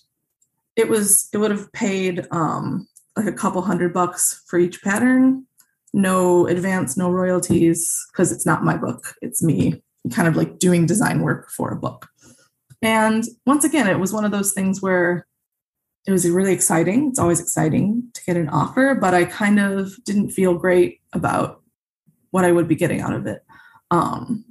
it 0.75 0.89
was 0.89 1.29
it 1.33 1.39
would 1.39 1.53
have 1.53 1.73
paid 1.73 2.27
um, 2.33 2.89
like 3.17 3.27
a 3.27 3.33
couple 3.33 3.63
hundred 3.63 3.93
bucks 3.93 4.43
for 4.47 4.59
each 4.59 4.83
pattern, 4.83 5.47
no 5.95 6.47
advance, 6.49 6.97
no 6.97 7.11
royalties, 7.11 8.05
because 8.13 8.33
it's 8.33 8.47
not 8.47 8.65
my 8.65 8.77
book; 8.77 9.15
it's 9.23 9.43
me 9.43 9.83
kind 10.13 10.29
of 10.29 10.37
like 10.37 10.59
doing 10.59 10.87
design 10.87 11.21
work 11.23 11.51
for 11.51 11.71
a 11.71 11.77
book. 11.77 12.09
And 12.83 13.25
once 13.47 13.65
again, 13.65 13.89
it 13.89 13.99
was 13.99 14.13
one 14.13 14.25
of 14.25 14.31
those 14.31 14.53
things 14.53 14.83
where 14.83 15.27
it 16.07 16.13
was 16.13 16.29
really 16.29 16.53
exciting. 16.53 17.09
It's 17.09 17.19
always 17.19 17.41
exciting 17.41 18.09
to 18.15 18.25
get 18.25 18.37
an 18.37 18.49
offer, 18.49 18.95
but 18.95 19.15
I 19.15 19.25
kind 19.25 19.59
of 19.59 19.93
didn't 20.05 20.31
feel 20.31 20.55
great 20.55 21.01
about 21.13 21.63
what 22.31 22.45
I 22.45 22.53
would 22.53 22.69
be 22.69 22.77
getting 22.77 23.01
out 23.01 23.13
of 23.13 23.27
it. 23.27 23.45
Um, 23.91 24.45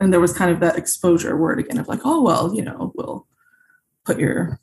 and 0.00 0.12
there 0.12 0.20
was 0.20 0.32
kind 0.32 0.50
of 0.50 0.60
that 0.60 0.76
exposure 0.76 1.36
word 1.36 1.60
again 1.60 1.78
of 1.78 1.86
like 1.86 2.00
oh 2.04 2.22
well 2.22 2.54
you 2.54 2.62
know 2.62 2.92
we'll 2.96 3.26
put 4.04 4.18
your 4.18 4.58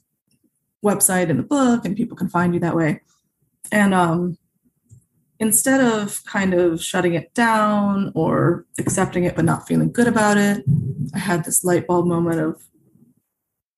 website 0.83 1.29
in 1.29 1.37
the 1.37 1.43
book 1.43 1.85
and 1.85 1.95
people 1.95 2.17
can 2.17 2.27
find 2.27 2.53
you 2.53 2.59
that 2.59 2.75
way 2.75 3.01
and 3.71 3.93
um, 3.93 4.37
instead 5.39 5.79
of 5.79 6.23
kind 6.25 6.53
of 6.53 6.83
shutting 6.83 7.13
it 7.13 7.33
down 7.33 8.11
or 8.15 8.65
accepting 8.79 9.23
it 9.23 9.35
but 9.35 9.45
not 9.45 9.67
feeling 9.67 9.91
good 9.91 10.07
about 10.07 10.37
it 10.37 10.63
i 11.13 11.19
had 11.19 11.45
this 11.45 11.63
light 11.63 11.87
bulb 11.87 12.07
moment 12.07 12.39
of 12.39 12.61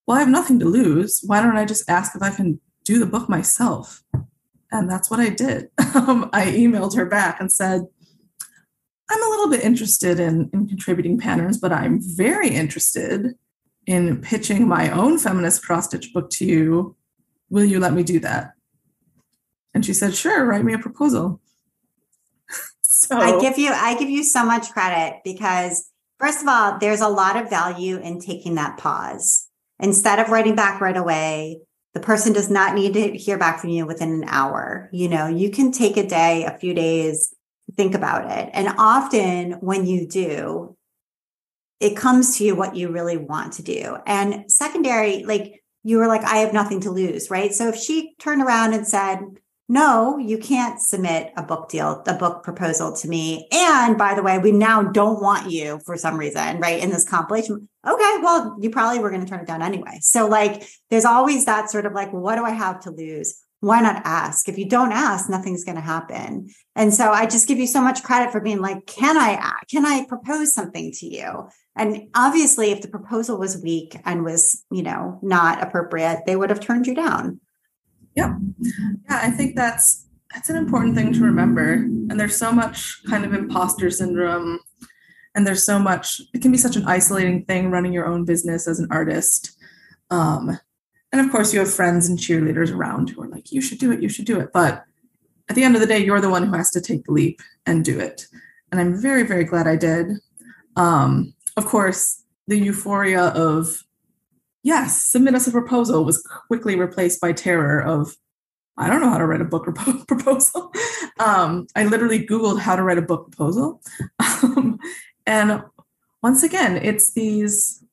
well 0.10 0.18
i 0.18 0.20
have 0.20 0.28
nothing 0.28 0.60
to 0.60 0.66
lose 0.66 1.22
why 1.26 1.42
don't 1.42 1.56
i 1.56 1.64
just 1.64 1.90
ask 1.90 2.16
if 2.16 2.22
i 2.22 2.32
can 2.32 2.60
do 2.84 3.00
the 3.00 3.06
book 3.06 3.30
myself 3.30 4.04
and 4.72 4.90
that's 4.90 5.10
what 5.10 5.20
i 5.20 5.30
did 5.30 5.70
um, 5.96 6.30
i 6.34 6.48
emailed 6.48 6.96
her 6.96 7.06
back 7.06 7.40
and 7.40 7.52
said 7.52 7.84
I'm 9.10 9.24
a 9.24 9.30
little 9.30 9.50
bit 9.50 9.64
interested 9.64 10.20
in, 10.20 10.50
in 10.54 10.68
contributing 10.68 11.18
patterns, 11.18 11.58
but 11.58 11.74
I'm 11.74 12.00
very 12.00 12.50
interested 12.50 13.34
in 13.88 14.22
pitching 14.22 14.68
my 14.68 14.92
own 14.92 15.18
feminist 15.18 15.66
cross 15.66 15.86
stitch 15.86 16.14
book 16.14 16.30
to 16.32 16.46
you. 16.46 16.96
Will 17.50 17.66
you 17.66 17.80
let 17.80 17.94
me 17.94 18.04
do 18.04 18.20
that? 18.20 18.54
And 19.74 19.84
she 19.84 19.94
said, 19.94 20.14
Sure, 20.14 20.46
write 20.46 20.64
me 20.64 20.74
a 20.74 20.80
proposal. 20.80 21.42
so 22.82 23.18
I 23.18 23.40
give 23.42 23.58
you 23.58 23.72
I 23.74 23.98
give 23.98 24.10
you 24.10 24.24
so 24.24 24.46
much 24.46 24.70
credit 24.70 25.22
because 25.24 25.90
first 26.20 26.44
of 26.44 26.48
all, 26.48 26.78
there's 26.78 27.02
a 27.02 27.08
lot 27.08 27.36
of 27.36 27.50
value 27.50 27.98
in 27.98 28.20
taking 28.20 28.56
that 28.56 28.78
pause. 28.78 29.49
Instead 29.80 30.20
of 30.20 30.30
writing 30.30 30.56
back 30.56 30.82
right 30.82 30.98
away, 30.98 31.62
the 31.94 32.00
person 32.00 32.34
does 32.34 32.50
not 32.50 32.76
need 32.76 32.94
to 32.94 33.18
hear 33.18 33.38
back 33.38 33.60
from 33.60 33.72
you 33.72 33.86
within 33.86 34.12
an 34.12 34.26
hour. 34.28 34.90
You 34.92 35.10
know, 35.10 35.28
you 35.28 35.50
can 35.50 35.72
take 35.72 35.98
a 35.98 36.08
day, 36.08 36.44
a 36.44 36.58
few 36.58 36.74
days 36.74 37.34
think 37.76 37.96
about 37.96 38.32
it. 38.32 38.50
And 38.54 38.70
often 38.78 39.54
when 39.54 39.86
you 39.86 40.08
do, 40.08 40.76
it 41.80 41.96
comes 41.96 42.38
to 42.38 42.44
you 42.44 42.56
what 42.56 42.76
you 42.76 42.90
really 42.90 43.18
want 43.18 43.54
to 43.54 43.64
do. 43.64 43.98
And 44.06 44.52
secondary, 44.52 45.24
like 45.24 45.62
you 45.84 45.98
were 45.98 46.08
like, 46.08 46.24
I 46.24 46.38
have 46.38 46.54
nothing 46.54 46.82
to 46.82 46.92
lose, 46.92 47.30
right? 47.30 47.54
So 47.54 47.70
if 47.70 47.76
she 47.76 48.16
turned 48.20 48.42
around 48.42 48.74
and 48.74 48.88
said, 48.88 49.20
no, 49.72 50.18
you 50.18 50.40
can't 50.40 50.82
submit 50.82 51.32
a 51.38 51.44
book 51.44 51.70
deal, 51.70 52.04
a 52.08 52.16
book 52.16 52.44
proposal 52.44 52.92
to 52.98 53.08
me. 53.08 53.48
And 53.52 53.98
by 53.98 54.16
the 54.16 54.24
way, 54.24 54.40
we 54.40 54.52
now 54.52 54.82
don't 54.82 55.22
want 55.22 55.52
you 55.52 55.80
for 55.86 55.96
some 55.96 56.18
reason, 56.18 56.60
right? 56.60 56.82
In 56.82 56.90
this 56.90 57.08
compilation. 57.08 57.70
Okay, 57.88 58.18
well, 58.22 58.58
you 58.60 58.70
probably 58.70 59.00
were 59.00 59.10
going 59.10 59.24
to 59.24 59.30
turn 59.30 59.40
it 59.40 59.48
down 59.48 59.62
anyway. 59.62 60.00
So, 60.02 60.28
like, 60.28 60.68
there's 60.90 61.06
always 61.06 61.46
that 61.46 61.70
sort 61.70 61.86
of 61.86 61.94
like, 61.94 62.12
what 62.12 62.36
do 62.36 62.44
I 62.44 62.52
have 62.52 62.82
to 62.82 62.92
lose? 62.92 63.42
why 63.62 63.82
not 63.82 64.02
ask? 64.06 64.48
If 64.48 64.58
you 64.58 64.68
don't 64.68 64.92
ask, 64.92 65.30
nothing's 65.30 65.66
going 65.66 65.76
to 65.76 65.82
happen. 65.82 66.50
And 66.76 66.94
so 66.94 67.12
I 67.12 67.26
just 67.26 67.48
give 67.48 67.60
you 67.60 67.68
so 67.68 67.82
much 67.82 68.04
credit 68.04 68.32
for 68.32 68.40
being 68.40 68.62
like, 68.62 68.86
can 68.86 69.18
I? 69.18 69.54
Can 69.70 69.86
I 69.86 70.06
propose 70.06 70.54
something 70.54 70.92
to 70.94 71.06
you? 71.06 71.50
And 71.76 72.08
obviously, 72.16 72.72
if 72.72 72.82
the 72.82 72.88
proposal 72.88 73.38
was 73.38 73.62
weak 73.62 73.98
and 74.06 74.24
was, 74.24 74.64
you 74.72 74.84
know, 74.84 75.20
not 75.22 75.62
appropriate, 75.62 76.22
they 76.26 76.36
would 76.36 76.50
have 76.50 76.62
turned 76.62 76.88
you 76.88 76.96
down. 76.96 77.40
Yeah. 78.16 78.38
Yeah. 78.60 79.20
I 79.22 79.32
think 79.32 79.56
that's, 79.56 80.06
that's 80.34 80.50
an 80.50 80.56
important 80.56 80.96
thing 80.96 81.14
to 81.14 81.22
remember. 81.22 81.74
And 81.74 82.20
there's 82.20 82.38
so 82.38 82.52
much 82.52 83.02
kind 83.10 83.26
of 83.26 83.34
imposter 83.34 83.90
syndrome 83.92 84.60
and 85.36 85.46
there's 85.46 85.64
so 85.64 85.80
much 85.80 86.22
it 86.34 86.42
can 86.42 86.52
be 86.52 86.58
such 86.58 86.76
an 86.76 86.86
isolating 86.86 87.44
thing 87.46 87.72
running 87.72 87.94
your 87.94 88.06
own 88.06 88.26
business 88.26 88.68
as 88.68 88.80
an 88.80 88.88
artist 88.92 89.58
um, 90.12 90.60
and 91.12 91.22
of 91.22 91.32
course 91.32 91.54
you 91.54 91.60
have 91.60 91.74
friends 91.74 92.10
and 92.10 92.18
cheerleaders 92.18 92.74
around 92.74 93.10
who 93.10 93.22
are 93.22 93.28
like 93.28 93.52
you 93.52 93.62
should 93.62 93.80
do 93.80 93.92
it 93.92 94.02
you 94.02 94.10
should 94.10 94.26
do 94.26 94.40
it 94.40 94.50
but 94.54 94.84
at 95.50 95.56
the 95.56 95.64
end 95.64 95.76
of 95.76 95.82
the 95.82 95.88
day 95.88 96.00
you're 96.00 96.22
the 96.22 96.30
one 96.30 96.46
who 96.46 96.54
has 96.54 96.72
to 96.72 96.82
take 96.82 97.04
the 97.06 97.12
leap 97.12 97.42
and 97.66 97.86
do 97.86 98.00
it 98.00 98.28
and 98.72 98.80
i'm 98.80 99.00
very 99.00 99.24
very 99.24 99.44
glad 99.44 99.68
i 99.68 99.76
did 99.76 100.08
um, 100.76 101.34
of 101.58 101.66
course 101.66 102.24
the 102.48 102.58
euphoria 102.58 103.28
of 103.30 103.84
yes 104.64 105.04
submit 105.04 105.36
us 105.36 105.48
a 105.48 105.52
proposal 105.52 106.06
was 106.06 106.22
quickly 106.48 106.76
replaced 106.76 107.22
by 107.22 107.32
terror 107.32 107.80
of 107.80 108.16
I 108.80 108.88
don't 108.88 109.02
know 109.02 109.10
how 109.10 109.18
to 109.18 109.26
write 109.28 109.42
a 109.42 109.46
book 109.46 109.66
proposal. 110.08 110.72
Um, 111.20 111.68
I 111.76 111.84
literally 111.84 112.26
Googled 112.26 112.62
how 112.62 112.78
to 112.78 112.82
write 112.82 112.98
a 112.98 113.02
book 113.02 113.30
proposal. 113.30 113.82
And 115.30 115.62
once 116.24 116.42
again, 116.42 116.78
it's 116.78 117.14
these, 117.14 117.84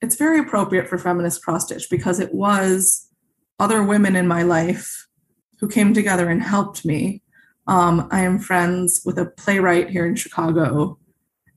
it's 0.00 0.14
very 0.14 0.38
appropriate 0.38 0.88
for 0.88 0.98
feminist 0.98 1.42
cross 1.42 1.64
stitch 1.64 1.90
because 1.90 2.20
it 2.20 2.32
was 2.32 3.08
other 3.58 3.82
women 3.82 4.14
in 4.14 4.28
my 4.28 4.44
life 4.44 5.08
who 5.58 5.68
came 5.68 5.92
together 5.92 6.30
and 6.30 6.40
helped 6.40 6.84
me. 6.84 7.22
Um, 7.66 8.06
I 8.12 8.22
am 8.22 8.38
friends 8.38 9.02
with 9.04 9.18
a 9.18 9.26
playwright 9.26 9.90
here 9.90 10.06
in 10.06 10.14
Chicago, 10.14 10.96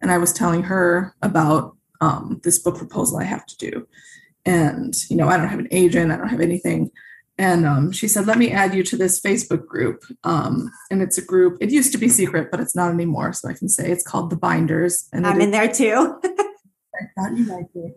and 0.01 0.11
I 0.11 0.17
was 0.17 0.33
telling 0.33 0.63
her 0.63 1.13
about 1.21 1.77
um, 2.01 2.41
this 2.43 2.57
book 2.57 2.77
proposal 2.77 3.19
I 3.19 3.25
have 3.25 3.45
to 3.45 3.57
do. 3.57 3.87
And, 4.45 4.95
you 5.11 5.15
know, 5.15 5.29
I 5.29 5.37
don't 5.37 5.47
have 5.47 5.59
an 5.59 5.67
agent, 5.69 6.11
I 6.11 6.17
don't 6.17 6.27
have 6.27 6.41
anything 6.41 6.89
and 7.37 7.65
um, 7.65 7.91
she 7.91 8.07
said, 8.07 8.27
"Let 8.27 8.37
me 8.37 8.51
add 8.51 8.75
you 8.75 8.83
to 8.83 8.97
this 8.97 9.19
Facebook 9.19 9.65
group." 9.65 10.03
Um, 10.23 10.71
and 10.91 11.01
it's 11.01 11.17
a 11.17 11.25
group. 11.25 11.57
It 11.61 11.71
used 11.71 11.91
to 11.93 11.97
be 11.97 12.07
secret, 12.07 12.49
but 12.51 12.59
it's 12.59 12.75
not 12.75 12.91
anymore. 12.91 13.33
So 13.33 13.49
I 13.49 13.53
can 13.53 13.69
say 13.69 13.89
it's 13.89 14.05
called 14.05 14.29
the 14.29 14.35
Binders. 14.35 15.09
And 15.11 15.25
I'm 15.25 15.41
in 15.41 15.51
there 15.51 15.71
too. 15.71 16.19
I 16.23 17.05
thought 17.17 17.37
you 17.37 17.45
might 17.45 17.73
be. 17.73 17.93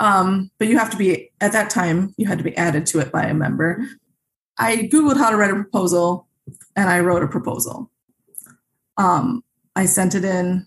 Um, 0.00 0.50
but 0.58 0.66
you 0.66 0.78
have 0.78 0.90
to 0.90 0.96
be 0.96 1.30
at 1.40 1.52
that 1.52 1.70
time. 1.70 2.12
You 2.16 2.26
had 2.26 2.38
to 2.38 2.44
be 2.44 2.56
added 2.56 2.86
to 2.86 2.98
it 2.98 3.12
by 3.12 3.24
a 3.24 3.34
member. 3.34 3.86
I 4.58 4.88
googled 4.92 5.16
how 5.16 5.30
to 5.30 5.36
write 5.36 5.52
a 5.52 5.54
proposal, 5.54 6.26
and 6.74 6.90
I 6.90 7.00
wrote 7.00 7.22
a 7.22 7.28
proposal. 7.28 7.90
Um, 8.96 9.44
I 9.76 9.86
sent 9.86 10.14
it 10.14 10.24
in, 10.24 10.66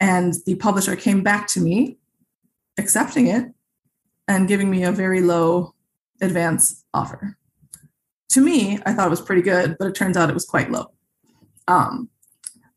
and 0.00 0.34
the 0.46 0.54
publisher 0.54 0.94
came 0.94 1.22
back 1.22 1.48
to 1.48 1.60
me, 1.60 1.98
accepting 2.78 3.26
it, 3.26 3.52
and 4.28 4.48
giving 4.48 4.70
me 4.70 4.84
a 4.84 4.92
very 4.92 5.20
low 5.20 5.73
advance 6.20 6.84
offer. 6.92 7.36
To 8.30 8.40
me, 8.40 8.78
I 8.84 8.92
thought 8.92 9.06
it 9.06 9.10
was 9.10 9.20
pretty 9.20 9.42
good, 9.42 9.76
but 9.78 9.88
it 9.88 9.94
turns 9.94 10.16
out 10.16 10.30
it 10.30 10.34
was 10.34 10.46
quite 10.46 10.70
low. 10.70 10.86
Um, 11.68 12.08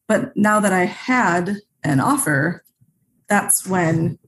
but 0.07 0.35
now 0.35 0.59
that 0.59 0.73
I 0.73 0.85
had 0.85 1.57
an 1.83 1.99
offer, 1.99 2.63
that's 3.27 3.65
when 3.65 4.19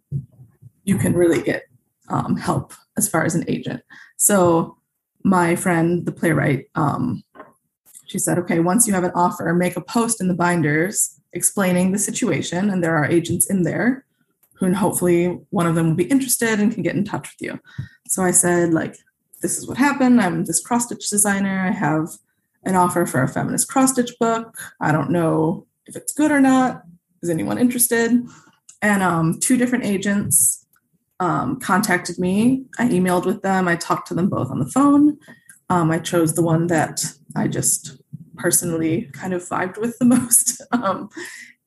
you 0.83 0.97
can 0.97 1.13
really 1.13 1.41
get 1.41 1.63
um, 2.09 2.35
help 2.35 2.73
as 2.97 3.07
far 3.07 3.23
as 3.23 3.35
an 3.35 3.45
agent. 3.47 3.81
So 4.17 4.77
my 5.23 5.55
friend, 5.55 6.05
the 6.05 6.11
playwright, 6.11 6.65
um, 6.75 7.23
she 8.07 8.17
said, 8.17 8.39
okay, 8.39 8.59
once 8.59 8.87
you 8.87 8.93
have 8.93 9.03
an 9.03 9.11
offer, 9.13 9.53
make 9.53 9.77
a 9.77 9.81
post 9.81 10.19
in 10.19 10.27
the 10.27 10.33
binders 10.33 11.19
explaining 11.33 11.91
the 11.91 11.99
situation, 11.99 12.69
and 12.69 12.83
there 12.83 12.97
are 12.97 13.05
agents 13.05 13.49
in 13.49 13.63
there 13.63 14.05
who 14.59 14.73
hopefully 14.73 15.39
one 15.49 15.65
of 15.65 15.75
them 15.75 15.89
will 15.89 15.95
be 15.95 16.03
interested 16.05 16.59
and 16.59 16.73
can 16.73 16.83
get 16.83 16.95
in 16.95 17.05
touch 17.05 17.29
with 17.29 17.47
you. 17.47 17.59
So 18.07 18.23
I 18.23 18.31
said, 18.31 18.73
like, 18.73 18.97
this 19.41 19.57
is 19.57 19.67
what 19.67 19.77
happened. 19.77 20.21
I'm 20.21 20.45
this 20.45 20.61
cross 20.61 20.85
stitch 20.85 21.09
designer. 21.09 21.61
I 21.67 21.71
have 21.71 22.09
an 22.63 22.75
offer 22.75 23.05
for 23.05 23.23
a 23.23 23.27
feminist 23.27 23.69
cross 23.69 23.93
stitch 23.93 24.11
book. 24.19 24.57
I 24.81 24.91
don't 24.91 25.11
know 25.11 25.65
if 25.85 25.95
it's 25.95 26.13
good 26.13 26.31
or 26.31 26.41
not. 26.41 26.83
Is 27.21 27.29
anyone 27.29 27.57
interested? 27.57 28.11
And 28.81 29.03
um, 29.03 29.39
two 29.39 29.57
different 29.57 29.85
agents 29.85 30.65
um, 31.19 31.59
contacted 31.59 32.17
me. 32.19 32.65
I 32.77 32.87
emailed 32.87 33.25
with 33.25 33.41
them. 33.41 33.67
I 33.67 33.75
talked 33.75 34.07
to 34.09 34.13
them 34.13 34.29
both 34.29 34.51
on 34.51 34.59
the 34.59 34.69
phone. 34.69 35.17
Um, 35.69 35.91
I 35.91 35.99
chose 35.99 36.33
the 36.33 36.41
one 36.41 36.67
that 36.67 37.05
I 37.35 37.47
just 37.47 38.01
personally 38.37 39.09
kind 39.13 39.33
of 39.33 39.43
vibed 39.43 39.79
with 39.79 39.97
the 39.99 40.05
most. 40.17 40.61
Um, 40.71 41.09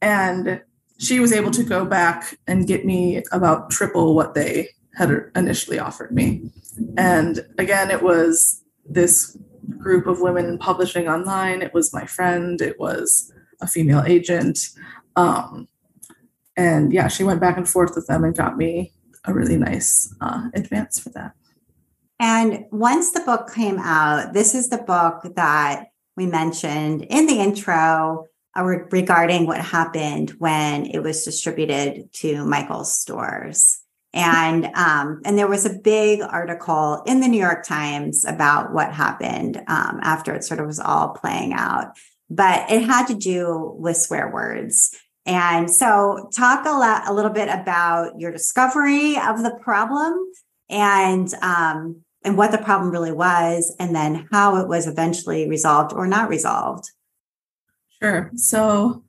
and 0.01 0.61
she 1.03 1.19
was 1.19 1.33
able 1.33 1.51
to 1.51 1.65
go 1.65 1.85
back 1.85 2.39
and 2.47 2.67
get 2.67 2.87
me 2.87 3.23
about 3.33 3.71
triple 3.71 4.15
what 4.15 4.35
they 4.35 4.69
had 4.95 5.11
initially 5.35 5.79
offered 5.79 6.13
me. 6.13 6.51
And 6.97 7.45
again, 7.59 7.91
it 7.91 8.03
was 8.03 8.63
this 8.89 9.37
group 9.79 10.07
of 10.07 10.21
women 10.21 10.47
in 10.47 10.59
publishing 10.59 11.09
online. 11.09 11.61
It 11.61 11.75
was 11.75 11.93
my 11.93 12.07
friend, 12.07 12.61
it 12.61 12.79
was 12.79 13.33
a 13.61 13.67
female 13.67 14.05
agent. 14.07 14.69
Um, 15.17 15.67
and 16.57 16.93
yeah, 16.93 17.09
she 17.09 17.25
went 17.25 17.41
back 17.41 17.57
and 17.57 17.69
forth 17.69 17.97
with 17.97 18.07
them 18.07 18.23
and 18.23 18.37
got 18.37 18.57
me 18.57 18.93
a 19.25 19.35
really 19.35 19.57
nice 19.57 20.15
uh, 20.21 20.51
advance 20.55 21.01
for 21.01 21.11
that. 21.11 21.33
And 22.21 22.67
once 22.71 23.11
the 23.11 23.21
book 23.21 23.53
came 23.53 23.79
out, 23.79 24.35
this 24.35 24.55
is 24.55 24.69
the 24.69 24.79
book 24.79 25.35
that 25.35 25.87
we 26.17 26.27
mentioned 26.27 27.03
in 27.11 27.27
the 27.27 27.41
intro 27.41 28.27
regarding 28.57 29.47
what 29.47 29.61
happened 29.61 30.31
when 30.39 30.87
it 30.87 31.03
was 31.03 31.25
distributed 31.25 32.13
to 32.15 32.45
Michael's 32.45 32.93
stores. 32.93 33.79
And 34.15 34.67
um, 34.75 35.23
and 35.25 35.39
there 35.39 35.49
was 35.49 35.65
a 35.65 35.79
big 35.79 36.21
article 36.21 37.03
in 37.07 37.21
the 37.21 37.29
New 37.29 37.41
York 37.41 37.65
Times 37.65 38.27
about 38.27 38.75
what 38.75 38.93
happened 38.93 39.57
um, 39.69 40.01
after 40.03 40.35
it 40.35 40.45
sort 40.45 40.61
of 40.61 40.67
was 40.67 40.79
all 40.79 41.11
playing 41.11 41.55
out. 41.55 41.97
But 42.29 42.71
it 42.71 42.83
had 42.83 43.07
to 43.07 43.15
do 43.15 43.75
with 43.79 43.97
swear 43.97 44.31
words. 44.31 44.95
And 45.25 45.71
so, 45.71 46.29
talk 46.35 46.67
a, 46.67 46.71
lot, 46.71 47.09
a 47.09 47.13
little 47.13 47.31
bit 47.31 47.49
about 47.49 48.19
your 48.19 48.33
discovery 48.33 49.17
of 49.17 49.43
the 49.43 49.57
problem 49.63 50.15
and 50.69 51.33
um, 51.43 52.03
and 52.25 52.37
what 52.37 52.53
the 52.53 52.59
problem 52.59 52.91
really 52.91 53.13
was, 53.13 53.75
and 53.79 53.95
then 53.95 54.29
how 54.31 54.57
it 54.57 54.69
was 54.69 54.87
eventually 54.87 55.49
resolved 55.49 55.93
or 55.93 56.07
not 56.07 56.29
resolved. 56.29 56.91
Sure. 58.03 58.33
So, 58.35 59.05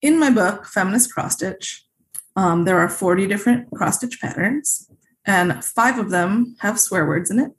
in 0.00 0.18
my 0.18 0.30
book, 0.30 0.64
Feminist 0.66 1.12
Cross 1.12 1.34
Stitch, 1.34 1.84
um, 2.36 2.64
there 2.64 2.78
are 2.78 2.88
40 2.88 3.26
different 3.26 3.70
cross 3.70 3.96
stitch 3.96 4.18
patterns, 4.20 4.90
and 5.26 5.62
five 5.62 5.98
of 5.98 6.10
them 6.10 6.56
have 6.60 6.80
swear 6.80 7.06
words 7.06 7.30
in 7.30 7.38
it. 7.38 7.52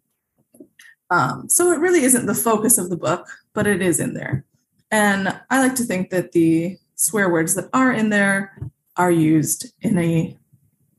Um, 1.10 1.50
so 1.50 1.72
it 1.72 1.80
really 1.80 2.04
isn't 2.04 2.26
the 2.26 2.34
focus 2.34 2.78
of 2.78 2.90
the 2.90 2.98
book, 2.98 3.28
but 3.54 3.68
it 3.68 3.82
is 3.82 4.00
in 4.00 4.14
there. 4.14 4.44
And 4.92 5.40
I 5.50 5.60
like 5.60 5.76
to 5.76 5.84
think 5.84 6.10
that 6.10 6.32
the 6.32 6.78
swear 6.96 7.30
words 7.30 7.54
that 7.56 7.70
are 7.74 7.92
in 7.92 8.10
there 8.10 8.58
are 8.96 9.12
used 9.12 9.74
in 9.82 9.98
a 10.00 10.36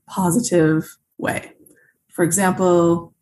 positive 0.09 0.97
way. 1.19 1.53
For 2.09 2.25
example, 2.25 3.15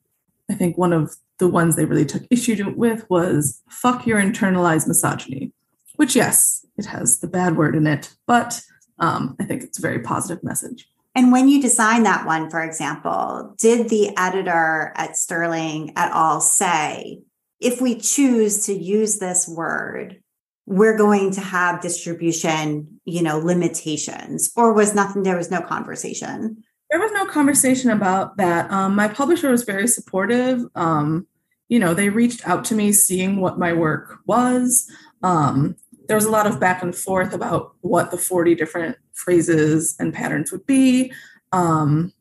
I 0.51 0.55
think 0.55 0.77
one 0.77 0.93
of 0.93 1.17
the 1.39 1.49
ones 1.49 1.76
they 1.76 1.84
really 1.84 2.07
took 2.07 2.22
issue 2.30 2.72
with 2.76 3.09
was 3.11 3.62
fuck 3.68 4.07
your 4.07 4.20
internalized 4.20 4.89
misogyny, 4.89 5.53
which, 5.97 6.16
yes, 6.16 6.64
it 6.76 6.87
has 6.87 7.20
the 7.20 7.28
bad 7.28 7.57
word 7.57 7.74
in 7.76 7.87
it, 7.87 8.14
but 8.26 8.61
um, 8.99 9.37
I 9.41 9.45
think 9.45 9.62
it's 9.62 9.78
a 9.78 9.82
very 9.82 10.01
positive 10.01 10.43
message. 10.43 10.89
And 11.14 11.32
when 11.32 11.49
you 11.49 11.62
designed 11.62 12.05
that 12.05 12.26
one, 12.26 12.51
for 12.51 12.62
example, 12.62 13.55
did 13.59 13.89
the 13.89 14.14
editor 14.18 14.93
at 14.97 15.16
Sterling 15.16 15.93
at 15.97 16.12
all 16.12 16.41
say, 16.41 17.22
if 17.59 17.80
we 17.80 17.99
choose 17.99 18.66
to 18.66 18.74
use 18.74 19.18
this 19.18 19.49
word, 19.49 20.20
we're 20.66 20.99
going 20.99 21.30
to 21.30 21.41
have 21.41 21.80
distribution, 21.80 23.01
you 23.05 23.22
know, 23.22 23.39
limitations, 23.39 24.53
or 24.57 24.74
was 24.74 24.95
nothing? 24.95 25.22
There 25.22 25.37
was 25.37 25.51
no 25.51 25.62
conversation. 25.62 26.64
There 26.91 27.01
was 27.01 27.12
no 27.12 27.26
conversation 27.26 27.91
about 27.91 28.37
that. 28.37 28.70
Um, 28.70 28.95
my 28.95 29.09
publisher 29.09 29.51
was 29.51 29.64
very 29.64 29.89
supportive. 29.89 30.62
Um, 30.74 31.26
you 31.68 31.78
know, 31.78 31.95
they 31.95 32.09
reached 32.09 32.47
out 32.49 32.64
to 32.66 32.74
me, 32.74 32.93
seeing 32.93 33.41
what 33.41 33.59
my 33.59 33.72
work 33.72 34.18
was. 34.26 34.89
Um, 35.22 35.76
there 36.07 36.16
was 36.16 36.24
a 36.24 36.30
lot 36.30 36.47
of 36.47 36.61
back 36.61 36.82
and 36.82 36.95
forth 36.95 37.32
about 37.32 37.74
what 37.80 38.11
the 38.12 38.16
40 38.16 38.55
different 38.55 38.97
phrases 39.14 39.97
and 39.99 40.14
patterns 40.14 40.53
would 40.53 40.64
be. 40.66 41.12
Um, 41.53 42.12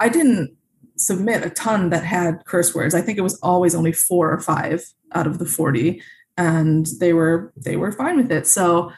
I 0.00 0.08
didn't 0.08 0.56
submit 0.96 1.44
a 1.44 1.50
ton 1.50 1.90
that 1.90 2.04
had 2.04 2.44
curse 2.46 2.74
words. 2.74 2.94
I 2.94 3.02
think 3.02 3.18
it 3.18 3.22
was 3.22 3.38
always 3.40 3.74
only 3.74 3.92
four 3.92 4.32
or 4.32 4.40
five 4.40 4.84
out 5.14 5.26
of 5.26 5.38
the 5.38 5.46
40 5.46 6.00
and 6.36 6.86
they 6.98 7.12
were 7.12 7.52
they 7.56 7.76
were 7.76 7.92
fine 7.92 8.16
with 8.16 8.32
it. 8.32 8.46
So 8.46 8.92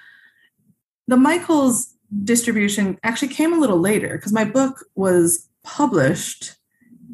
the 1.09 1.17
Michaels 1.17 1.94
distribution 2.23 2.99
actually 3.03 3.29
came 3.29 3.53
a 3.53 3.59
little 3.59 3.79
later 3.79 4.17
because 4.17 4.33
my 4.33 4.45
book 4.45 4.85
was 4.95 5.49
published 5.63 6.55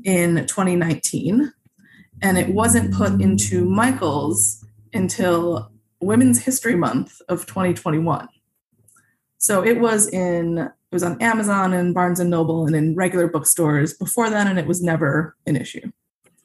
in 0.05 0.47
2019 0.47 1.53
and 2.23 2.39
it 2.39 2.51
wasn't 2.51 2.93
put 2.95 3.21
into 3.21 3.65
Michaels 3.65 4.65
until 4.93 5.71
Women's 6.01 6.43
History 6.43 6.75
Month 6.75 7.21
of 7.29 7.47
2021. 7.47 8.29
So 9.39 9.65
it 9.65 9.81
was 9.81 10.09
in 10.09 10.59
it 10.59 10.95
was 10.95 11.03
on 11.05 11.23
Amazon 11.23 11.73
and 11.73 11.95
Barnes 11.95 12.19
and 12.19 12.31
Noble 12.31 12.67
and 12.67 12.75
in 12.75 12.97
regular 12.97 13.29
bookstores 13.29 13.95
before 13.95 14.29
then, 14.29 14.49
and 14.49 14.59
it 14.59 14.67
was 14.67 14.83
never 14.83 15.37
an 15.47 15.55
issue. 15.55 15.93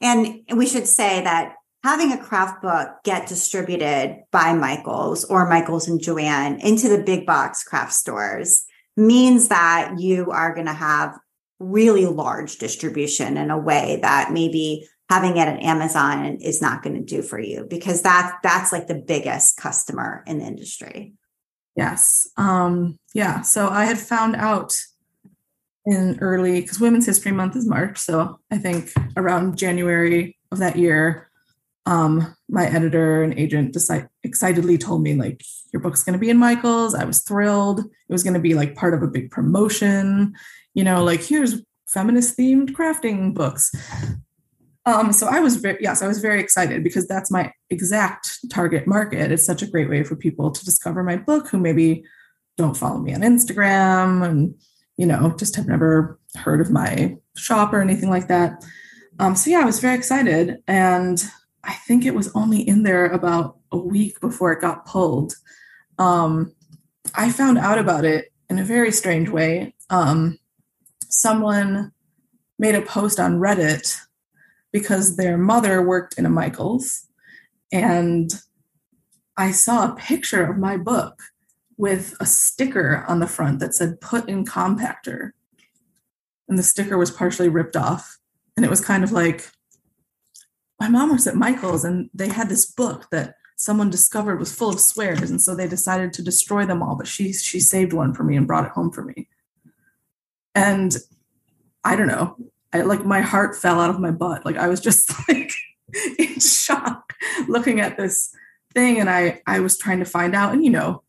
And 0.01 0.43
we 0.55 0.67
should 0.67 0.87
say 0.87 1.23
that 1.23 1.55
having 1.85 2.11
a 2.11 2.17
craft 2.17 2.63
book 2.63 2.89
get 3.03 3.27
distributed 3.27 4.23
by 4.31 4.53
Michaels 4.53 5.23
or 5.25 5.47
Michaels 5.47 5.87
and 5.87 6.01
Joann 6.01 6.59
into 6.63 6.89
the 6.89 7.03
big 7.03 7.27
box 7.27 7.63
craft 7.63 7.93
stores 7.93 8.65
means 8.97 9.49
that 9.49 9.93
you 9.99 10.31
are 10.31 10.55
going 10.55 10.65
to 10.65 10.73
have 10.73 11.15
really 11.59 12.07
large 12.07 12.57
distribution 12.57 13.37
in 13.37 13.51
a 13.51 13.59
way 13.59 13.99
that 14.01 14.31
maybe 14.31 14.87
having 15.11 15.37
it 15.37 15.47
at 15.47 15.61
Amazon 15.61 16.37
is 16.41 16.59
not 16.59 16.81
going 16.81 16.95
to 16.95 17.03
do 17.03 17.21
for 17.21 17.39
you 17.39 17.67
because 17.69 18.01
that 18.01 18.39
that's 18.41 18.71
like 18.71 18.87
the 18.87 18.95
biggest 18.95 19.55
customer 19.55 20.23
in 20.25 20.39
the 20.39 20.45
industry. 20.45 21.13
Yes. 21.75 22.27
Um 22.35 22.97
yeah, 23.13 23.41
so 23.41 23.69
I 23.69 23.85
had 23.85 23.99
found 23.99 24.35
out 24.35 24.73
in 25.85 26.17
early 26.19 26.63
cuz 26.63 26.79
Women's 26.79 27.05
History 27.05 27.31
Month 27.31 27.55
is 27.55 27.67
March, 27.67 27.99
so 27.99 28.39
I 28.49 28.57
think 28.57 28.91
around 29.15 29.59
January 29.59 30.35
of 30.51 30.57
that 30.57 30.77
year 30.77 31.29
um 31.85 32.35
my 32.49 32.65
editor 32.65 33.23
and 33.23 33.37
agent 33.37 33.73
decide, 33.73 34.07
excitedly 34.23 34.77
told 34.77 35.03
me 35.03 35.13
like 35.15 35.41
your 35.71 35.81
book's 35.81 36.03
going 36.03 36.13
to 36.13 36.19
be 36.19 36.29
in 36.29 36.37
Michaels. 36.37 36.95
I 36.95 37.03
was 37.03 37.21
thrilled. 37.21 37.79
It 37.79 38.11
was 38.13 38.23
going 38.23 38.33
to 38.33 38.39
be 38.39 38.53
like 38.53 38.75
part 38.75 38.93
of 38.93 39.03
a 39.03 39.07
big 39.07 39.31
promotion, 39.31 40.33
you 40.73 40.83
know, 40.83 41.03
like 41.03 41.21
here's 41.21 41.61
feminist 41.87 42.37
themed 42.37 42.71
crafting 42.71 43.33
books. 43.33 43.71
Um, 44.87 45.11
so 45.11 45.27
I 45.27 45.39
was 45.39 45.55
very, 45.55 45.77
yes, 45.81 46.03
I 46.03 46.07
was 46.07 46.19
very 46.19 46.39
excited 46.39 46.83
because 46.83 47.07
that's 47.07 47.31
my 47.31 47.51
exact 47.69 48.37
target 48.51 48.85
market. 48.85 49.31
It's 49.31 49.45
such 49.45 49.63
a 49.63 49.67
great 49.67 49.89
way 49.89 50.03
for 50.03 50.15
people 50.15 50.51
to 50.51 50.65
discover 50.65 51.03
my 51.03 51.17
book 51.17 51.49
who 51.49 51.57
maybe 51.59 52.03
don't 52.57 52.77
follow 52.77 52.99
me 52.99 53.13
on 53.13 53.21
Instagram 53.21 54.23
and, 54.23 54.55
you 54.97 55.05
know, 55.05 55.35
just 55.37 55.55
have 55.55 55.67
never 55.67 56.19
heard 56.35 56.61
of 56.61 56.71
my 56.71 57.17
shop 57.35 57.73
or 57.73 57.81
anything 57.81 58.09
like 58.09 58.27
that. 58.27 58.63
Um, 59.19 59.35
so 59.35 59.49
yeah, 59.49 59.61
I 59.61 59.65
was 59.65 59.79
very 59.79 59.95
excited. 59.95 60.57
And 60.67 61.23
I 61.65 61.73
think 61.73 62.05
it 62.05 62.15
was 62.15 62.31
only 62.35 62.61
in 62.61 62.83
there 62.83 63.07
about 63.07 63.57
a 63.71 63.77
week 63.77 64.19
before 64.21 64.53
it 64.53 64.61
got 64.61 64.85
pulled. 64.85 65.33
Um, 65.97 66.53
I 67.15 67.31
found 67.31 67.57
out 67.57 67.77
about 67.77 68.05
it 68.05 68.31
in 68.49 68.59
a 68.59 68.63
very 68.63 68.91
strange 68.91 69.29
way. 69.29 69.73
Um, 69.89 70.37
someone 71.09 71.91
made 72.59 72.75
a 72.75 72.81
post 72.81 73.19
on 73.19 73.39
Reddit 73.39 73.97
because 74.71 75.17
their 75.17 75.37
mother 75.37 75.81
worked 75.81 76.17
in 76.17 76.25
a 76.25 76.29
Michaels. 76.29 77.07
And 77.71 78.31
I 79.37 79.51
saw 79.51 79.91
a 79.91 79.95
picture 79.95 80.45
of 80.45 80.57
my 80.57 80.77
book 80.77 81.19
with 81.77 82.15
a 82.19 82.25
sticker 82.25 83.03
on 83.07 83.19
the 83.19 83.27
front 83.27 83.59
that 83.59 83.73
said 83.73 83.99
put 84.01 84.29
in 84.29 84.45
compactor. 84.45 85.31
And 86.47 86.57
the 86.59 86.63
sticker 86.63 86.97
was 86.97 87.11
partially 87.11 87.49
ripped 87.49 87.75
off. 87.75 88.17
And 88.55 88.65
it 88.65 88.69
was 88.69 88.81
kind 88.81 89.03
of 89.03 89.11
like, 89.11 89.49
my 90.79 90.89
mom 90.89 91.11
was 91.11 91.27
at 91.27 91.35
Michaels 91.35 91.85
and 91.85 92.09
they 92.13 92.29
had 92.29 92.49
this 92.49 92.65
book 92.65 93.07
that 93.11 93.35
someone 93.55 93.89
discovered 93.89 94.39
was 94.39 94.53
full 94.53 94.69
of 94.69 94.79
swears. 94.79 95.29
And 95.29 95.41
so 95.41 95.55
they 95.55 95.67
decided 95.67 96.13
to 96.13 96.23
destroy 96.23 96.65
them 96.65 96.83
all. 96.83 96.95
But 96.95 97.07
she 97.07 97.33
she 97.33 97.59
saved 97.59 97.93
one 97.93 98.13
for 98.13 98.23
me 98.23 98.35
and 98.35 98.47
brought 98.47 98.65
it 98.65 98.71
home 98.71 98.91
for 98.91 99.03
me. 99.03 99.29
And 100.53 100.95
I 101.83 101.95
don't 101.95 102.07
know, 102.07 102.35
I 102.73 102.81
like 102.81 103.05
my 103.05 103.21
heart 103.21 103.55
fell 103.55 103.79
out 103.79 103.89
of 103.89 103.99
my 103.99 104.11
butt. 104.11 104.45
Like 104.45 104.57
I 104.57 104.67
was 104.67 104.81
just 104.81 105.11
like 105.29 105.51
in 106.19 106.39
shock 106.39 107.13
looking 107.47 107.79
at 107.79 107.97
this 107.97 108.33
thing 108.73 108.99
and 108.99 109.09
I 109.09 109.41
I 109.47 109.59
was 109.61 109.77
trying 109.77 109.99
to 109.99 110.05
find 110.05 110.35
out 110.35 110.53
and 110.53 110.63
you 110.63 110.71
know 110.71 111.03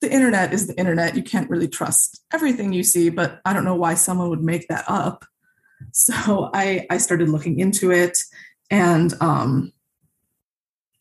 the 0.00 0.12
internet 0.12 0.52
is 0.52 0.66
the 0.66 0.78
internet. 0.78 1.16
You 1.16 1.22
can't 1.22 1.48
really 1.48 1.68
trust 1.68 2.22
everything 2.32 2.72
you 2.72 2.82
see, 2.82 3.08
but 3.08 3.40
I 3.44 3.52
don't 3.52 3.64
know 3.64 3.76
why 3.76 3.94
someone 3.94 4.28
would 4.30 4.42
make 4.42 4.68
that 4.68 4.84
up. 4.88 5.24
So 5.92 6.50
I 6.52 6.86
I 6.90 6.98
started 6.98 7.28
looking 7.28 7.60
into 7.60 7.92
it 7.92 8.18
and 8.70 9.14
um 9.20 9.72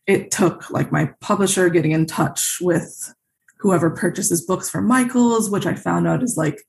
it 0.05 0.31
took 0.31 0.69
like 0.69 0.91
my 0.91 1.11
publisher 1.21 1.69
getting 1.69 1.91
in 1.91 2.05
touch 2.05 2.57
with 2.61 3.13
whoever 3.59 3.89
purchases 3.89 4.41
books 4.45 4.69
from 4.69 4.85
Michaels, 4.85 5.49
which 5.49 5.65
I 5.65 5.75
found 5.75 6.07
out 6.07 6.21
is 6.21 6.35
like 6.35 6.61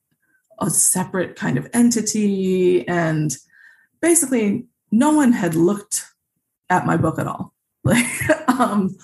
a 0.59 0.69
separate 0.69 1.35
kind 1.35 1.57
of 1.57 1.67
entity. 1.73 2.87
And 2.87 3.35
basically, 4.01 4.65
no 4.91 5.11
one 5.11 5.33
had 5.33 5.55
looked 5.55 6.05
at 6.69 6.85
my 6.85 6.97
book 6.97 7.19
at 7.19 7.27
all. 7.27 7.53
Like, 7.87 8.49
um, 8.49 8.97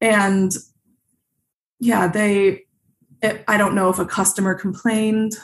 and 0.00 0.50
yeah, 1.80 2.08
they, 2.08 2.64
it, 3.20 3.44
I 3.46 3.58
don't 3.58 3.74
know 3.74 3.90
if 3.90 3.98
a 3.98 4.06
customer 4.06 4.54
complained. 4.54 5.34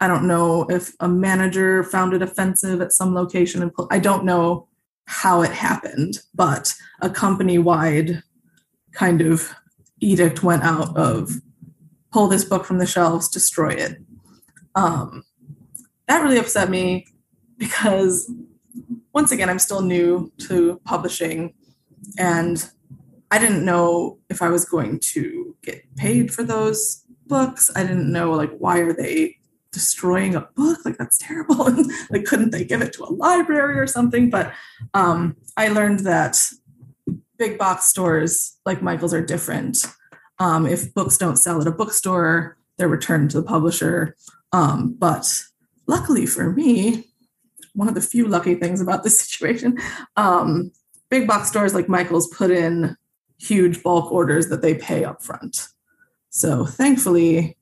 I 0.00 0.06
don't 0.06 0.28
know 0.28 0.70
if 0.70 0.92
a 1.00 1.08
manager 1.08 1.82
found 1.82 2.14
it 2.14 2.22
offensive 2.22 2.80
at 2.80 2.92
some 2.92 3.12
location. 3.12 3.60
And 3.60 3.72
I 3.90 3.98
don't 3.98 4.24
know 4.24 4.68
how 5.10 5.42
it 5.42 5.50
happened, 5.50 6.18
but 6.36 6.72
a 7.00 7.10
company 7.10 7.58
wide 7.58 8.22
kind 8.92 9.20
of 9.20 9.52
edict 9.98 10.44
went 10.44 10.62
out 10.62 10.96
of 10.96 11.32
pull 12.12 12.28
this 12.28 12.44
book 12.44 12.64
from 12.64 12.78
the 12.78 12.86
shelves, 12.86 13.28
destroy 13.28 13.70
it. 13.70 13.96
Um, 14.76 15.24
that 16.06 16.22
really 16.22 16.38
upset 16.38 16.70
me 16.70 17.06
because, 17.58 18.32
once 19.12 19.32
again, 19.32 19.50
I'm 19.50 19.58
still 19.58 19.82
new 19.82 20.32
to 20.46 20.80
publishing 20.84 21.54
and 22.16 22.64
I 23.32 23.40
didn't 23.40 23.64
know 23.64 24.18
if 24.28 24.42
I 24.42 24.48
was 24.48 24.64
going 24.64 25.00
to 25.14 25.56
get 25.62 25.82
paid 25.96 26.32
for 26.32 26.44
those 26.44 27.04
books. 27.26 27.68
I 27.74 27.82
didn't 27.82 28.12
know, 28.12 28.30
like, 28.30 28.56
why 28.58 28.78
are 28.78 28.92
they 28.92 29.38
destroying 29.72 30.34
a 30.34 30.48
book? 30.54 30.78
Like, 30.84 30.98
that's 30.98 31.18
terrible. 31.18 31.66
And, 31.66 31.90
like, 32.10 32.24
couldn't 32.24 32.50
they 32.50 32.64
give 32.64 32.82
it 32.82 32.92
to 32.94 33.04
a 33.04 33.12
library 33.12 33.78
or 33.78 33.86
something? 33.86 34.30
But 34.30 34.52
um, 34.94 35.36
I 35.56 35.68
learned 35.68 36.00
that 36.00 36.42
big 37.38 37.58
box 37.58 37.86
stores 37.86 38.58
like 38.66 38.82
Michael's 38.82 39.14
are 39.14 39.24
different. 39.24 39.86
Um, 40.38 40.66
if 40.66 40.92
books 40.94 41.18
don't 41.18 41.36
sell 41.36 41.60
at 41.60 41.66
a 41.66 41.72
bookstore, 41.72 42.56
they're 42.76 42.88
returned 42.88 43.30
to 43.30 43.40
the 43.40 43.46
publisher. 43.46 44.16
Um, 44.52 44.96
but 44.98 45.42
luckily 45.86 46.26
for 46.26 46.50
me, 46.50 47.10
one 47.74 47.88
of 47.88 47.94
the 47.94 48.00
few 48.00 48.26
lucky 48.26 48.54
things 48.54 48.80
about 48.80 49.04
this 49.04 49.20
situation, 49.26 49.78
um, 50.16 50.72
big 51.10 51.26
box 51.26 51.48
stores 51.48 51.74
like 51.74 51.88
Michael's 51.88 52.28
put 52.28 52.50
in 52.50 52.96
huge 53.38 53.82
bulk 53.82 54.12
orders 54.12 54.48
that 54.48 54.62
they 54.62 54.74
pay 54.74 55.04
up 55.04 55.22
front. 55.22 55.68
So 56.30 56.64
thankfully, 56.64 57.56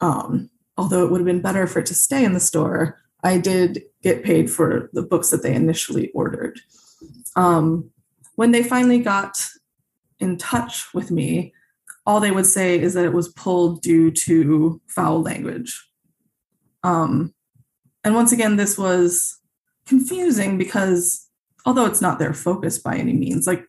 um, 0.00 0.50
although 0.76 1.04
it 1.04 1.10
would 1.10 1.20
have 1.20 1.26
been 1.26 1.42
better 1.42 1.66
for 1.66 1.80
it 1.80 1.86
to 1.86 1.94
stay 1.94 2.24
in 2.24 2.32
the 2.32 2.40
store, 2.40 3.00
I 3.22 3.38
did 3.38 3.82
get 4.02 4.24
paid 4.24 4.50
for 4.50 4.90
the 4.92 5.02
books 5.02 5.30
that 5.30 5.42
they 5.42 5.54
initially 5.54 6.10
ordered. 6.10 6.60
Um, 7.36 7.90
when 8.36 8.52
they 8.52 8.62
finally 8.62 8.98
got 8.98 9.38
in 10.18 10.36
touch 10.36 10.92
with 10.92 11.10
me, 11.10 11.52
all 12.06 12.20
they 12.20 12.30
would 12.30 12.46
say 12.46 12.78
is 12.78 12.94
that 12.94 13.04
it 13.04 13.12
was 13.12 13.28
pulled 13.28 13.80
due 13.80 14.10
to 14.10 14.80
foul 14.88 15.22
language. 15.22 15.88
Um, 16.82 17.34
and 18.04 18.14
once 18.14 18.32
again, 18.32 18.56
this 18.56 18.76
was 18.76 19.38
confusing 19.86 20.58
because 20.58 21.28
although 21.64 21.86
it's 21.86 22.02
not 22.02 22.18
their 22.18 22.34
focus 22.34 22.78
by 22.78 22.96
any 22.96 23.14
means, 23.14 23.46
like 23.46 23.64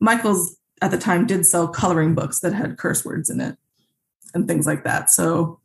Michael's 0.00 0.56
at 0.80 0.90
the 0.90 0.98
time 0.98 1.26
did 1.26 1.44
sell 1.46 1.68
coloring 1.68 2.14
books 2.14 2.40
that 2.40 2.54
had 2.54 2.78
curse 2.78 3.04
words 3.04 3.28
in 3.28 3.40
it 3.40 3.56
and 4.32 4.48
things 4.48 4.66
like 4.66 4.84
that. 4.84 5.10
So 5.10 5.60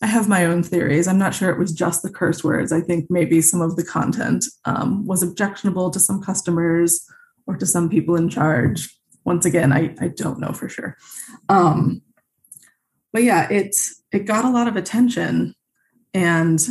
I 0.00 0.06
have 0.06 0.28
my 0.28 0.44
own 0.44 0.62
theories. 0.62 1.08
I'm 1.08 1.18
not 1.18 1.34
sure 1.34 1.50
it 1.50 1.58
was 1.58 1.72
just 1.72 2.02
the 2.02 2.10
curse 2.10 2.44
words. 2.44 2.72
I 2.72 2.80
think 2.80 3.06
maybe 3.10 3.40
some 3.40 3.60
of 3.60 3.76
the 3.76 3.84
content 3.84 4.44
um, 4.64 5.06
was 5.06 5.22
objectionable 5.22 5.90
to 5.90 5.98
some 5.98 6.22
customers 6.22 7.04
or 7.46 7.56
to 7.56 7.66
some 7.66 7.88
people 7.88 8.14
in 8.14 8.28
charge. 8.28 8.96
Once 9.24 9.44
again, 9.44 9.72
I, 9.72 9.94
I 10.00 10.08
don't 10.08 10.38
know 10.38 10.52
for 10.52 10.68
sure. 10.68 10.96
Um, 11.48 12.02
but 13.12 13.24
yeah, 13.24 13.48
it 13.50 13.74
it 14.12 14.20
got 14.20 14.44
a 14.44 14.50
lot 14.50 14.68
of 14.68 14.76
attention 14.76 15.54
and 16.14 16.64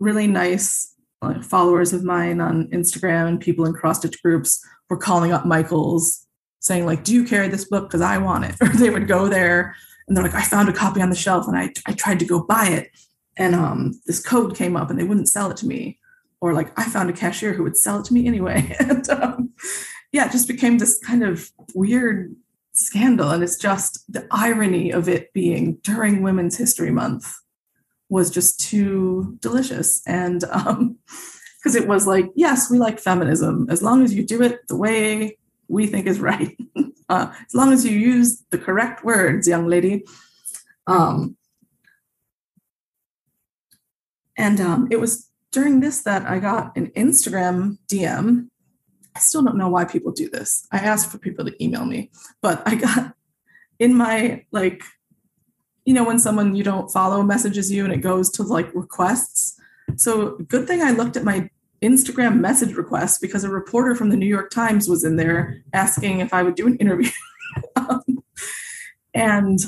really 0.00 0.26
nice 0.26 0.94
like, 1.20 1.42
followers 1.42 1.92
of 1.92 2.02
mine 2.02 2.40
on 2.40 2.68
Instagram 2.68 3.28
and 3.28 3.40
people 3.40 3.64
in 3.64 3.72
cross 3.72 3.98
stitch 3.98 4.20
groups 4.22 4.64
were 4.88 4.96
calling 4.96 5.32
up 5.32 5.44
Michaels 5.44 6.26
saying 6.60 6.86
like, 6.86 7.04
"Do 7.04 7.12
you 7.12 7.24
carry 7.24 7.48
this 7.48 7.66
book? 7.66 7.88
Because 7.88 8.00
I 8.00 8.18
want 8.18 8.46
it." 8.46 8.54
Or 8.62 8.68
they 8.68 8.90
would 8.90 9.06
go 9.06 9.28
there 9.28 9.76
and 10.06 10.16
they're 10.16 10.24
like, 10.24 10.34
"I 10.34 10.42
found 10.42 10.68
a 10.68 10.72
copy 10.72 11.00
on 11.00 11.10
the 11.10 11.16
shelf 11.16 11.46
and 11.46 11.56
I 11.56 11.72
I 11.86 11.92
tried 11.92 12.18
to 12.20 12.24
go 12.24 12.42
buy 12.42 12.66
it, 12.68 12.90
and 13.36 13.54
um, 13.54 14.00
this 14.06 14.20
code 14.20 14.56
came 14.56 14.76
up 14.76 14.90
and 14.90 14.98
they 14.98 15.04
wouldn't 15.04 15.28
sell 15.28 15.50
it 15.50 15.56
to 15.58 15.66
me." 15.66 15.98
Or 16.40 16.52
like, 16.54 16.76
I 16.76 16.88
found 16.88 17.08
a 17.08 17.12
cashier 17.12 17.52
who 17.52 17.62
would 17.62 17.76
sell 17.76 18.00
it 18.00 18.04
to 18.06 18.14
me 18.14 18.26
anyway. 18.26 18.74
and 18.80 19.08
um, 19.10 19.50
yeah, 20.10 20.26
it 20.26 20.32
just 20.32 20.48
became 20.48 20.78
this 20.78 20.98
kind 20.98 21.22
of 21.22 21.50
weird 21.72 22.34
scandal. 22.72 23.30
And 23.30 23.42
it's 23.42 23.56
just 23.56 24.04
the 24.12 24.26
irony 24.30 24.90
of 24.90 25.08
it 25.08 25.32
being 25.32 25.78
during 25.82 26.22
Women's 26.22 26.58
History 26.58 26.90
Month 26.90 27.32
was 28.08 28.30
just 28.30 28.60
too 28.60 29.38
delicious. 29.40 30.02
And 30.06 30.40
because 30.40 30.66
um, 30.66 30.96
it 31.64 31.86
was 31.86 32.06
like, 32.06 32.26
yes, 32.34 32.70
we 32.70 32.78
like 32.78 32.98
feminism 32.98 33.68
as 33.70 33.82
long 33.82 34.02
as 34.02 34.12
you 34.12 34.24
do 34.24 34.42
it 34.42 34.66
the 34.68 34.76
way 34.76 35.38
we 35.68 35.86
think 35.86 36.06
is 36.06 36.20
right. 36.20 36.56
uh, 37.12 37.32
as 37.46 37.54
long 37.54 37.72
as 37.72 37.84
you 37.84 37.96
use 37.96 38.44
the 38.50 38.58
correct 38.58 39.04
words, 39.04 39.46
young 39.46 39.66
lady. 39.66 40.04
Um, 40.86 41.36
and 44.36 44.60
um, 44.60 44.88
it 44.90 44.98
was 44.98 45.30
during 45.50 45.80
this 45.80 46.02
that 46.02 46.22
I 46.26 46.38
got 46.38 46.76
an 46.76 46.86
Instagram 47.04 47.78
DM 47.90 48.48
I 49.14 49.18
still 49.20 49.42
don't 49.42 49.56
know 49.56 49.68
why 49.68 49.84
people 49.84 50.12
do 50.12 50.28
this. 50.28 50.66
I 50.72 50.78
asked 50.78 51.10
for 51.10 51.18
people 51.18 51.44
to 51.44 51.62
email 51.64 51.84
me, 51.84 52.10
but 52.40 52.62
I 52.66 52.74
got 52.76 53.14
in 53.78 53.94
my 53.94 54.44
like, 54.52 54.82
you 55.84 55.94
know, 55.94 56.04
when 56.04 56.18
someone 56.18 56.54
you 56.54 56.64
don't 56.64 56.90
follow 56.90 57.22
messages 57.22 57.70
you 57.70 57.84
and 57.84 57.92
it 57.92 57.98
goes 57.98 58.30
to 58.30 58.42
like 58.42 58.74
requests. 58.74 59.58
So 59.96 60.36
good 60.48 60.66
thing 60.66 60.80
I 60.80 60.92
looked 60.92 61.16
at 61.16 61.24
my 61.24 61.50
Instagram 61.82 62.38
message 62.38 62.74
requests 62.74 63.18
because 63.18 63.44
a 63.44 63.50
reporter 63.50 63.94
from 63.94 64.10
the 64.10 64.16
New 64.16 64.26
York 64.26 64.50
Times 64.50 64.88
was 64.88 65.04
in 65.04 65.16
there 65.16 65.62
asking 65.72 66.20
if 66.20 66.32
I 66.32 66.42
would 66.42 66.54
do 66.54 66.66
an 66.66 66.76
interview. 66.76 67.10
um, 67.76 68.02
and 69.14 69.58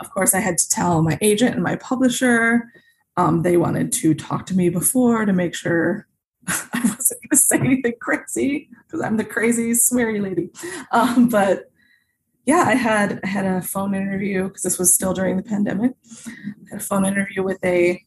of 0.00 0.10
course, 0.10 0.34
I 0.34 0.40
had 0.40 0.58
to 0.58 0.68
tell 0.68 1.02
my 1.02 1.18
agent 1.20 1.54
and 1.54 1.62
my 1.62 1.76
publisher. 1.76 2.72
Um, 3.16 3.42
they 3.42 3.56
wanted 3.56 3.92
to 3.92 4.14
talk 4.14 4.46
to 4.46 4.54
me 4.54 4.70
before 4.70 5.26
to 5.26 5.32
make 5.32 5.54
sure 5.54 6.06
I 6.48 6.80
wasn't 6.80 7.20
going 7.22 7.30
to 7.30 7.36
say 7.36 7.58
anything 7.58 7.94
crazy 8.00 8.70
because 8.86 9.02
I'm 9.02 9.18
the 9.18 9.24
crazy 9.24 9.72
sweary 9.72 10.22
lady. 10.22 10.50
Um, 10.90 11.28
but 11.28 11.70
yeah, 12.46 12.64
I 12.66 12.74
had 12.74 13.20
I 13.22 13.26
had 13.26 13.44
a 13.44 13.60
phone 13.60 13.94
interview 13.94 14.44
because 14.44 14.62
this 14.62 14.78
was 14.78 14.94
still 14.94 15.12
during 15.12 15.36
the 15.36 15.42
pandemic. 15.42 15.92
I 16.26 16.70
had 16.70 16.80
a 16.80 16.84
phone 16.84 17.04
interview 17.04 17.42
with 17.42 17.62
a 17.62 18.02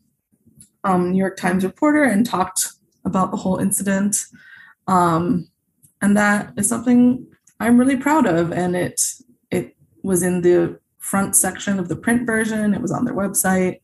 um, 0.84 1.12
New 1.12 1.18
York 1.18 1.38
Times 1.38 1.64
reporter 1.64 2.04
and 2.04 2.26
talked 2.26 2.74
about 3.06 3.32
the 3.32 3.38
whole 3.38 3.58
incident. 3.58 4.26
Um, 4.88 5.50
and 6.02 6.18
that 6.18 6.54
is 6.58 6.68
something 6.68 7.26
I'm 7.60 7.78
really 7.78 7.98
proud 7.98 8.26
of. 8.26 8.52
And 8.52 8.76
it 8.76 9.02
it 9.52 9.76
was 10.04 10.24
in 10.24 10.42
the 10.42 10.80
front 11.04 11.36
section 11.36 11.80
of 11.80 11.90
the 11.90 11.96
print 11.96 12.26
version. 12.26 12.74
It 12.74 12.82
was 12.82 12.92
on 12.92 13.06
their 13.06 13.14
website. 13.14 13.82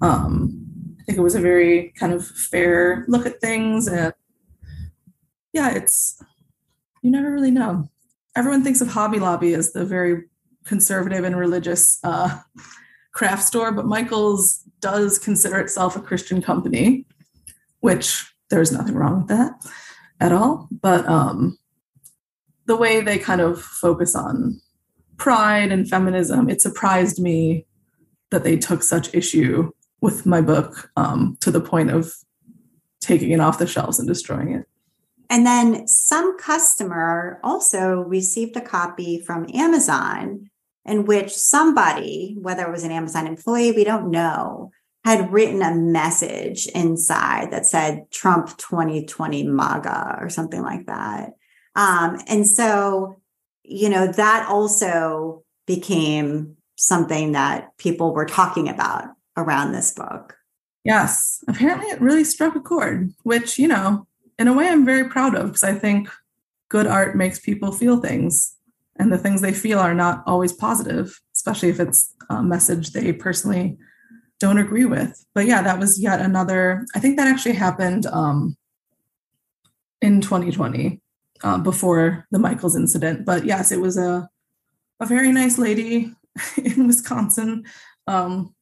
Um, 0.00 0.66
I 1.00 1.04
think 1.04 1.18
it 1.18 1.22
was 1.22 1.34
a 1.34 1.40
very 1.40 1.92
kind 1.98 2.12
of 2.12 2.24
fair 2.26 3.04
look 3.08 3.26
at 3.26 3.40
things. 3.40 3.88
And 3.88 4.14
yeah, 5.52 5.74
it's, 5.74 6.22
you 7.02 7.10
never 7.10 7.32
really 7.32 7.50
know. 7.50 7.88
Everyone 8.36 8.62
thinks 8.62 8.80
of 8.80 8.88
Hobby 8.88 9.18
Lobby 9.18 9.52
as 9.54 9.72
the 9.72 9.84
very 9.84 10.24
conservative 10.64 11.24
and 11.24 11.36
religious 11.36 11.98
uh, 12.04 12.38
craft 13.12 13.42
store, 13.42 13.72
but 13.72 13.86
Michael's 13.86 14.62
does 14.80 15.18
consider 15.18 15.58
itself 15.58 15.96
a 15.96 16.00
Christian 16.00 16.40
company, 16.40 17.04
which 17.80 18.29
there's 18.50 18.72
nothing 18.72 18.94
wrong 18.94 19.20
with 19.20 19.28
that 19.28 19.52
at 20.20 20.32
all. 20.32 20.68
But 20.70 21.06
um, 21.08 21.58
the 22.66 22.76
way 22.76 23.00
they 23.00 23.18
kind 23.18 23.40
of 23.40 23.60
focus 23.60 24.14
on 24.14 24.60
pride 25.16 25.72
and 25.72 25.88
feminism, 25.88 26.48
it 26.48 26.60
surprised 26.60 27.20
me 27.20 27.66
that 28.30 28.44
they 28.44 28.56
took 28.56 28.82
such 28.82 29.14
issue 29.14 29.70
with 30.00 30.26
my 30.26 30.40
book 30.40 30.90
um, 30.96 31.36
to 31.40 31.50
the 31.50 31.60
point 31.60 31.90
of 31.90 32.12
taking 33.00 33.30
it 33.30 33.40
off 33.40 33.58
the 33.58 33.66
shelves 33.66 33.98
and 33.98 34.08
destroying 34.08 34.54
it. 34.54 34.66
And 35.28 35.46
then 35.46 35.86
some 35.86 36.36
customer 36.38 37.38
also 37.44 38.00
received 38.00 38.56
a 38.56 38.60
copy 38.60 39.20
from 39.20 39.46
Amazon 39.54 40.50
in 40.84 41.04
which 41.04 41.32
somebody, 41.32 42.36
whether 42.40 42.66
it 42.66 42.72
was 42.72 42.82
an 42.82 42.90
Amazon 42.90 43.26
employee, 43.26 43.72
we 43.72 43.84
don't 43.84 44.10
know, 44.10 44.72
had 45.04 45.32
written 45.32 45.62
a 45.62 45.74
message 45.74 46.66
inside 46.68 47.50
that 47.50 47.66
said 47.66 48.10
Trump 48.10 48.56
2020 48.58 49.44
MAGA 49.44 50.18
or 50.20 50.28
something 50.28 50.62
like 50.62 50.86
that. 50.86 51.34
Um, 51.74 52.18
and 52.26 52.46
so 52.46 53.20
you 53.70 53.88
know, 53.88 54.10
that 54.12 54.48
also 54.48 55.44
became 55.66 56.56
something 56.76 57.32
that 57.32 57.76
people 57.78 58.12
were 58.12 58.26
talking 58.26 58.68
about 58.68 59.04
around 59.36 59.72
this 59.72 59.92
book. 59.92 60.36
Yes. 60.84 61.44
Apparently, 61.46 61.86
it 61.86 62.00
really 62.00 62.24
struck 62.24 62.56
a 62.56 62.60
chord, 62.60 63.12
which, 63.22 63.58
you 63.58 63.68
know, 63.68 64.06
in 64.38 64.48
a 64.48 64.52
way 64.52 64.68
I'm 64.68 64.84
very 64.84 65.08
proud 65.08 65.36
of 65.36 65.46
because 65.46 65.62
I 65.62 65.74
think 65.74 66.08
good 66.68 66.86
art 66.86 67.16
makes 67.16 67.38
people 67.38 67.70
feel 67.70 68.00
things. 68.00 68.56
And 68.96 69.12
the 69.12 69.18
things 69.18 69.40
they 69.40 69.52
feel 69.52 69.78
are 69.78 69.94
not 69.94 70.24
always 70.26 70.52
positive, 70.52 71.20
especially 71.34 71.68
if 71.68 71.78
it's 71.78 72.12
a 72.28 72.42
message 72.42 72.90
they 72.90 73.12
personally 73.12 73.78
don't 74.40 74.58
agree 74.58 74.86
with. 74.86 75.24
But 75.34 75.46
yeah, 75.46 75.62
that 75.62 75.78
was 75.78 76.00
yet 76.00 76.20
another, 76.20 76.86
I 76.94 76.98
think 76.98 77.16
that 77.16 77.28
actually 77.28 77.54
happened 77.54 78.06
um, 78.06 78.56
in 80.00 80.20
2020 80.20 81.00
uh, 81.44 81.58
before 81.58 82.26
the 82.30 82.38
Michaels 82.38 82.74
incident. 82.74 83.24
But 83.24 83.44
yes, 83.44 83.70
it 83.70 83.80
was 83.80 83.96
a 83.96 84.28
a 85.00 85.06
very 85.06 85.32
nice 85.32 85.58
lady 85.58 86.12
in 86.62 86.86
Wisconsin. 86.86 87.64
Um, 88.06 88.54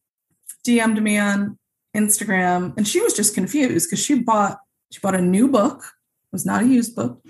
DM'd 0.66 1.02
me 1.02 1.18
on 1.18 1.58
Instagram, 1.96 2.76
and 2.76 2.86
she 2.86 3.00
was 3.00 3.14
just 3.14 3.34
confused 3.34 3.88
because 3.88 4.04
she 4.04 4.20
bought 4.20 4.58
she 4.90 5.00
bought 5.00 5.14
a 5.14 5.20
new 5.20 5.48
book, 5.48 5.78
it 5.78 6.32
was 6.32 6.46
not 6.46 6.62
a 6.62 6.66
used 6.66 6.94
book, 6.94 7.20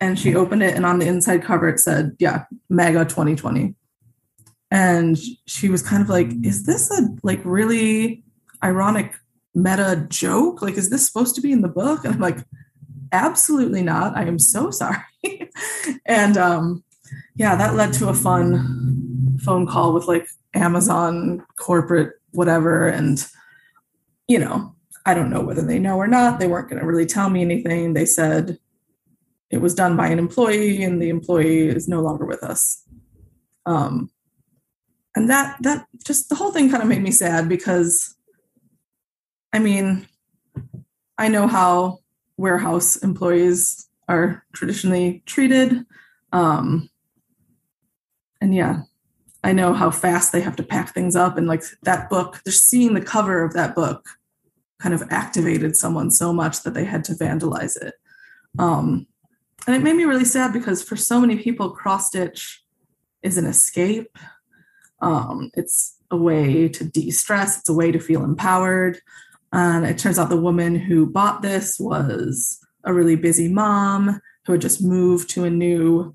and 0.00 0.18
she 0.18 0.34
opened 0.34 0.62
it, 0.62 0.74
and 0.74 0.84
on 0.84 0.98
the 0.98 1.06
inside 1.06 1.42
cover 1.42 1.68
it 1.68 1.80
said, 1.80 2.16
"Yeah, 2.18 2.44
MAGA 2.68 3.06
2020." 3.06 3.74
And 4.70 5.18
she 5.46 5.68
was 5.68 5.82
kind 5.82 6.02
of 6.02 6.08
like, 6.08 6.28
"Is 6.44 6.64
this 6.64 6.90
a 6.90 7.08
like 7.22 7.40
really 7.44 8.22
ironic 8.62 9.14
meta 9.54 10.06
joke? 10.08 10.62
Like, 10.62 10.76
is 10.76 10.90
this 10.90 11.06
supposed 11.06 11.34
to 11.36 11.40
be 11.40 11.52
in 11.52 11.62
the 11.62 11.68
book?" 11.68 12.04
And 12.04 12.14
I'm 12.14 12.20
like, 12.20 12.44
absolutely 13.12 13.82
not. 13.82 14.16
I 14.16 14.24
am 14.24 14.38
so 14.38 14.70
sorry. 14.70 14.96
and 16.06 16.36
um, 16.36 16.84
yeah, 17.36 17.56
that 17.56 17.74
led 17.74 17.92
to 17.94 18.08
a 18.08 18.14
fun 18.14 19.38
phone 19.42 19.66
call 19.66 19.92
with 19.92 20.06
like 20.06 20.26
Amazon 20.54 21.44
corporate 21.56 22.14
whatever. 22.32 22.86
And, 22.86 23.24
you 24.26 24.38
know, 24.38 24.74
I 25.06 25.14
don't 25.14 25.30
know 25.30 25.40
whether 25.40 25.62
they 25.62 25.78
know 25.78 25.96
or 25.96 26.06
not. 26.06 26.38
They 26.38 26.48
weren't 26.48 26.68
going 26.68 26.80
to 26.80 26.86
really 26.86 27.06
tell 27.06 27.30
me 27.30 27.40
anything. 27.40 27.94
They 27.94 28.06
said 28.06 28.58
it 29.50 29.58
was 29.58 29.74
done 29.74 29.96
by 29.96 30.08
an 30.08 30.18
employee 30.18 30.82
and 30.82 31.00
the 31.00 31.08
employee 31.08 31.68
is 31.68 31.88
no 31.88 32.00
longer 32.00 32.26
with 32.26 32.42
us. 32.42 32.84
Um, 33.64 34.10
and 35.18 35.28
that 35.28 35.56
that 35.62 35.84
just 36.06 36.28
the 36.28 36.36
whole 36.36 36.52
thing 36.52 36.70
kind 36.70 36.80
of 36.80 36.88
made 36.88 37.02
me 37.02 37.10
sad 37.10 37.48
because 37.48 38.14
I 39.52 39.58
mean, 39.58 40.06
I 41.18 41.26
know 41.26 41.48
how 41.48 41.98
warehouse 42.36 42.94
employees 42.96 43.88
are 44.08 44.44
traditionally 44.52 45.24
treated. 45.26 45.84
Um, 46.32 46.88
and 48.40 48.54
yeah, 48.54 48.82
I 49.42 49.52
know 49.52 49.72
how 49.72 49.90
fast 49.90 50.30
they 50.30 50.40
have 50.40 50.54
to 50.54 50.62
pack 50.62 50.94
things 50.94 51.16
up. 51.16 51.36
And 51.36 51.48
like 51.48 51.64
that 51.82 52.08
book, 52.08 52.40
just 52.46 52.68
seeing 52.68 52.94
the 52.94 53.00
cover 53.00 53.42
of 53.42 53.54
that 53.54 53.74
book 53.74 54.08
kind 54.78 54.94
of 54.94 55.02
activated 55.10 55.74
someone 55.74 56.12
so 56.12 56.32
much 56.32 56.62
that 56.62 56.74
they 56.74 56.84
had 56.84 57.02
to 57.04 57.14
vandalize 57.14 57.76
it. 57.82 57.94
Um, 58.56 59.08
and 59.66 59.74
it 59.74 59.82
made 59.82 59.96
me 59.96 60.04
really 60.04 60.24
sad 60.24 60.52
because 60.52 60.80
for 60.80 60.94
so 60.94 61.20
many 61.20 61.36
people, 61.36 61.70
cross 61.70 62.06
stitch 62.06 62.62
is 63.24 63.36
an 63.36 63.46
escape. 63.46 64.16
Um, 65.00 65.50
it's 65.54 65.96
a 66.10 66.16
way 66.16 66.68
to 66.68 66.84
de 66.84 67.10
stress, 67.10 67.58
it's 67.58 67.68
a 67.68 67.74
way 67.74 67.92
to 67.92 68.00
feel 68.00 68.24
empowered. 68.24 69.00
And 69.52 69.86
it 69.86 69.98
turns 69.98 70.18
out 70.18 70.28
the 70.28 70.36
woman 70.36 70.74
who 70.74 71.06
bought 71.06 71.42
this 71.42 71.78
was 71.78 72.58
a 72.84 72.92
really 72.92 73.16
busy 73.16 73.48
mom 73.48 74.20
who 74.46 74.52
had 74.52 74.60
just 74.62 74.82
moved 74.82 75.30
to 75.30 75.44
a 75.44 75.50
new 75.50 76.14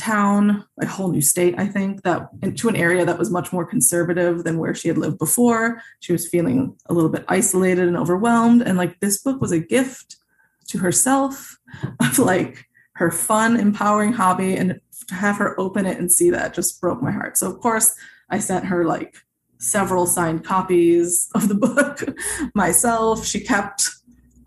town, 0.00 0.64
a 0.80 0.86
whole 0.86 1.10
new 1.10 1.20
state, 1.20 1.54
I 1.58 1.66
think, 1.66 2.02
that 2.02 2.30
into 2.42 2.68
an 2.68 2.76
area 2.76 3.04
that 3.04 3.18
was 3.18 3.30
much 3.30 3.52
more 3.52 3.66
conservative 3.66 4.44
than 4.44 4.58
where 4.58 4.74
she 4.74 4.88
had 4.88 4.98
lived 4.98 5.18
before. 5.18 5.82
She 6.00 6.12
was 6.12 6.26
feeling 6.26 6.74
a 6.86 6.94
little 6.94 7.10
bit 7.10 7.24
isolated 7.28 7.86
and 7.86 7.96
overwhelmed. 7.96 8.62
And 8.62 8.78
like 8.78 8.98
this 9.00 9.22
book 9.22 9.40
was 9.40 9.52
a 9.52 9.60
gift 9.60 10.16
to 10.68 10.78
herself 10.78 11.58
of 12.00 12.18
like 12.18 12.66
her 12.94 13.10
fun, 13.10 13.58
empowering 13.58 14.12
hobby. 14.12 14.56
And 14.56 14.80
to 15.10 15.16
have 15.16 15.36
her 15.36 15.58
open 15.60 15.86
it 15.86 15.98
and 15.98 16.10
see 16.10 16.30
that 16.30 16.54
just 16.54 16.80
broke 16.80 17.02
my 17.02 17.10
heart. 17.10 17.36
So, 17.36 17.50
of 17.50 17.60
course, 17.60 17.94
I 18.30 18.38
sent 18.38 18.64
her 18.66 18.84
like 18.84 19.16
several 19.58 20.06
signed 20.06 20.44
copies 20.44 21.28
of 21.34 21.48
the 21.48 21.54
book 21.54 22.16
myself. 22.54 23.26
She 23.26 23.40
kept 23.40 23.88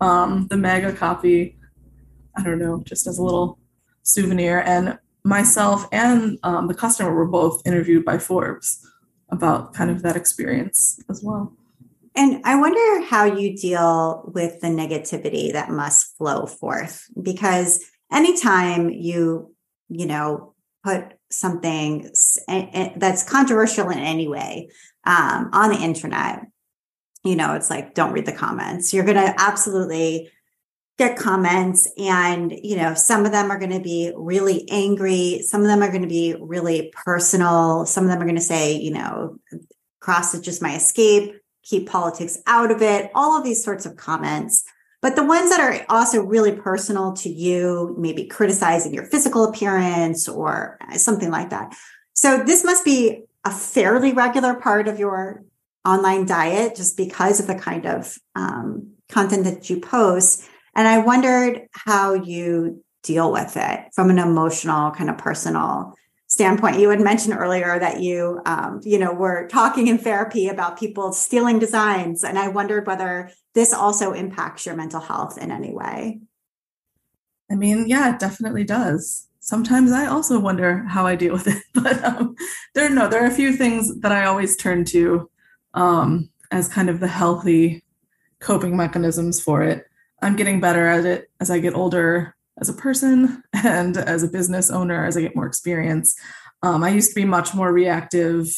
um, 0.00 0.48
the 0.48 0.56
MAGA 0.56 0.94
copy, 0.94 1.58
I 2.36 2.42
don't 2.42 2.58
know, 2.58 2.82
just 2.84 3.06
as 3.06 3.18
a 3.18 3.22
little 3.22 3.58
souvenir. 4.02 4.60
And 4.60 4.98
myself 5.22 5.86
and 5.92 6.38
um, 6.42 6.66
the 6.66 6.74
customer 6.74 7.14
were 7.14 7.28
both 7.28 7.62
interviewed 7.66 8.04
by 8.04 8.18
Forbes 8.18 8.84
about 9.28 9.74
kind 9.74 9.90
of 9.90 10.02
that 10.02 10.16
experience 10.16 10.98
as 11.10 11.22
well. 11.22 11.52
And 12.16 12.40
I 12.44 12.58
wonder 12.58 13.06
how 13.06 13.24
you 13.24 13.54
deal 13.56 14.30
with 14.32 14.60
the 14.60 14.68
negativity 14.68 15.52
that 15.52 15.70
must 15.70 16.16
flow 16.16 16.46
forth 16.46 17.06
because 17.20 17.84
anytime 18.10 18.88
you, 18.88 19.52
you 19.88 20.06
know, 20.06 20.53
put 20.84 21.14
something 21.30 22.10
that's 22.46 23.22
controversial 23.28 23.90
in 23.90 23.98
any 23.98 24.28
way 24.28 24.68
um, 25.04 25.50
on 25.52 25.70
the 25.70 25.78
internet, 25.78 26.46
you 27.24 27.36
know, 27.36 27.54
it's 27.54 27.70
like, 27.70 27.94
don't 27.94 28.12
read 28.12 28.26
the 28.26 28.32
comments. 28.32 28.92
You're 28.92 29.04
going 29.04 29.16
to 29.16 29.34
absolutely 29.38 30.30
get 30.96 31.18
comments 31.18 31.90
and 31.98 32.52
you 32.62 32.76
know 32.76 32.94
some 32.94 33.26
of 33.26 33.32
them 33.32 33.50
are 33.50 33.58
going 33.58 33.72
to 33.72 33.80
be 33.80 34.12
really 34.14 34.64
angry 34.70 35.40
some 35.42 35.60
of 35.60 35.66
them 35.66 35.82
are 35.82 35.90
going 35.90 36.02
to 36.02 36.08
be 36.08 36.36
really 36.40 36.92
personal 37.04 37.84
some 37.84 38.04
of 38.04 38.10
them 38.10 38.20
are 38.22 38.24
going 38.24 38.36
to 38.36 38.40
say 38.40 38.76
you 38.76 38.92
know 38.92 39.36
cross 39.98 40.34
is 40.34 40.40
just 40.40 40.62
my 40.62 40.76
escape 40.76 41.34
keep 41.64 41.88
politics 41.88 42.38
out 42.46 42.70
of 42.70 42.80
it 42.80 43.10
all 43.12 43.36
of 43.36 43.42
these 43.42 43.64
sorts 43.64 43.86
of 43.86 43.96
comments 43.96 44.64
but 45.04 45.16
the 45.16 45.22
ones 45.22 45.50
that 45.50 45.60
are 45.60 45.84
also 45.90 46.22
really 46.22 46.52
personal 46.52 47.12
to 47.12 47.28
you, 47.28 47.94
maybe 47.98 48.24
criticizing 48.24 48.94
your 48.94 49.04
physical 49.04 49.44
appearance 49.44 50.26
or 50.26 50.78
something 50.96 51.30
like 51.30 51.50
that. 51.50 51.76
So 52.14 52.42
this 52.42 52.64
must 52.64 52.86
be 52.86 53.24
a 53.44 53.50
fairly 53.50 54.14
regular 54.14 54.54
part 54.54 54.88
of 54.88 54.98
your 54.98 55.44
online 55.84 56.24
diet 56.24 56.74
just 56.74 56.96
because 56.96 57.38
of 57.38 57.46
the 57.46 57.54
kind 57.54 57.84
of 57.84 58.16
um, 58.34 58.94
content 59.10 59.44
that 59.44 59.68
you 59.68 59.78
post. 59.78 60.48
And 60.74 60.88
I 60.88 61.00
wondered 61.00 61.68
how 61.72 62.14
you 62.14 62.82
deal 63.02 63.30
with 63.30 63.58
it 63.58 63.80
from 63.92 64.08
an 64.08 64.18
emotional, 64.18 64.90
kind 64.92 65.10
of 65.10 65.18
personal 65.18 65.94
standpoint. 66.28 66.80
You 66.80 66.88
had 66.88 67.02
mentioned 67.02 67.36
earlier 67.38 67.78
that 67.78 68.00
you, 68.00 68.40
um, 68.46 68.80
you 68.82 68.98
know, 68.98 69.12
were 69.12 69.48
talking 69.48 69.88
in 69.88 69.98
therapy 69.98 70.48
about 70.48 70.78
people 70.78 71.12
stealing 71.12 71.58
designs, 71.58 72.24
and 72.24 72.38
I 72.38 72.48
wondered 72.48 72.86
whether 72.86 73.30
this 73.54 73.72
also 73.72 74.12
impacts 74.12 74.66
your 74.66 74.76
mental 74.76 75.00
health 75.00 75.38
in 75.38 75.50
any 75.50 75.72
way. 75.72 76.20
I 77.50 77.54
mean, 77.54 77.86
yeah, 77.88 78.14
it 78.14 78.18
definitely 78.18 78.64
does. 78.64 79.28
Sometimes 79.40 79.92
I 79.92 80.06
also 80.06 80.40
wonder 80.40 80.84
how 80.88 81.06
I 81.06 81.16
deal 81.16 81.34
with 81.34 81.46
it, 81.46 81.62
but 81.74 82.02
um, 82.04 82.34
there 82.74 82.88
no, 82.90 83.08
there 83.08 83.22
are 83.22 83.28
a 83.28 83.34
few 83.34 83.52
things 83.52 84.00
that 84.00 84.12
I 84.12 84.24
always 84.24 84.56
turn 84.56 84.84
to 84.86 85.30
um, 85.74 86.30
as 86.50 86.68
kind 86.68 86.88
of 86.88 87.00
the 87.00 87.08
healthy 87.08 87.84
coping 88.40 88.76
mechanisms 88.76 89.40
for 89.40 89.62
it. 89.62 89.86
I'm 90.22 90.36
getting 90.36 90.60
better 90.60 90.86
at 90.86 91.04
it 91.04 91.30
as 91.40 91.50
I 91.50 91.58
get 91.58 91.74
older 91.74 92.34
as 92.60 92.68
a 92.68 92.74
person 92.74 93.42
and 93.52 93.96
as 93.96 94.22
a 94.22 94.28
business 94.28 94.70
owner 94.70 95.04
as 95.04 95.16
I 95.16 95.22
get 95.22 95.36
more 95.36 95.46
experience. 95.46 96.14
Um, 96.62 96.82
I 96.82 96.90
used 96.90 97.10
to 97.10 97.14
be 97.14 97.26
much 97.26 97.54
more 97.54 97.72
reactive. 97.72 98.48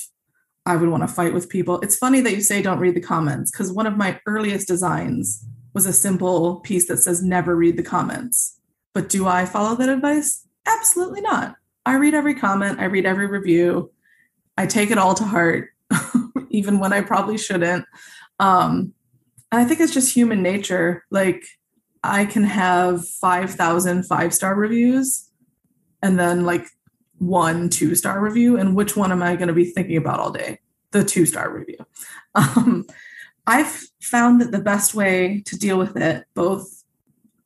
I 0.66 0.76
would 0.76 0.88
want 0.88 1.02
to 1.02 1.08
fight 1.08 1.32
with 1.32 1.48
people. 1.48 1.80
It's 1.80 1.96
funny 1.96 2.20
that 2.20 2.34
you 2.34 2.40
say 2.40 2.60
don't 2.60 2.80
read 2.80 2.94
the 2.94 3.00
comments 3.00 3.50
because 3.50 3.72
one 3.72 3.86
of 3.86 3.96
my 3.96 4.20
earliest 4.26 4.66
designs 4.66 5.44
was 5.72 5.86
a 5.86 5.92
simple 5.92 6.60
piece 6.60 6.88
that 6.88 6.98
says 6.98 7.22
never 7.22 7.54
read 7.54 7.76
the 7.76 7.82
comments. 7.82 8.60
But 8.92 9.08
do 9.08 9.26
I 9.26 9.44
follow 9.44 9.76
that 9.76 9.88
advice? 9.88 10.46
Absolutely 10.66 11.20
not. 11.20 11.56
I 11.84 11.94
read 11.94 12.14
every 12.14 12.34
comment, 12.34 12.80
I 12.80 12.84
read 12.84 13.06
every 13.06 13.28
review, 13.28 13.92
I 14.58 14.66
take 14.66 14.90
it 14.90 14.98
all 14.98 15.14
to 15.14 15.24
heart, 15.24 15.68
even 16.50 16.80
when 16.80 16.92
I 16.92 17.02
probably 17.02 17.38
shouldn't. 17.38 17.84
Um, 18.40 18.92
and 19.52 19.60
I 19.60 19.64
think 19.64 19.80
it's 19.80 19.94
just 19.94 20.12
human 20.12 20.42
nature. 20.42 21.04
Like, 21.10 21.44
I 22.02 22.24
can 22.24 22.44
have 22.44 23.06
5,000 23.06 24.04
five 24.04 24.32
star 24.34 24.54
reviews 24.54 25.28
and 26.02 26.18
then 26.18 26.44
like 26.44 26.66
one 27.18 27.68
two 27.68 27.94
star 27.94 28.20
review. 28.20 28.56
And 28.56 28.74
which 28.74 28.96
one 28.96 29.12
am 29.12 29.22
I 29.22 29.36
going 29.36 29.48
to 29.48 29.54
be 29.54 29.64
thinking 29.64 29.96
about 29.96 30.20
all 30.20 30.30
day? 30.30 30.60
The 30.90 31.04
two 31.04 31.26
star 31.26 31.50
review. 31.50 31.78
Um, 32.34 32.84
I've 33.46 33.86
found 34.02 34.42
that 34.42 34.52
the 34.52 34.60
best 34.60 34.94
way 34.94 35.42
to 35.46 35.56
deal 35.56 35.78
with 35.78 35.96
it, 35.96 36.26
both 36.34 36.84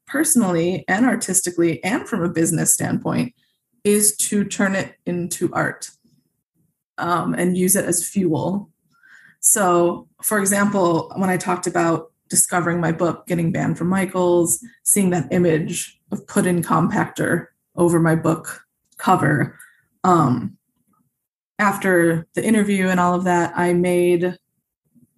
personally 0.09 0.85
and 0.89 1.07
artistically, 1.07 1.83
and 1.85 2.09
from 2.09 2.25
a 2.25 2.29
business 2.29 2.75
standpoint, 2.75 3.33
is 3.85 4.17
to 4.17 4.45
turn 4.45 4.75
it 4.75 4.97
into 5.07 5.49
art 5.53 5.91
um, 6.99 7.35
and 7.35 7.57
use 7.57 7.77
it 7.77 7.85
as 7.85 8.07
fuel. 8.07 8.69
So, 9.41 10.09
for 10.23 10.41
example, 10.41 11.13
when 11.17 11.31
I 11.31 11.37
talked 11.37 11.67
about 11.67 12.13
discovering 12.29 12.81
my 12.81 12.93
book, 12.93 13.27
getting 13.27 13.53
banned 13.53 13.79
from 13.79 13.89
Michaels, 13.89 14.65
seeing 14.83 15.11
that 15.11 15.33
image 15.33 16.01
of 16.13 16.27
put 16.27 16.47
in 16.47 16.63
compactor 16.63 17.47
over 17.77 18.01
my 18.01 18.15
book 18.15 18.65
cover. 19.01 19.59
Um, 20.05 20.57
after 21.59 22.27
the 22.35 22.45
interview 22.45 22.89
and 22.89 23.01
all 23.01 23.15
of 23.15 23.25
that, 23.25 23.53
I 23.57 23.73
made 23.73 24.37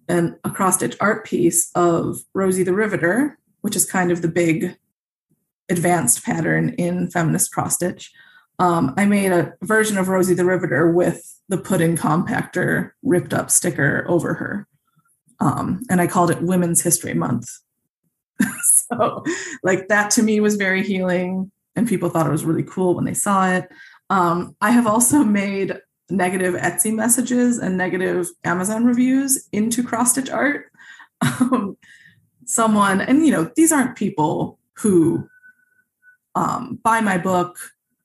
an 0.09 0.37
a 0.43 0.49
cross 0.49 0.75
stitch 0.75 0.97
art 0.99 1.25
piece 1.25 1.71
of 1.75 2.19
Rosie 2.33 2.63
the 2.63 2.73
Riveter, 2.73 3.37
which 3.61 3.75
is 3.75 3.89
kind 3.89 4.11
of 4.11 4.21
the 4.21 4.27
big 4.27 4.77
advanced 5.69 6.23
pattern 6.23 6.69
in 6.77 7.09
feminist 7.09 7.53
cross 7.53 7.75
stitch. 7.75 8.11
Um, 8.59 8.93
I 8.97 9.05
made 9.05 9.31
a 9.31 9.53
version 9.63 9.97
of 9.97 10.09
Rosie 10.09 10.33
the 10.33 10.45
Riveter 10.45 10.91
with 10.91 11.39
the 11.49 11.57
put 11.57 11.81
in 11.81 11.97
compactor 11.97 12.91
ripped 13.01 13.33
up 13.33 13.49
sticker 13.49 14.05
over 14.07 14.33
her. 14.35 14.67
Um, 15.39 15.81
and 15.89 15.99
I 15.99 16.07
called 16.07 16.31
it 16.31 16.41
Women's 16.41 16.81
History 16.81 17.13
Month. 17.13 17.49
so, 18.61 19.23
like, 19.63 19.87
that 19.87 20.11
to 20.11 20.23
me 20.23 20.39
was 20.39 20.55
very 20.55 20.83
healing, 20.83 21.51
and 21.75 21.87
people 21.87 22.09
thought 22.09 22.27
it 22.27 22.31
was 22.31 22.45
really 22.45 22.63
cool 22.63 22.95
when 22.95 23.05
they 23.05 23.13
saw 23.13 23.49
it. 23.49 23.69
Um, 24.09 24.55
I 24.61 24.71
have 24.71 24.87
also 24.87 25.23
made 25.23 25.75
negative 26.09 26.53
Etsy 26.55 26.93
messages 26.93 27.57
and 27.57 27.77
negative 27.77 28.27
Amazon 28.43 28.85
reviews 28.85 29.47
into 29.51 29.83
cross 29.83 30.11
stitch 30.11 30.29
art. 30.29 30.65
Um, 31.39 31.77
someone, 32.45 32.99
and 32.99 33.25
you 33.25 33.31
know, 33.31 33.49
these 33.55 33.71
aren't 33.71 33.95
people 33.95 34.59
who 34.73 35.25
um, 36.35 36.79
buy 36.83 36.99
my 36.99 37.17
book 37.17 37.57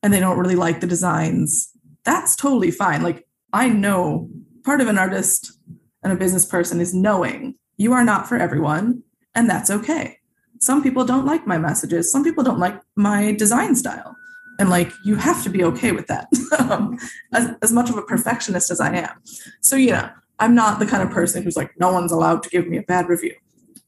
and 0.04 0.12
they 0.12 0.20
don't 0.20 0.38
really 0.38 0.54
like 0.54 0.80
the 0.80 0.86
designs. 0.86 1.68
That's 2.04 2.36
totally 2.36 2.70
fine. 2.70 3.02
Like, 3.02 3.26
I 3.52 3.68
know 3.68 4.30
part 4.64 4.80
of 4.80 4.86
an 4.86 4.98
artist 4.98 5.58
and 6.04 6.12
a 6.12 6.16
business 6.16 6.46
person 6.46 6.80
is 6.80 6.94
knowing 6.94 7.56
you 7.76 7.92
are 7.92 8.04
not 8.04 8.28
for 8.28 8.36
everyone, 8.36 9.02
and 9.34 9.48
that's 9.48 9.70
okay. 9.70 10.17
Some 10.61 10.82
people 10.82 11.04
don't 11.04 11.26
like 11.26 11.46
my 11.46 11.59
messages, 11.59 12.11
some 12.11 12.24
people 12.24 12.44
don't 12.44 12.59
like 12.59 12.80
my 12.96 13.32
design 13.32 13.76
style. 13.76 14.16
And 14.61 14.70
like, 14.70 14.90
you 15.04 15.14
have 15.14 15.44
to 15.44 15.50
be 15.50 15.62
okay 15.64 15.92
with 15.92 16.09
that, 16.09 16.28
um, 16.59 16.98
as, 17.32 17.50
as 17.62 17.72
much 17.72 17.90
of 17.90 17.96
a 17.96 18.02
perfectionist 18.02 18.72
as 18.72 18.80
I 18.80 18.92
am. 18.96 19.22
So, 19.61 19.76
you 19.76 19.92
know 19.92 20.11
I'm 20.38 20.54
not 20.54 20.78
the 20.78 20.86
kind 20.86 21.02
of 21.02 21.11
person 21.11 21.42
who's 21.42 21.56
like, 21.56 21.78
no 21.78 21.92
one's 21.92 22.12
allowed 22.12 22.42
to 22.44 22.50
give 22.50 22.68
me 22.68 22.78
a 22.78 22.82
bad 22.82 23.09
review. 23.09 23.34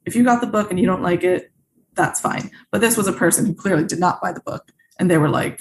If 0.05 0.17
you 0.17 0.25
got 0.25 0.41
the 0.41 0.47
book 0.47 0.71
and 0.71 0.81
you 0.81 0.87
don't 0.87 1.03
like 1.03 1.23
it, 1.23 1.53
that's 1.95 2.21
fine. 2.21 2.51
But 2.71 2.81
this 2.81 2.97
was 2.97 3.07
a 3.07 3.13
person 3.13 3.47
who 3.47 3.55
clearly 3.55 3.85
did 3.85 4.01
not 4.01 4.21
buy 4.21 4.33
the 4.33 4.41
book. 4.41 4.73
And 4.99 5.11
they 5.11 5.19
were 5.19 5.29
like, 5.29 5.61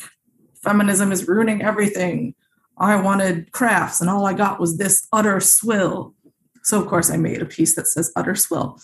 feminism 0.64 1.12
is 1.12 1.28
ruining 1.28 1.62
everything. 1.62 2.34
I 2.78 2.96
wanted 2.96 3.52
crafts 3.52 4.02
and 4.02 4.10
all 4.10 4.26
I 4.26 4.34
got 4.34 4.60
was 4.60 4.78
this 4.78 5.08
utter 5.12 5.40
swill. 5.40 6.16
So, 6.64 6.82
of 6.82 6.88
course, 6.88 7.10
I 7.12 7.18
made 7.18 7.42
a 7.42 7.46
piece 7.46 7.76
that 7.76 7.88
says 7.88 8.12
utter 8.16 8.36
swill. 8.36 8.80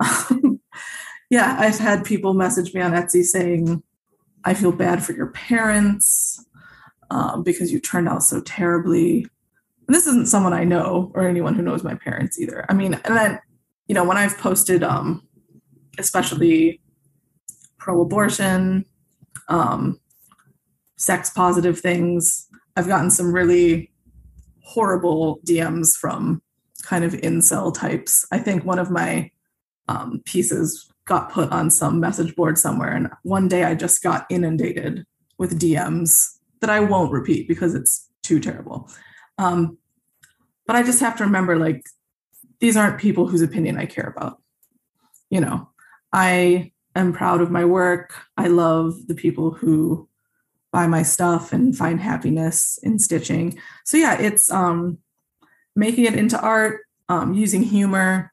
yeah, 1.30 1.56
I've 1.58 1.78
had 1.78 2.04
people 2.04 2.34
message 2.34 2.74
me 2.74 2.80
on 2.80 2.92
Etsy 2.92 3.22
saying, 3.22 3.82
I 4.44 4.54
feel 4.54 4.72
bad 4.72 5.02
for 5.02 5.12
your 5.12 5.28
parents 5.28 6.44
um, 7.10 7.42
because 7.42 7.72
you 7.72 7.80
turned 7.80 8.08
out 8.08 8.22
so 8.22 8.40
terribly. 8.40 9.26
And 9.86 9.94
this 9.94 10.06
isn't 10.06 10.28
someone 10.28 10.52
I 10.52 10.64
know 10.64 11.12
or 11.14 11.26
anyone 11.26 11.54
who 11.54 11.62
knows 11.62 11.84
my 11.84 11.94
parents 11.94 12.38
either. 12.38 12.64
I 12.68 12.74
mean, 12.74 12.94
and 12.94 13.16
then, 13.16 13.40
you 13.88 13.94
know, 13.94 14.04
when 14.04 14.16
I've 14.16 14.38
posted, 14.38 14.82
um, 14.82 15.26
especially 15.98 16.80
pro 17.78 18.00
abortion, 18.00 18.84
um, 19.48 20.00
sex 20.96 21.30
positive 21.30 21.78
things, 21.78 22.46
I've 22.76 22.88
gotten 22.88 23.10
some 23.10 23.34
really 23.34 23.92
horrible 24.62 25.40
DMs 25.46 25.96
from 25.96 26.42
kind 26.82 27.04
of 27.04 27.12
incel 27.12 27.74
types. 27.74 28.26
I 28.30 28.38
think 28.38 28.64
one 28.64 28.78
of 28.78 28.90
my 28.90 29.30
um, 29.88 30.22
pieces 30.24 30.90
got 31.08 31.32
put 31.32 31.50
on 31.50 31.70
some 31.70 31.98
message 31.98 32.36
board 32.36 32.58
somewhere, 32.58 32.92
and 32.92 33.10
one 33.22 33.48
day 33.48 33.64
I 33.64 33.74
just 33.74 34.02
got 34.02 34.26
inundated 34.30 35.04
with 35.38 35.58
DMs 35.58 36.38
that 36.60 36.70
I 36.70 36.80
won't 36.80 37.12
repeat 37.12 37.48
because 37.48 37.74
it's 37.74 38.08
too 38.22 38.38
terrible. 38.38 38.90
Um, 39.38 39.78
but 40.66 40.76
I 40.76 40.82
just 40.82 41.00
have 41.00 41.16
to 41.16 41.24
remember 41.24 41.58
like, 41.58 41.86
these 42.60 42.76
aren't 42.76 43.00
people 43.00 43.26
whose 43.26 43.42
opinion 43.42 43.78
I 43.78 43.86
care 43.86 44.12
about. 44.14 44.42
You 45.30 45.40
know, 45.40 45.68
I 46.12 46.72
am 46.94 47.12
proud 47.12 47.40
of 47.40 47.50
my 47.50 47.64
work. 47.64 48.14
I 48.36 48.48
love 48.48 49.06
the 49.06 49.14
people 49.14 49.52
who 49.52 50.08
buy 50.72 50.86
my 50.86 51.02
stuff 51.02 51.52
and 51.52 51.76
find 51.76 52.00
happiness 52.00 52.78
in 52.82 52.98
stitching. 52.98 53.58
So 53.84 53.96
yeah, 53.96 54.20
it's 54.20 54.50
um 54.50 54.98
making 55.76 56.04
it 56.04 56.14
into 56.14 56.38
art, 56.40 56.80
um, 57.08 57.32
using 57.34 57.62
humor. 57.62 58.32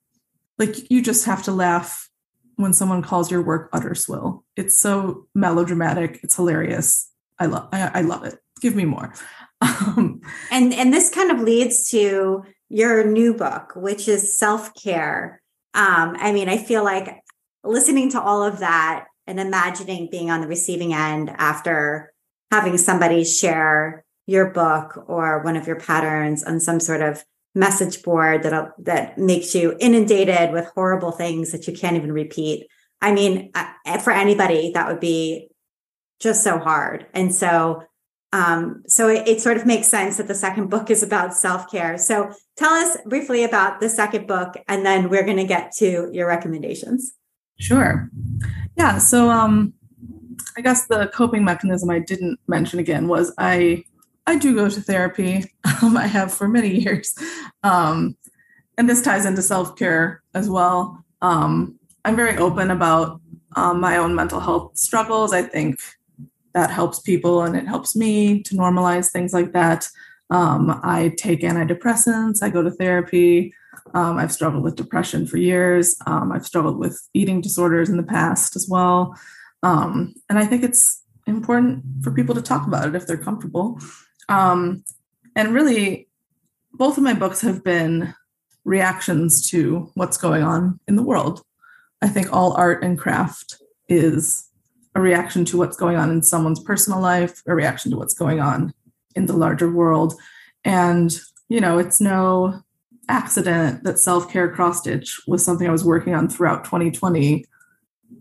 Like 0.57 0.89
you 0.89 1.01
just 1.01 1.25
have 1.25 1.43
to 1.43 1.51
laugh 1.51 2.09
when 2.55 2.73
someone 2.73 3.01
calls 3.01 3.31
your 3.31 3.41
work 3.41 3.69
utter 3.73 3.95
swill. 3.95 4.43
It's 4.55 4.79
so 4.79 5.27
melodramatic. 5.35 6.19
It's 6.23 6.35
hilarious. 6.35 7.11
I 7.39 7.47
love. 7.47 7.69
I, 7.71 7.91
I 7.95 8.01
love 8.01 8.23
it. 8.23 8.39
Give 8.61 8.75
me 8.75 8.85
more. 8.85 9.13
Um, 9.61 10.21
and 10.51 10.73
and 10.73 10.93
this 10.93 11.09
kind 11.09 11.31
of 11.31 11.39
leads 11.39 11.89
to 11.89 12.43
your 12.69 13.05
new 13.05 13.33
book, 13.33 13.71
which 13.75 14.07
is 14.07 14.37
self 14.37 14.71
care. 14.75 15.41
Um, 15.73 16.15
I 16.19 16.33
mean, 16.33 16.49
I 16.49 16.57
feel 16.57 16.83
like 16.83 17.21
listening 17.63 18.11
to 18.11 18.21
all 18.21 18.43
of 18.43 18.59
that 18.59 19.05
and 19.25 19.39
imagining 19.39 20.09
being 20.11 20.29
on 20.29 20.41
the 20.41 20.47
receiving 20.47 20.93
end 20.93 21.31
after 21.37 22.13
having 22.51 22.77
somebody 22.77 23.23
share 23.23 24.03
your 24.27 24.51
book 24.51 25.03
or 25.07 25.41
one 25.41 25.55
of 25.55 25.67
your 25.67 25.79
patterns 25.79 26.43
on 26.43 26.59
some 26.59 26.79
sort 26.79 27.01
of 27.01 27.23
message 27.55 28.03
board 28.03 28.43
that 28.43 28.73
that 28.79 29.17
makes 29.17 29.55
you 29.55 29.75
inundated 29.79 30.51
with 30.51 30.65
horrible 30.75 31.11
things 31.11 31.51
that 31.51 31.67
you 31.67 31.73
can't 31.73 31.95
even 31.95 32.11
repeat. 32.11 32.67
I 33.01 33.13
mean, 33.13 33.51
for 34.03 34.11
anybody, 34.11 34.71
that 34.73 34.87
would 34.87 34.99
be 34.99 35.49
just 36.19 36.43
so 36.43 36.59
hard. 36.59 37.07
And 37.13 37.33
so, 37.33 37.83
um, 38.33 38.83
so 38.87 39.07
it, 39.07 39.27
it 39.27 39.41
sort 39.41 39.57
of 39.57 39.65
makes 39.65 39.87
sense 39.87 40.17
that 40.17 40.27
the 40.27 40.35
second 40.35 40.69
book 40.69 40.89
is 40.89 41.01
about 41.01 41.33
self 41.33 41.71
care. 41.71 41.97
So, 41.97 42.31
tell 42.57 42.73
us 42.73 42.97
briefly 43.05 43.43
about 43.43 43.79
the 43.79 43.89
second 43.89 44.27
book, 44.27 44.55
and 44.67 44.85
then 44.85 45.09
we're 45.09 45.23
going 45.23 45.37
to 45.37 45.45
get 45.45 45.71
to 45.77 46.09
your 46.11 46.27
recommendations. 46.27 47.13
Sure. 47.59 48.09
Yeah. 48.75 48.97
So, 48.97 49.29
um, 49.29 49.73
I 50.57 50.61
guess 50.61 50.87
the 50.87 51.07
coping 51.13 51.45
mechanism 51.45 51.89
I 51.89 51.99
didn't 51.99 52.39
mention 52.47 52.79
again 52.79 53.07
was 53.07 53.33
I 53.37 53.83
I 54.27 54.37
do 54.37 54.55
go 54.55 54.69
to 54.69 54.81
therapy. 54.81 55.45
Um, 55.81 55.97
I 55.97 56.07
have 56.07 56.33
for 56.33 56.47
many 56.47 56.79
years, 56.79 57.13
um, 57.61 58.15
and 58.77 58.89
this 58.89 59.01
ties 59.01 59.25
into 59.25 59.41
self 59.41 59.75
care 59.75 60.23
as 60.33 60.49
well. 60.49 61.03
Um, 61.21 61.77
I'm 62.05 62.15
very 62.15 62.37
open 62.37 62.71
about 62.71 63.19
um, 63.57 63.81
my 63.81 63.97
own 63.97 64.15
mental 64.15 64.39
health 64.39 64.77
struggles. 64.77 65.33
I 65.33 65.41
think 65.41 65.77
that 66.53 66.69
helps 66.69 67.01
people 67.01 67.43
and 67.43 67.57
it 67.57 67.67
helps 67.67 67.93
me 67.93 68.41
to 68.43 68.55
normalize 68.55 69.11
things 69.11 69.33
like 69.33 69.51
that. 69.51 69.89
Um, 70.29 70.79
I 70.81 71.13
take 71.17 71.41
antidepressants. 71.41 72.41
I 72.41 72.49
go 72.49 72.63
to 72.63 72.71
therapy. 72.71 73.53
Um, 73.93 74.17
I've 74.17 74.31
struggled 74.31 74.63
with 74.63 74.77
depression 74.77 75.27
for 75.27 75.37
years. 75.37 75.97
I've 76.05 76.45
struggled 76.45 76.77
with 76.77 77.05
eating 77.13 77.41
disorders 77.41 77.89
in 77.89 77.97
the 77.97 78.03
past 78.03 78.55
as 78.55 78.67
well. 78.69 79.13
And 79.61 80.13
I 80.29 80.45
think 80.45 80.63
it's 80.63 81.03
important 81.27 81.83
for 82.01 82.11
people 82.11 82.33
to 82.35 82.41
talk 82.41 82.65
about 82.65 82.87
it 82.87 82.95
if 82.95 83.05
they're 83.05 83.17
comfortable. 83.17 83.77
Um, 84.29 84.83
and 85.35 85.53
really, 85.53 86.07
both 86.73 86.97
of 86.97 87.03
my 87.03 87.13
books 87.13 87.41
have 87.41 87.63
been 87.63 88.13
reactions 88.63 89.49
to 89.49 89.91
what's 89.93 90.17
going 90.17 90.43
on 90.43 90.79
in 90.87 90.95
the 90.95 91.03
world. 91.03 91.43
I 92.01 92.07
think 92.07 92.31
all 92.33 92.53
art 92.53 92.83
and 92.83 92.97
craft 92.97 93.61
is 93.87 94.49
a 94.95 95.01
reaction 95.01 95.45
to 95.45 95.57
what's 95.57 95.77
going 95.77 95.97
on 95.97 96.09
in 96.09 96.23
someone's 96.23 96.59
personal 96.59 97.01
life, 97.01 97.41
a 97.47 97.55
reaction 97.55 97.91
to 97.91 97.97
what's 97.97 98.13
going 98.13 98.39
on 98.39 98.73
in 99.15 99.25
the 99.25 99.35
larger 99.35 99.71
world. 99.71 100.13
And, 100.63 101.17
you 101.49 101.59
know, 101.59 101.77
it's 101.77 102.01
no 102.01 102.61
accident 103.07 103.83
that 103.83 103.99
self 103.99 104.31
care 104.31 104.49
cross 104.51 104.79
stitch 104.79 105.21
was 105.27 105.43
something 105.43 105.67
I 105.67 105.71
was 105.71 105.85
working 105.85 106.15
on 106.15 106.27
throughout 106.27 106.63
2020 106.63 107.45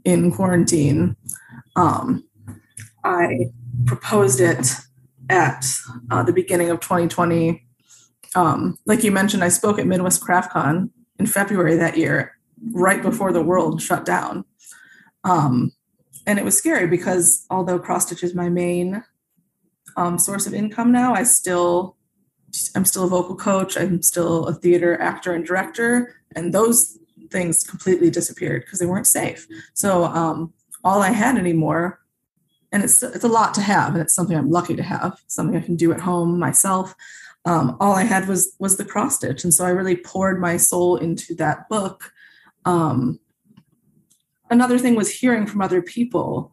in 0.05 0.33
quarantine. 0.33 1.17
Um, 1.77 2.25
I 3.03 3.51
proposed 3.87 4.41
it 4.41 4.75
at 5.29 5.67
uh, 6.11 6.23
the 6.23 6.33
beginning 6.33 6.71
of 6.71 6.81
2020. 6.81 7.65
Um, 8.35 8.79
like 8.87 9.05
you 9.05 9.13
mentioned, 9.13 9.45
I 9.45 9.49
spoke 9.49 9.79
at 9.79 9.87
Midwest 9.87 10.23
CraftCon 10.23 10.91
in 11.19 11.27
February 11.27 11.77
that 11.77 11.97
year, 11.97 12.37
right 12.73 13.01
before 13.01 13.33
the 13.33 13.43
world 13.43 13.81
shut 13.81 14.05
down. 14.05 14.45
Um, 15.23 15.73
and 16.27 16.39
it 16.39 16.45
was 16.45 16.57
scary 16.57 16.87
because 16.87 17.47
although 17.51 17.79
cross 17.79 18.07
stitch 18.07 18.23
is 18.23 18.35
my 18.35 18.49
main 18.49 19.05
um, 19.97 20.19
source 20.19 20.47
of 20.47 20.55
income 20.55 20.91
now, 20.91 21.15
I 21.15 21.23
still 21.23 21.97
I'm 22.75 22.85
still 22.85 23.05
a 23.05 23.09
vocal 23.09 23.35
coach. 23.35 23.77
I'm 23.77 24.01
still 24.03 24.47
a 24.47 24.55
theater 24.55 25.01
actor 25.01 25.33
and 25.33 25.45
director, 25.45 26.15
and 26.37 26.55
those 26.55 26.99
things 27.31 27.65
completely 27.65 28.11
disappeared 28.11 28.63
because 28.65 28.79
they 28.79 28.87
weren't 28.87 29.09
safe. 29.09 29.47
So 29.75 30.05
um, 30.05 30.53
all 30.85 31.03
I 31.03 31.11
had 31.11 31.37
anymore, 31.37 32.01
and 32.75 32.83
it's 32.83 33.03
it's 33.05 33.25
a 33.25 33.29
lot 33.29 33.55
to 33.55 33.63
have, 33.63 33.93
and 33.93 34.03
it's 34.03 34.15
something 34.15 34.37
I'm 34.37 34.51
lucky 34.51 34.75
to 34.75 34.83
have, 34.83 35.23
something 35.29 35.57
I 35.57 35.65
can 35.65 35.77
do 35.77 35.93
at 35.93 36.01
home 36.01 36.41
myself. 36.41 36.95
Um, 37.45 37.77
all 37.79 37.95
I 37.95 38.03
had 38.03 38.27
was 38.27 38.57
was 38.59 38.77
the 38.77 38.85
cross 38.85 39.15
stitch, 39.15 39.45
and 39.45 39.55
so 39.55 39.65
I 39.65 39.71
really 39.71 39.97
poured 39.97 40.41
my 40.41 40.57
soul 40.57 40.97
into 40.97 41.37
that 41.37 41.69
book. 41.69 42.13
Um, 42.65 43.21
another 44.51 44.77
thing 44.77 44.97
was 44.97 45.09
hearing 45.09 45.47
from 45.47 45.63
other 45.63 45.81
people 45.81 46.53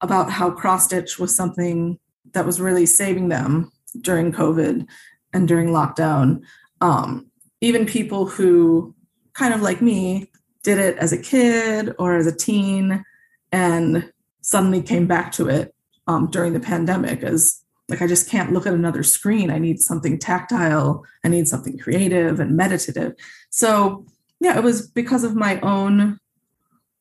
about 0.00 0.30
how 0.30 0.50
cross 0.50 0.86
stitch 0.86 1.18
was 1.18 1.36
something 1.36 1.98
that 2.32 2.46
was 2.46 2.58
really 2.60 2.86
saving 2.86 3.28
them 3.28 3.70
during 4.00 4.32
COVID 4.32 4.86
and 5.34 5.46
during 5.46 5.68
lockdown. 5.68 6.40
Um, 6.80 7.30
even 7.60 7.84
people 7.84 8.24
who 8.24 8.94
kind 9.34 9.52
of 9.52 9.60
like 9.60 9.82
me, 9.82 10.30
did 10.62 10.78
it 10.78 10.96
as 10.96 11.12
a 11.12 11.18
kid 11.18 11.94
or 11.98 12.16
as 12.16 12.26
a 12.26 12.34
teen 12.34 13.04
and 13.52 14.10
suddenly 14.44 14.82
came 14.82 15.06
back 15.06 15.32
to 15.32 15.48
it 15.48 15.74
um, 16.06 16.28
during 16.30 16.52
the 16.52 16.60
pandemic 16.60 17.22
as 17.22 17.62
like 17.88 18.02
I 18.02 18.06
just 18.06 18.30
can't 18.30 18.52
look 18.52 18.66
at 18.66 18.74
another 18.74 19.02
screen. 19.02 19.50
I 19.50 19.58
need 19.58 19.80
something 19.80 20.18
tactile. 20.18 21.04
I 21.24 21.28
need 21.28 21.48
something 21.48 21.78
creative 21.78 22.40
and 22.40 22.56
meditative. 22.56 23.14
So 23.50 24.06
yeah, 24.40 24.56
it 24.56 24.64
was 24.64 24.86
because 24.86 25.24
of 25.24 25.34
my 25.34 25.60
own 25.60 26.18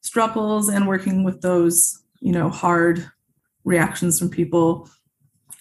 struggles 0.02 0.70
and 0.70 0.88
working 0.88 1.24
with 1.24 1.42
those, 1.42 2.02
you 2.20 2.32
know, 2.32 2.50
hard 2.50 3.10
reactions 3.64 4.20
from 4.20 4.30
people. 4.30 4.90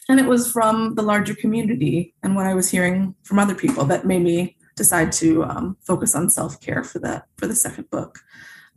And 0.08 0.18
it 0.18 0.26
was 0.26 0.50
from 0.50 0.94
the 0.96 1.02
larger 1.02 1.34
community 1.34 2.14
and 2.22 2.34
what 2.34 2.46
I 2.46 2.54
was 2.54 2.70
hearing 2.70 3.14
from 3.22 3.38
other 3.38 3.54
people 3.54 3.84
that 3.86 4.06
made 4.06 4.22
me 4.22 4.56
decide 4.76 5.12
to 5.12 5.44
um, 5.44 5.76
focus 5.80 6.14
on 6.14 6.30
self 6.30 6.60
care 6.60 6.82
for 6.82 6.98
that 7.00 7.26
for 7.38 7.46
the 7.46 7.54
second 7.54 7.90
book. 7.90 8.18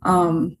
Um, 0.02 0.56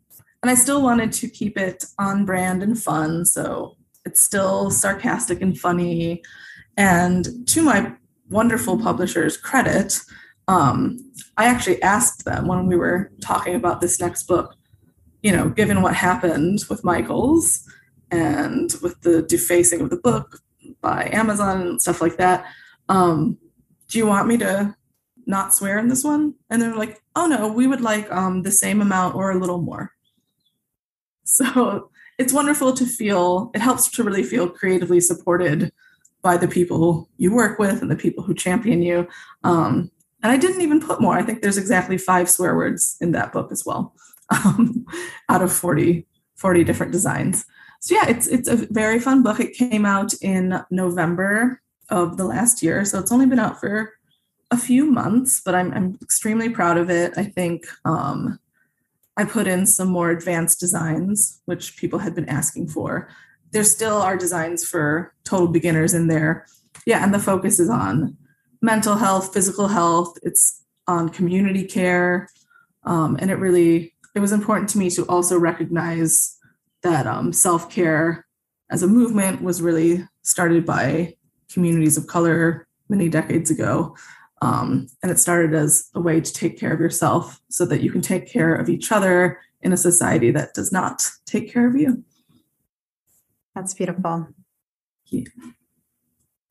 and 0.46 0.52
I 0.52 0.54
still 0.54 0.80
wanted 0.80 1.10
to 1.14 1.28
keep 1.28 1.58
it 1.58 1.84
on 1.98 2.24
brand 2.24 2.62
and 2.62 2.80
fun, 2.80 3.24
so 3.24 3.76
it's 4.04 4.22
still 4.22 4.70
sarcastic 4.70 5.42
and 5.42 5.58
funny. 5.58 6.22
And 6.76 7.48
to 7.48 7.62
my 7.62 7.94
wonderful 8.30 8.78
publisher's 8.78 9.36
credit, 9.36 9.98
um, 10.46 11.00
I 11.36 11.46
actually 11.46 11.82
asked 11.82 12.24
them 12.24 12.46
when 12.46 12.68
we 12.68 12.76
were 12.76 13.10
talking 13.20 13.56
about 13.56 13.80
this 13.80 13.98
next 13.98 14.28
book, 14.28 14.54
you 15.20 15.32
know, 15.32 15.48
given 15.48 15.82
what 15.82 15.96
happened 15.96 16.60
with 16.70 16.84
Michaels 16.84 17.68
and 18.12 18.72
with 18.80 19.00
the 19.00 19.22
defacing 19.22 19.80
of 19.80 19.90
the 19.90 19.96
book 19.96 20.38
by 20.80 21.10
Amazon 21.12 21.60
and 21.62 21.82
stuff 21.82 22.00
like 22.00 22.18
that, 22.18 22.44
um, 22.88 23.36
do 23.88 23.98
you 23.98 24.06
want 24.06 24.28
me 24.28 24.36
to 24.38 24.76
not 25.26 25.52
swear 25.52 25.80
in 25.80 25.88
this 25.88 26.04
one? 26.04 26.34
And 26.50 26.62
they're 26.62 26.76
like, 26.76 27.02
oh 27.16 27.26
no, 27.26 27.48
we 27.48 27.66
would 27.66 27.80
like 27.80 28.08
um, 28.12 28.42
the 28.42 28.52
same 28.52 28.80
amount 28.80 29.16
or 29.16 29.32
a 29.32 29.40
little 29.40 29.60
more. 29.60 29.95
So 31.26 31.90
it's 32.18 32.32
wonderful 32.32 32.72
to 32.72 32.86
feel, 32.86 33.50
it 33.54 33.60
helps 33.60 33.90
to 33.90 34.04
really 34.04 34.22
feel 34.22 34.48
creatively 34.48 35.00
supported 35.00 35.72
by 36.22 36.36
the 36.36 36.48
people 36.48 37.08
you 37.18 37.34
work 37.34 37.58
with 37.58 37.82
and 37.82 37.90
the 37.90 37.96
people 37.96 38.24
who 38.24 38.32
champion 38.32 38.80
you. 38.80 39.06
Um, 39.44 39.90
and 40.22 40.32
I 40.32 40.36
didn't 40.36 40.62
even 40.62 40.80
put 40.80 41.00
more. 41.00 41.18
I 41.18 41.22
think 41.22 41.42
there's 41.42 41.58
exactly 41.58 41.98
five 41.98 42.30
swear 42.30 42.56
words 42.56 42.96
in 43.00 43.12
that 43.12 43.32
book 43.32 43.52
as 43.52 43.64
well, 43.66 43.94
um, 44.30 44.86
out 45.28 45.42
of 45.42 45.52
40, 45.52 46.06
40 46.36 46.64
different 46.64 46.92
designs. 46.92 47.44
So 47.80 47.94
yeah, 47.94 48.08
it's 48.08 48.26
it's 48.26 48.48
a 48.48 48.56
very 48.70 48.98
fun 48.98 49.22
book. 49.22 49.38
It 49.38 49.52
came 49.52 49.84
out 49.84 50.14
in 50.22 50.60
November 50.70 51.60
of 51.90 52.16
the 52.16 52.24
last 52.24 52.62
year, 52.62 52.84
so 52.84 52.98
it's 52.98 53.12
only 53.12 53.26
been 53.26 53.38
out 53.38 53.60
for 53.60 53.92
a 54.50 54.56
few 54.56 54.90
months, 54.90 55.42
but 55.44 55.54
I'm, 55.54 55.72
I'm 55.72 55.98
extremely 56.02 56.48
proud 56.48 56.78
of 56.78 56.90
it. 56.90 57.12
I 57.16 57.24
think 57.24 57.66
um, 57.84 58.38
I 59.16 59.24
put 59.24 59.46
in 59.46 59.66
some 59.66 59.88
more 59.88 60.10
advanced 60.10 60.60
designs, 60.60 61.40
which 61.46 61.76
people 61.76 61.98
had 61.98 62.14
been 62.14 62.28
asking 62.28 62.68
for. 62.68 63.08
There 63.52 63.64
still 63.64 63.96
are 63.96 64.16
designs 64.16 64.64
for 64.64 65.14
total 65.24 65.48
beginners 65.48 65.94
in 65.94 66.08
there. 66.08 66.46
Yeah, 66.84 67.02
and 67.02 67.14
the 67.14 67.18
focus 67.18 67.58
is 67.58 67.70
on 67.70 68.16
mental 68.60 68.96
health, 68.96 69.32
physical 69.32 69.68
health, 69.68 70.18
it's 70.22 70.62
on 70.86 71.08
community 71.08 71.64
care. 71.64 72.28
Um, 72.84 73.16
and 73.20 73.30
it 73.30 73.36
really, 73.36 73.94
it 74.14 74.20
was 74.20 74.32
important 74.32 74.68
to 74.70 74.78
me 74.78 74.90
to 74.90 75.04
also 75.06 75.38
recognize 75.38 76.36
that 76.82 77.06
um, 77.06 77.32
self 77.32 77.70
care 77.70 78.26
as 78.70 78.82
a 78.82 78.86
movement 78.86 79.42
was 79.42 79.62
really 79.62 80.06
started 80.22 80.66
by 80.66 81.14
communities 81.52 81.96
of 81.96 82.06
color 82.06 82.66
many 82.88 83.08
decades 83.08 83.50
ago. 83.50 83.96
Um, 84.46 84.86
and 85.02 85.10
it 85.10 85.18
started 85.18 85.54
as 85.54 85.88
a 85.94 86.00
way 86.00 86.20
to 86.20 86.32
take 86.32 86.56
care 86.58 86.72
of 86.72 86.78
yourself 86.78 87.40
so 87.48 87.66
that 87.66 87.82
you 87.82 87.90
can 87.90 88.00
take 88.00 88.28
care 88.30 88.54
of 88.54 88.68
each 88.68 88.92
other 88.92 89.40
in 89.60 89.72
a 89.72 89.76
society 89.76 90.30
that 90.30 90.54
does 90.54 90.70
not 90.70 91.04
take 91.24 91.52
care 91.52 91.66
of 91.66 91.74
you. 91.74 92.04
That's 93.56 93.74
beautiful. 93.74 94.28
Yeah. 95.06 95.24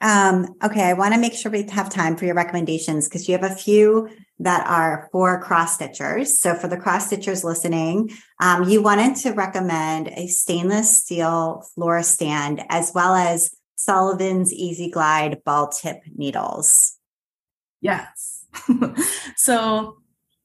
Um, 0.01 0.55
okay, 0.61 0.83
I 0.83 0.93
want 0.93 1.13
to 1.13 1.19
make 1.19 1.33
sure 1.33 1.49
we 1.49 1.63
have 1.63 1.89
time 1.89 2.17
for 2.17 2.25
your 2.25 2.35
recommendations 2.35 3.07
because 3.07 3.29
you 3.29 3.37
have 3.37 3.49
a 3.49 3.55
few 3.55 4.09
that 4.39 4.67
are 4.67 5.07
for 5.13 5.41
cross 5.41 5.77
stitchers. 5.77 6.27
So, 6.27 6.53
for 6.53 6.67
the 6.67 6.77
cross 6.77 7.09
stitchers 7.09 7.45
listening, 7.45 8.11
um, 8.41 8.67
you 8.67 8.81
wanted 8.81 9.15
to 9.17 9.31
recommend 9.31 10.09
a 10.09 10.27
stainless 10.27 11.01
steel 11.01 11.65
floor 11.73 12.03
stand 12.03 12.61
as 12.67 12.91
well 12.93 13.15
as 13.15 13.55
Sullivan's 13.77 14.51
Easy 14.51 14.89
Glide 14.89 15.41
ball 15.45 15.69
tip 15.69 16.01
needles. 16.13 16.94
Yes. 17.85 18.45
so 19.35 19.97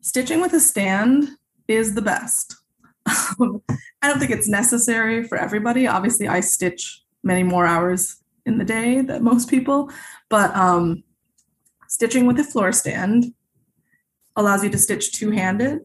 stitching 0.03 0.43
with 0.43 0.53
a 0.53 0.61
stand 0.61 1.31
is 1.69 1.95
the 1.95 2.03
best. 2.03 2.55
I 3.07 4.09
don't 4.09 4.19
think 4.19 4.31
it's 4.31 4.47
necessary 4.47 5.25
for 5.25 5.39
everybody. 5.39 5.87
Obviously, 5.87 6.29
I 6.29 6.41
stitch 6.41 7.03
many 7.23 7.43
more 7.43 7.65
hours 7.65 8.17
in 8.45 8.59
the 8.59 8.65
day 8.65 9.01
than 9.01 9.25
most 9.25 9.49
people, 9.49 9.91
but 10.29 10.55
um, 10.55 11.03
stitching 11.89 12.27
with 12.27 12.39
a 12.39 12.45
floor 12.45 12.73
stand 12.73 13.33
allows 14.37 14.63
you 14.63 14.69
to 14.69 14.79
stitch 14.79 15.13
two 15.13 15.31
handed. 15.31 15.79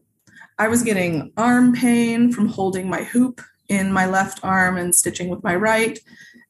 I 0.58 0.68
was 0.68 0.82
getting 0.82 1.32
arm 1.38 1.72
pain 1.72 2.32
from 2.32 2.48
holding 2.48 2.90
my 2.90 3.04
hoop 3.04 3.40
in 3.70 3.94
my 3.94 4.04
left 4.04 4.40
arm 4.42 4.76
and 4.76 4.94
stitching 4.94 5.30
with 5.30 5.42
my 5.42 5.56
right. 5.56 5.98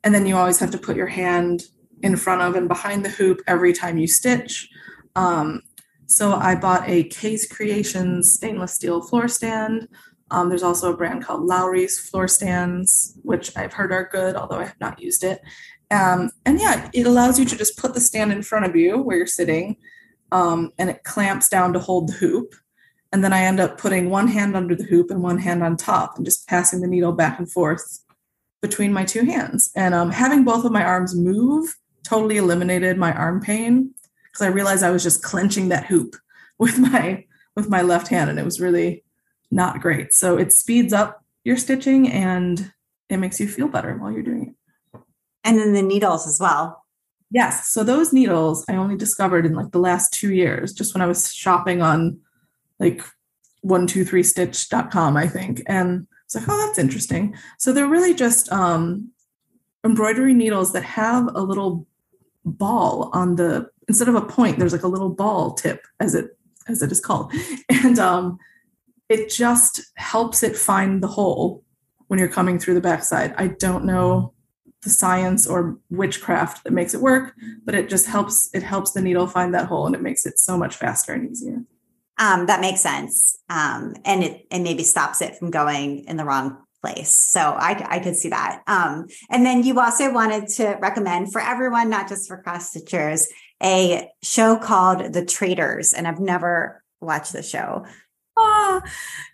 And 0.03 0.13
then 0.13 0.27
you 0.27 0.37
always 0.37 0.59
have 0.59 0.73
to 0.73 0.79
put 0.79 0.97
your 0.97 1.07
hand 1.07 1.63
in 2.03 2.17
front 2.17 2.43
of 2.43 2.57
and 2.57 2.67
behind 2.67 3.05
the 3.05 3.11
hoop 3.11 3.41
every 3.47 3.73
time 3.73 3.99
you 3.99 4.09
stitch. 4.09 4.69
Um, 5.17 5.62
so 6.07 6.35
I 6.35 6.55
bought 6.55 6.89
a 6.89 7.05
K's 7.05 7.49
Creations 7.49 8.33
stainless 8.35 8.75
steel 8.75 9.01
floor 9.01 9.27
stand. 9.27 9.89
Um, 10.31 10.49
there's 10.49 10.62
also 10.62 10.93
a 10.93 10.97
brand 10.97 11.25
called 11.25 11.45
Lowery's 11.45 11.99
Floor 11.99 12.29
Stands, 12.29 13.19
which 13.23 13.57
I've 13.57 13.73
heard 13.73 13.93
are 13.93 14.09
good, 14.11 14.37
although 14.37 14.59
I 14.59 14.64
have 14.64 14.81
not 14.81 15.01
used 15.01 15.25
it. 15.25 15.41
Um, 15.91 16.31
and 16.45 16.61
yeah, 16.61 16.91
it 16.93 17.07
allows 17.07 17.39
you 17.39 17.45
to 17.45 17.57
just 17.57 17.79
put 17.79 17.95
the 17.95 18.01
stand 18.01 18.33
in 18.33 18.43
front 18.43 18.67
of 18.67 18.77
you 18.77 18.99
where 18.99 19.17
you're 19.17 19.27
sitting, 19.27 19.77
um, 20.33 20.73
and 20.79 20.91
it 20.91 21.05
clamps 21.05 21.49
down 21.49 21.73
to 21.73 21.79
hold 21.79 22.09
the 22.09 22.14
hoop. 22.14 22.55
And 23.12 23.23
then 23.23 23.33
I 23.33 23.45
end 23.45 23.61
up 23.61 23.79
putting 23.79 24.11
one 24.11 24.29
hand 24.29 24.57
under 24.57 24.75
the 24.75 24.85
hoop 24.85 25.11
and 25.11 25.23
one 25.23 25.39
hand 25.39 25.62
on 25.62 25.77
top 25.77 26.17
and 26.17 26.25
just 26.25 26.49
passing 26.49 26.81
the 26.81 26.89
needle 26.89 27.12
back 27.12 27.39
and 27.39 27.51
forth 27.51 28.01
between 28.61 28.93
my 28.93 29.05
two 29.05 29.25
hands. 29.25 29.71
And 29.77 29.95
um, 29.95 30.11
having 30.11 30.45
both 30.45 30.64
of 30.64 30.73
my 30.73 30.85
arms 30.85 31.14
move 31.14 31.77
totally 32.03 32.37
eliminated 32.37 32.99
my 32.99 33.12
arm 33.12 33.41
pain 33.41 33.95
because 34.37 34.47
I 34.47 34.55
realized 34.55 34.82
I 34.82 34.91
was 34.91 35.03
just 35.03 35.22
clenching 35.22 35.70
that 35.70 35.87
hoop 35.87 36.16
with 36.59 36.78
my 36.78 37.24
with 37.55 37.70
my 37.70 37.80
left 37.80 38.09
hand 38.09 38.28
and 38.28 38.39
it 38.39 38.45
was 38.45 38.61
really 38.61 39.03
not 39.51 39.80
great. 39.80 40.12
So 40.12 40.37
it 40.37 40.53
speeds 40.53 40.93
up 40.93 41.24
your 41.43 41.57
stitching 41.57 42.11
and 42.11 42.70
it 43.09 43.16
makes 43.16 43.41
you 43.41 43.49
feel 43.49 43.68
better 43.68 43.97
while 43.97 44.12
you're 44.12 44.22
doing 44.22 44.55
it. 44.95 45.01
And 45.43 45.59
then 45.59 45.72
the 45.72 45.80
needles 45.80 46.26
as 46.26 46.39
well. 46.39 46.84
Yes. 47.30 47.68
So 47.68 47.82
those 47.82 48.12
needles 48.12 48.64
I 48.68 48.76
only 48.76 48.97
discovered 48.97 49.47
in 49.47 49.55
like 49.55 49.70
the 49.70 49.78
last 49.78 50.12
two 50.12 50.34
years, 50.34 50.74
just 50.74 50.93
when 50.93 51.01
I 51.01 51.07
was 51.07 51.32
shopping 51.32 51.80
on 51.80 52.18
like 52.78 53.03
one, 53.62 53.87
two, 53.87 54.05
three 54.05 54.22
stitch.com, 54.22 55.16
I 55.16 55.28
think. 55.28 55.62
And 55.66 56.07
it's 56.26 56.34
like, 56.34 56.45
oh, 56.47 56.66
that's 56.66 56.78
interesting. 56.78 57.34
So 57.59 57.72
they're 57.72 57.87
really 57.87 58.12
just 58.12 58.53
um, 58.53 59.12
embroidery 59.82 60.34
needles 60.34 60.72
that 60.74 60.82
have 60.82 61.28
a 61.34 61.41
little 61.41 61.87
ball 62.45 63.11
on 63.14 63.37
the 63.37 63.70
instead 63.89 64.09
of 64.09 64.14
a 64.14 64.22
point, 64.22 64.59
there's 64.59 64.72
like 64.72 64.82
a 64.82 64.89
little 64.89 65.11
ball 65.11 65.55
tip, 65.55 65.87
as 66.01 66.14
it 66.14 66.37
as 66.68 66.82
it 66.82 66.91
is 66.91 67.01
called, 67.01 67.32
and 67.68 67.99
um, 67.99 68.39
it 69.09 69.30
just 69.30 69.93
helps 69.97 70.43
it 70.43 70.57
find 70.57 71.03
the 71.03 71.09
hole 71.09 71.64
when 72.09 72.18
you're 72.18 72.28
coming 72.28 72.59
through 72.59 72.74
the 72.74 72.80
backside. 72.80 73.34
I 73.37 73.49
don't 73.49 73.84
know 73.84 74.32
the 74.82 74.91
science 74.91 75.47
or 75.47 75.78
witchcraft 75.91 76.64
that 76.64 76.72
makes 76.72 76.95
it 76.95 77.01
work, 77.01 77.34
but 77.64 77.74
it 77.74 77.89
just 77.89 78.07
helps 78.07 78.51
it 78.55 78.62
helps 78.62 78.93
the 78.93 79.03
needle 79.03 79.26
find 79.26 79.53
that 79.55 79.66
hole 79.66 79.87
and 79.87 79.95
it 79.95 80.03
makes 80.03 80.26
it 80.26 80.39
so 80.39 80.57
much 80.57 80.76
faster 80.76 81.12
and 81.12 81.30
easier. 81.30 81.62
Um, 82.18 82.47
that 82.47 82.61
makes 82.61 82.80
sense. 82.80 83.39
Um, 83.51 83.95
and 84.05 84.24
it 84.24 84.47
and 84.51 84.64
maybe 84.64 84.84
stops 84.84 85.20
it 85.20 85.37
from 85.37 85.51
going 85.51 86.05
in 86.05 86.16
the 86.16 86.24
wrong 86.24 86.59
place. 86.82 87.11
So 87.11 87.41
I, 87.41 87.84
I 87.89 87.99
could 87.99 88.16
see 88.16 88.28
that. 88.28 88.62
Um, 88.66 89.07
and 89.28 89.45
then 89.45 89.64
you 89.64 89.78
also 89.80 90.12
wanted 90.12 90.49
to 90.57 90.78
recommend 90.80 91.32
for 91.32 91.41
everyone, 91.41 91.91
not 91.91 92.09
just 92.09 92.28
for 92.28 92.41
cross 92.41 92.72
stitchers, 92.72 93.26
a 93.63 94.11
show 94.23 94.57
called 94.57 95.13
The 95.13 95.25
Traitors. 95.25 95.93
And 95.93 96.07
I've 96.07 96.21
never 96.21 96.83
watched 97.01 97.33
the 97.33 97.43
show. 97.43 97.87
Ah, 98.39 98.83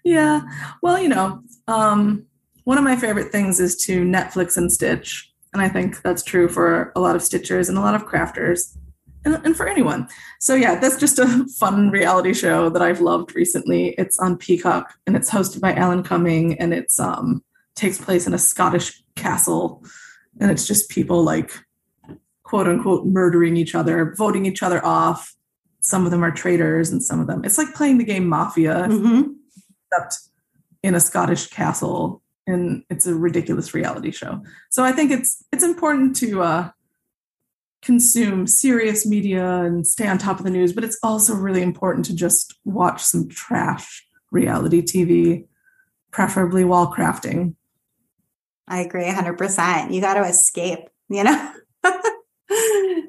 yeah. 0.05 0.43
Well, 0.83 0.99
you 0.99 1.09
know, 1.09 1.43
um, 1.66 2.27
one 2.64 2.79
of 2.79 2.85
my 2.85 2.97
favorite 2.97 3.33
things 3.33 3.59
is 3.59 3.77
to 3.85 4.05
Netflix 4.05 4.57
and 4.57 4.70
Stitch. 4.70 5.31
And 5.53 5.61
I 5.61 5.68
think 5.68 6.03
that's 6.03 6.23
true 6.23 6.49
for 6.49 6.93
a 6.95 7.01
lot 7.01 7.16
of 7.16 7.23
stitchers 7.23 7.68
and 7.68 7.77
a 7.77 7.81
lot 7.81 7.95
of 7.95 8.07
crafters 8.07 8.77
and, 9.25 9.41
and 9.45 9.57
for 9.57 9.68
anyone. 9.68 10.09
So 10.41 10.55
yeah, 10.55 10.79
that's 10.79 10.97
just 10.97 11.18
a 11.18 11.47
fun 11.59 11.91
reality 11.91 12.33
show 12.33 12.70
that 12.70 12.83
I've 12.83 13.01
loved 13.01 13.35
recently. 13.35 13.91
It's 13.99 14.18
on 14.18 14.37
Peacock 14.37 14.95
and 15.07 15.16
it's 15.16 15.31
hosted 15.31 15.61
by 15.61 15.75
Alan 15.75 16.03
Cumming 16.03 16.59
and 16.59 16.73
it's 16.73 16.99
um 16.99 17.43
takes 17.75 17.99
place 17.99 18.27
in 18.27 18.35
a 18.35 18.39
Scottish 18.39 19.03
castle 19.16 19.83
and 20.41 20.51
it's 20.51 20.66
just 20.66 20.91
people 20.91 21.23
like 21.23 21.53
quote 22.53 22.68
unquote 22.68 23.07
murdering 23.07 23.57
each 23.57 23.74
other, 23.74 24.14
voting 24.18 24.44
each 24.44 24.62
other 24.62 24.84
off. 24.84 25.34
Some 25.80 26.05
of 26.05 26.11
them 26.11 26.22
are 26.22 26.30
traitors 26.30 26.90
and 26.90 27.03
some 27.03 27.18
of 27.18 27.26
them 27.26 27.46
it's 27.46 27.57
like 27.57 27.72
playing 27.74 27.96
the 27.96 28.05
game 28.05 28.28
Mafia 28.28 28.88
mm-hmm. 28.90 29.30
except 29.90 30.28
in 30.82 30.94
a 30.94 31.00
Scottish 31.00 31.46
castle 31.46 32.22
and 32.46 32.84
it's 32.90 33.07
a 33.07 33.14
ridiculous 33.14 33.72
reality 33.72 34.11
show. 34.11 34.42
So 34.68 34.84
I 34.84 34.92
think 34.92 35.11
it's 35.11 35.42
it's 35.50 35.64
important 35.64 36.14
to 36.16 36.42
uh 36.42 36.70
consume 37.80 38.46
serious 38.46 39.07
media 39.07 39.62
and 39.62 39.86
stay 39.86 40.07
on 40.07 40.18
top 40.18 40.36
of 40.38 40.44
the 40.44 40.50
news, 40.50 40.74
but 40.74 40.84
it's 40.84 40.98
also 41.03 41.34
really 41.34 41.62
important 41.62 42.05
to 42.05 42.14
just 42.14 42.55
watch 42.66 43.03
some 43.03 43.30
trash 43.30 44.07
reality 44.30 44.82
TV, 44.82 45.46
preferably 46.11 46.64
while 46.64 46.92
crafting. 46.92 47.55
I 48.68 48.80
agree 48.80 49.07
100%. 49.07 49.90
You 49.90 50.03
got 50.03 50.14
to 50.14 50.24
escape, 50.24 50.80
you 51.09 51.24
know? 51.24 51.53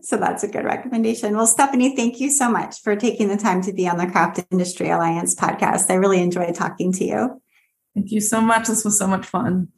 so 0.04 0.18
that's 0.18 0.44
a 0.44 0.48
good 0.48 0.66
recommendation. 0.66 1.36
Well, 1.36 1.48
Stephanie, 1.48 1.96
thank 1.96 2.20
you 2.20 2.30
so 2.30 2.50
much 2.50 2.82
for 2.82 2.96
taking 2.96 3.30
the 3.30 3.38
time 3.38 3.62
to 3.64 3.74
be 3.74 3.88
on 3.88 3.98
the 3.98 4.06
Craft 4.06 4.42
Industry 4.52 4.90
Alliance 4.90 5.34
podcast. 5.34 5.90
I 5.90 5.96
really 5.96 6.22
enjoyed 6.22 6.54
talking 6.56 6.92
to 6.94 7.06
you. 7.06 7.42
Thank 7.96 8.12
you 8.12 8.20
so 8.20 8.42
much. 8.42 8.68
This 8.68 8.84
was 8.84 8.98
so 8.98 9.08
much 9.08 9.26
fun. 9.26 9.70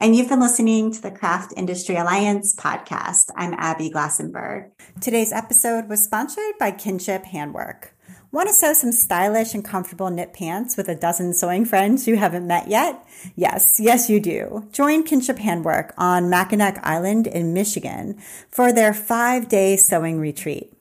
And 0.00 0.16
you've 0.16 0.28
been 0.28 0.40
listening 0.40 0.90
to 0.92 1.02
the 1.02 1.10
Craft 1.10 1.52
Industry 1.56 1.96
Alliance 1.96 2.56
podcast. 2.56 3.26
I'm 3.36 3.54
Abby 3.54 3.90
Glassenberg. 3.90 4.70
Today's 5.00 5.32
episode 5.32 5.88
was 5.88 6.02
sponsored 6.02 6.58
by 6.58 6.72
Kinship 6.72 7.24
Handwork. 7.26 7.91
Want 8.32 8.48
to 8.48 8.54
sew 8.54 8.72
some 8.72 8.92
stylish 8.92 9.52
and 9.52 9.62
comfortable 9.62 10.08
knit 10.08 10.32
pants 10.32 10.78
with 10.78 10.88
a 10.88 10.94
dozen 10.94 11.34
sewing 11.34 11.66
friends 11.66 12.08
you 12.08 12.16
haven't 12.16 12.46
met 12.46 12.66
yet? 12.66 13.06
Yes, 13.36 13.78
yes, 13.78 14.08
you 14.08 14.20
do. 14.20 14.66
Join 14.72 15.02
Kinship 15.02 15.36
Handwork 15.36 15.92
on 15.98 16.30
Mackinac 16.30 16.80
Island 16.82 17.26
in 17.26 17.52
Michigan 17.52 18.18
for 18.48 18.72
their 18.72 18.94
five 18.94 19.50
day 19.50 19.76
sewing 19.76 20.18
retreat. 20.18 20.72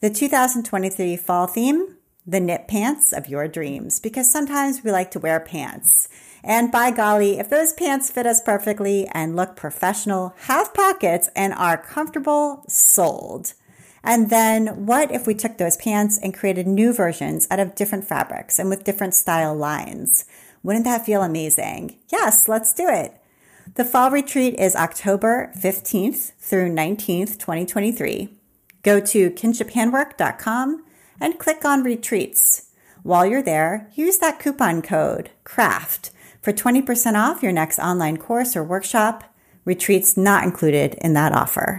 The 0.00 0.10
2023 0.10 1.16
fall 1.16 1.46
theme, 1.46 1.94
the 2.26 2.40
knit 2.40 2.66
pants 2.66 3.12
of 3.12 3.28
your 3.28 3.46
dreams, 3.46 4.00
because 4.00 4.28
sometimes 4.28 4.82
we 4.82 4.90
like 4.90 5.12
to 5.12 5.20
wear 5.20 5.38
pants. 5.38 6.08
And 6.42 6.72
by 6.72 6.90
golly, 6.90 7.38
if 7.38 7.48
those 7.48 7.72
pants 7.72 8.10
fit 8.10 8.26
us 8.26 8.42
perfectly 8.42 9.06
and 9.12 9.36
look 9.36 9.54
professional, 9.54 10.34
have 10.46 10.74
pockets, 10.74 11.30
and 11.36 11.54
are 11.54 11.76
comfortable, 11.76 12.64
sold. 12.66 13.52
And 14.02 14.30
then 14.30 14.86
what 14.86 15.10
if 15.10 15.26
we 15.26 15.34
took 15.34 15.58
those 15.58 15.76
pants 15.76 16.18
and 16.22 16.34
created 16.34 16.66
new 16.66 16.92
versions 16.92 17.46
out 17.50 17.60
of 17.60 17.74
different 17.74 18.04
fabrics 18.04 18.58
and 18.58 18.68
with 18.68 18.84
different 18.84 19.14
style 19.14 19.54
lines? 19.54 20.24
Wouldn't 20.62 20.84
that 20.84 21.06
feel 21.06 21.22
amazing? 21.22 21.98
Yes, 22.10 22.48
let's 22.48 22.72
do 22.72 22.88
it. 22.88 23.20
The 23.74 23.84
fall 23.84 24.10
retreat 24.10 24.54
is 24.58 24.74
October 24.74 25.52
15th 25.56 26.32
through 26.38 26.70
19th, 26.70 27.38
2023. 27.38 28.34
Go 28.82 29.00
to 29.00 29.30
kinshiphandwork.com 29.30 30.84
and 31.20 31.38
click 31.38 31.64
on 31.64 31.82
retreats. 31.82 32.70
While 33.02 33.26
you're 33.26 33.42
there, 33.42 33.90
use 33.94 34.18
that 34.18 34.38
coupon 34.38 34.82
code 34.82 35.30
CRAFT 35.44 36.10
for 36.40 36.52
20% 36.52 37.14
off 37.14 37.42
your 37.42 37.52
next 37.52 37.78
online 37.78 38.16
course 38.16 38.56
or 38.56 38.64
workshop. 38.64 39.24
Retreats 39.64 40.16
not 40.16 40.44
included 40.44 40.94
in 40.94 41.12
that 41.12 41.32
offer. 41.32 41.78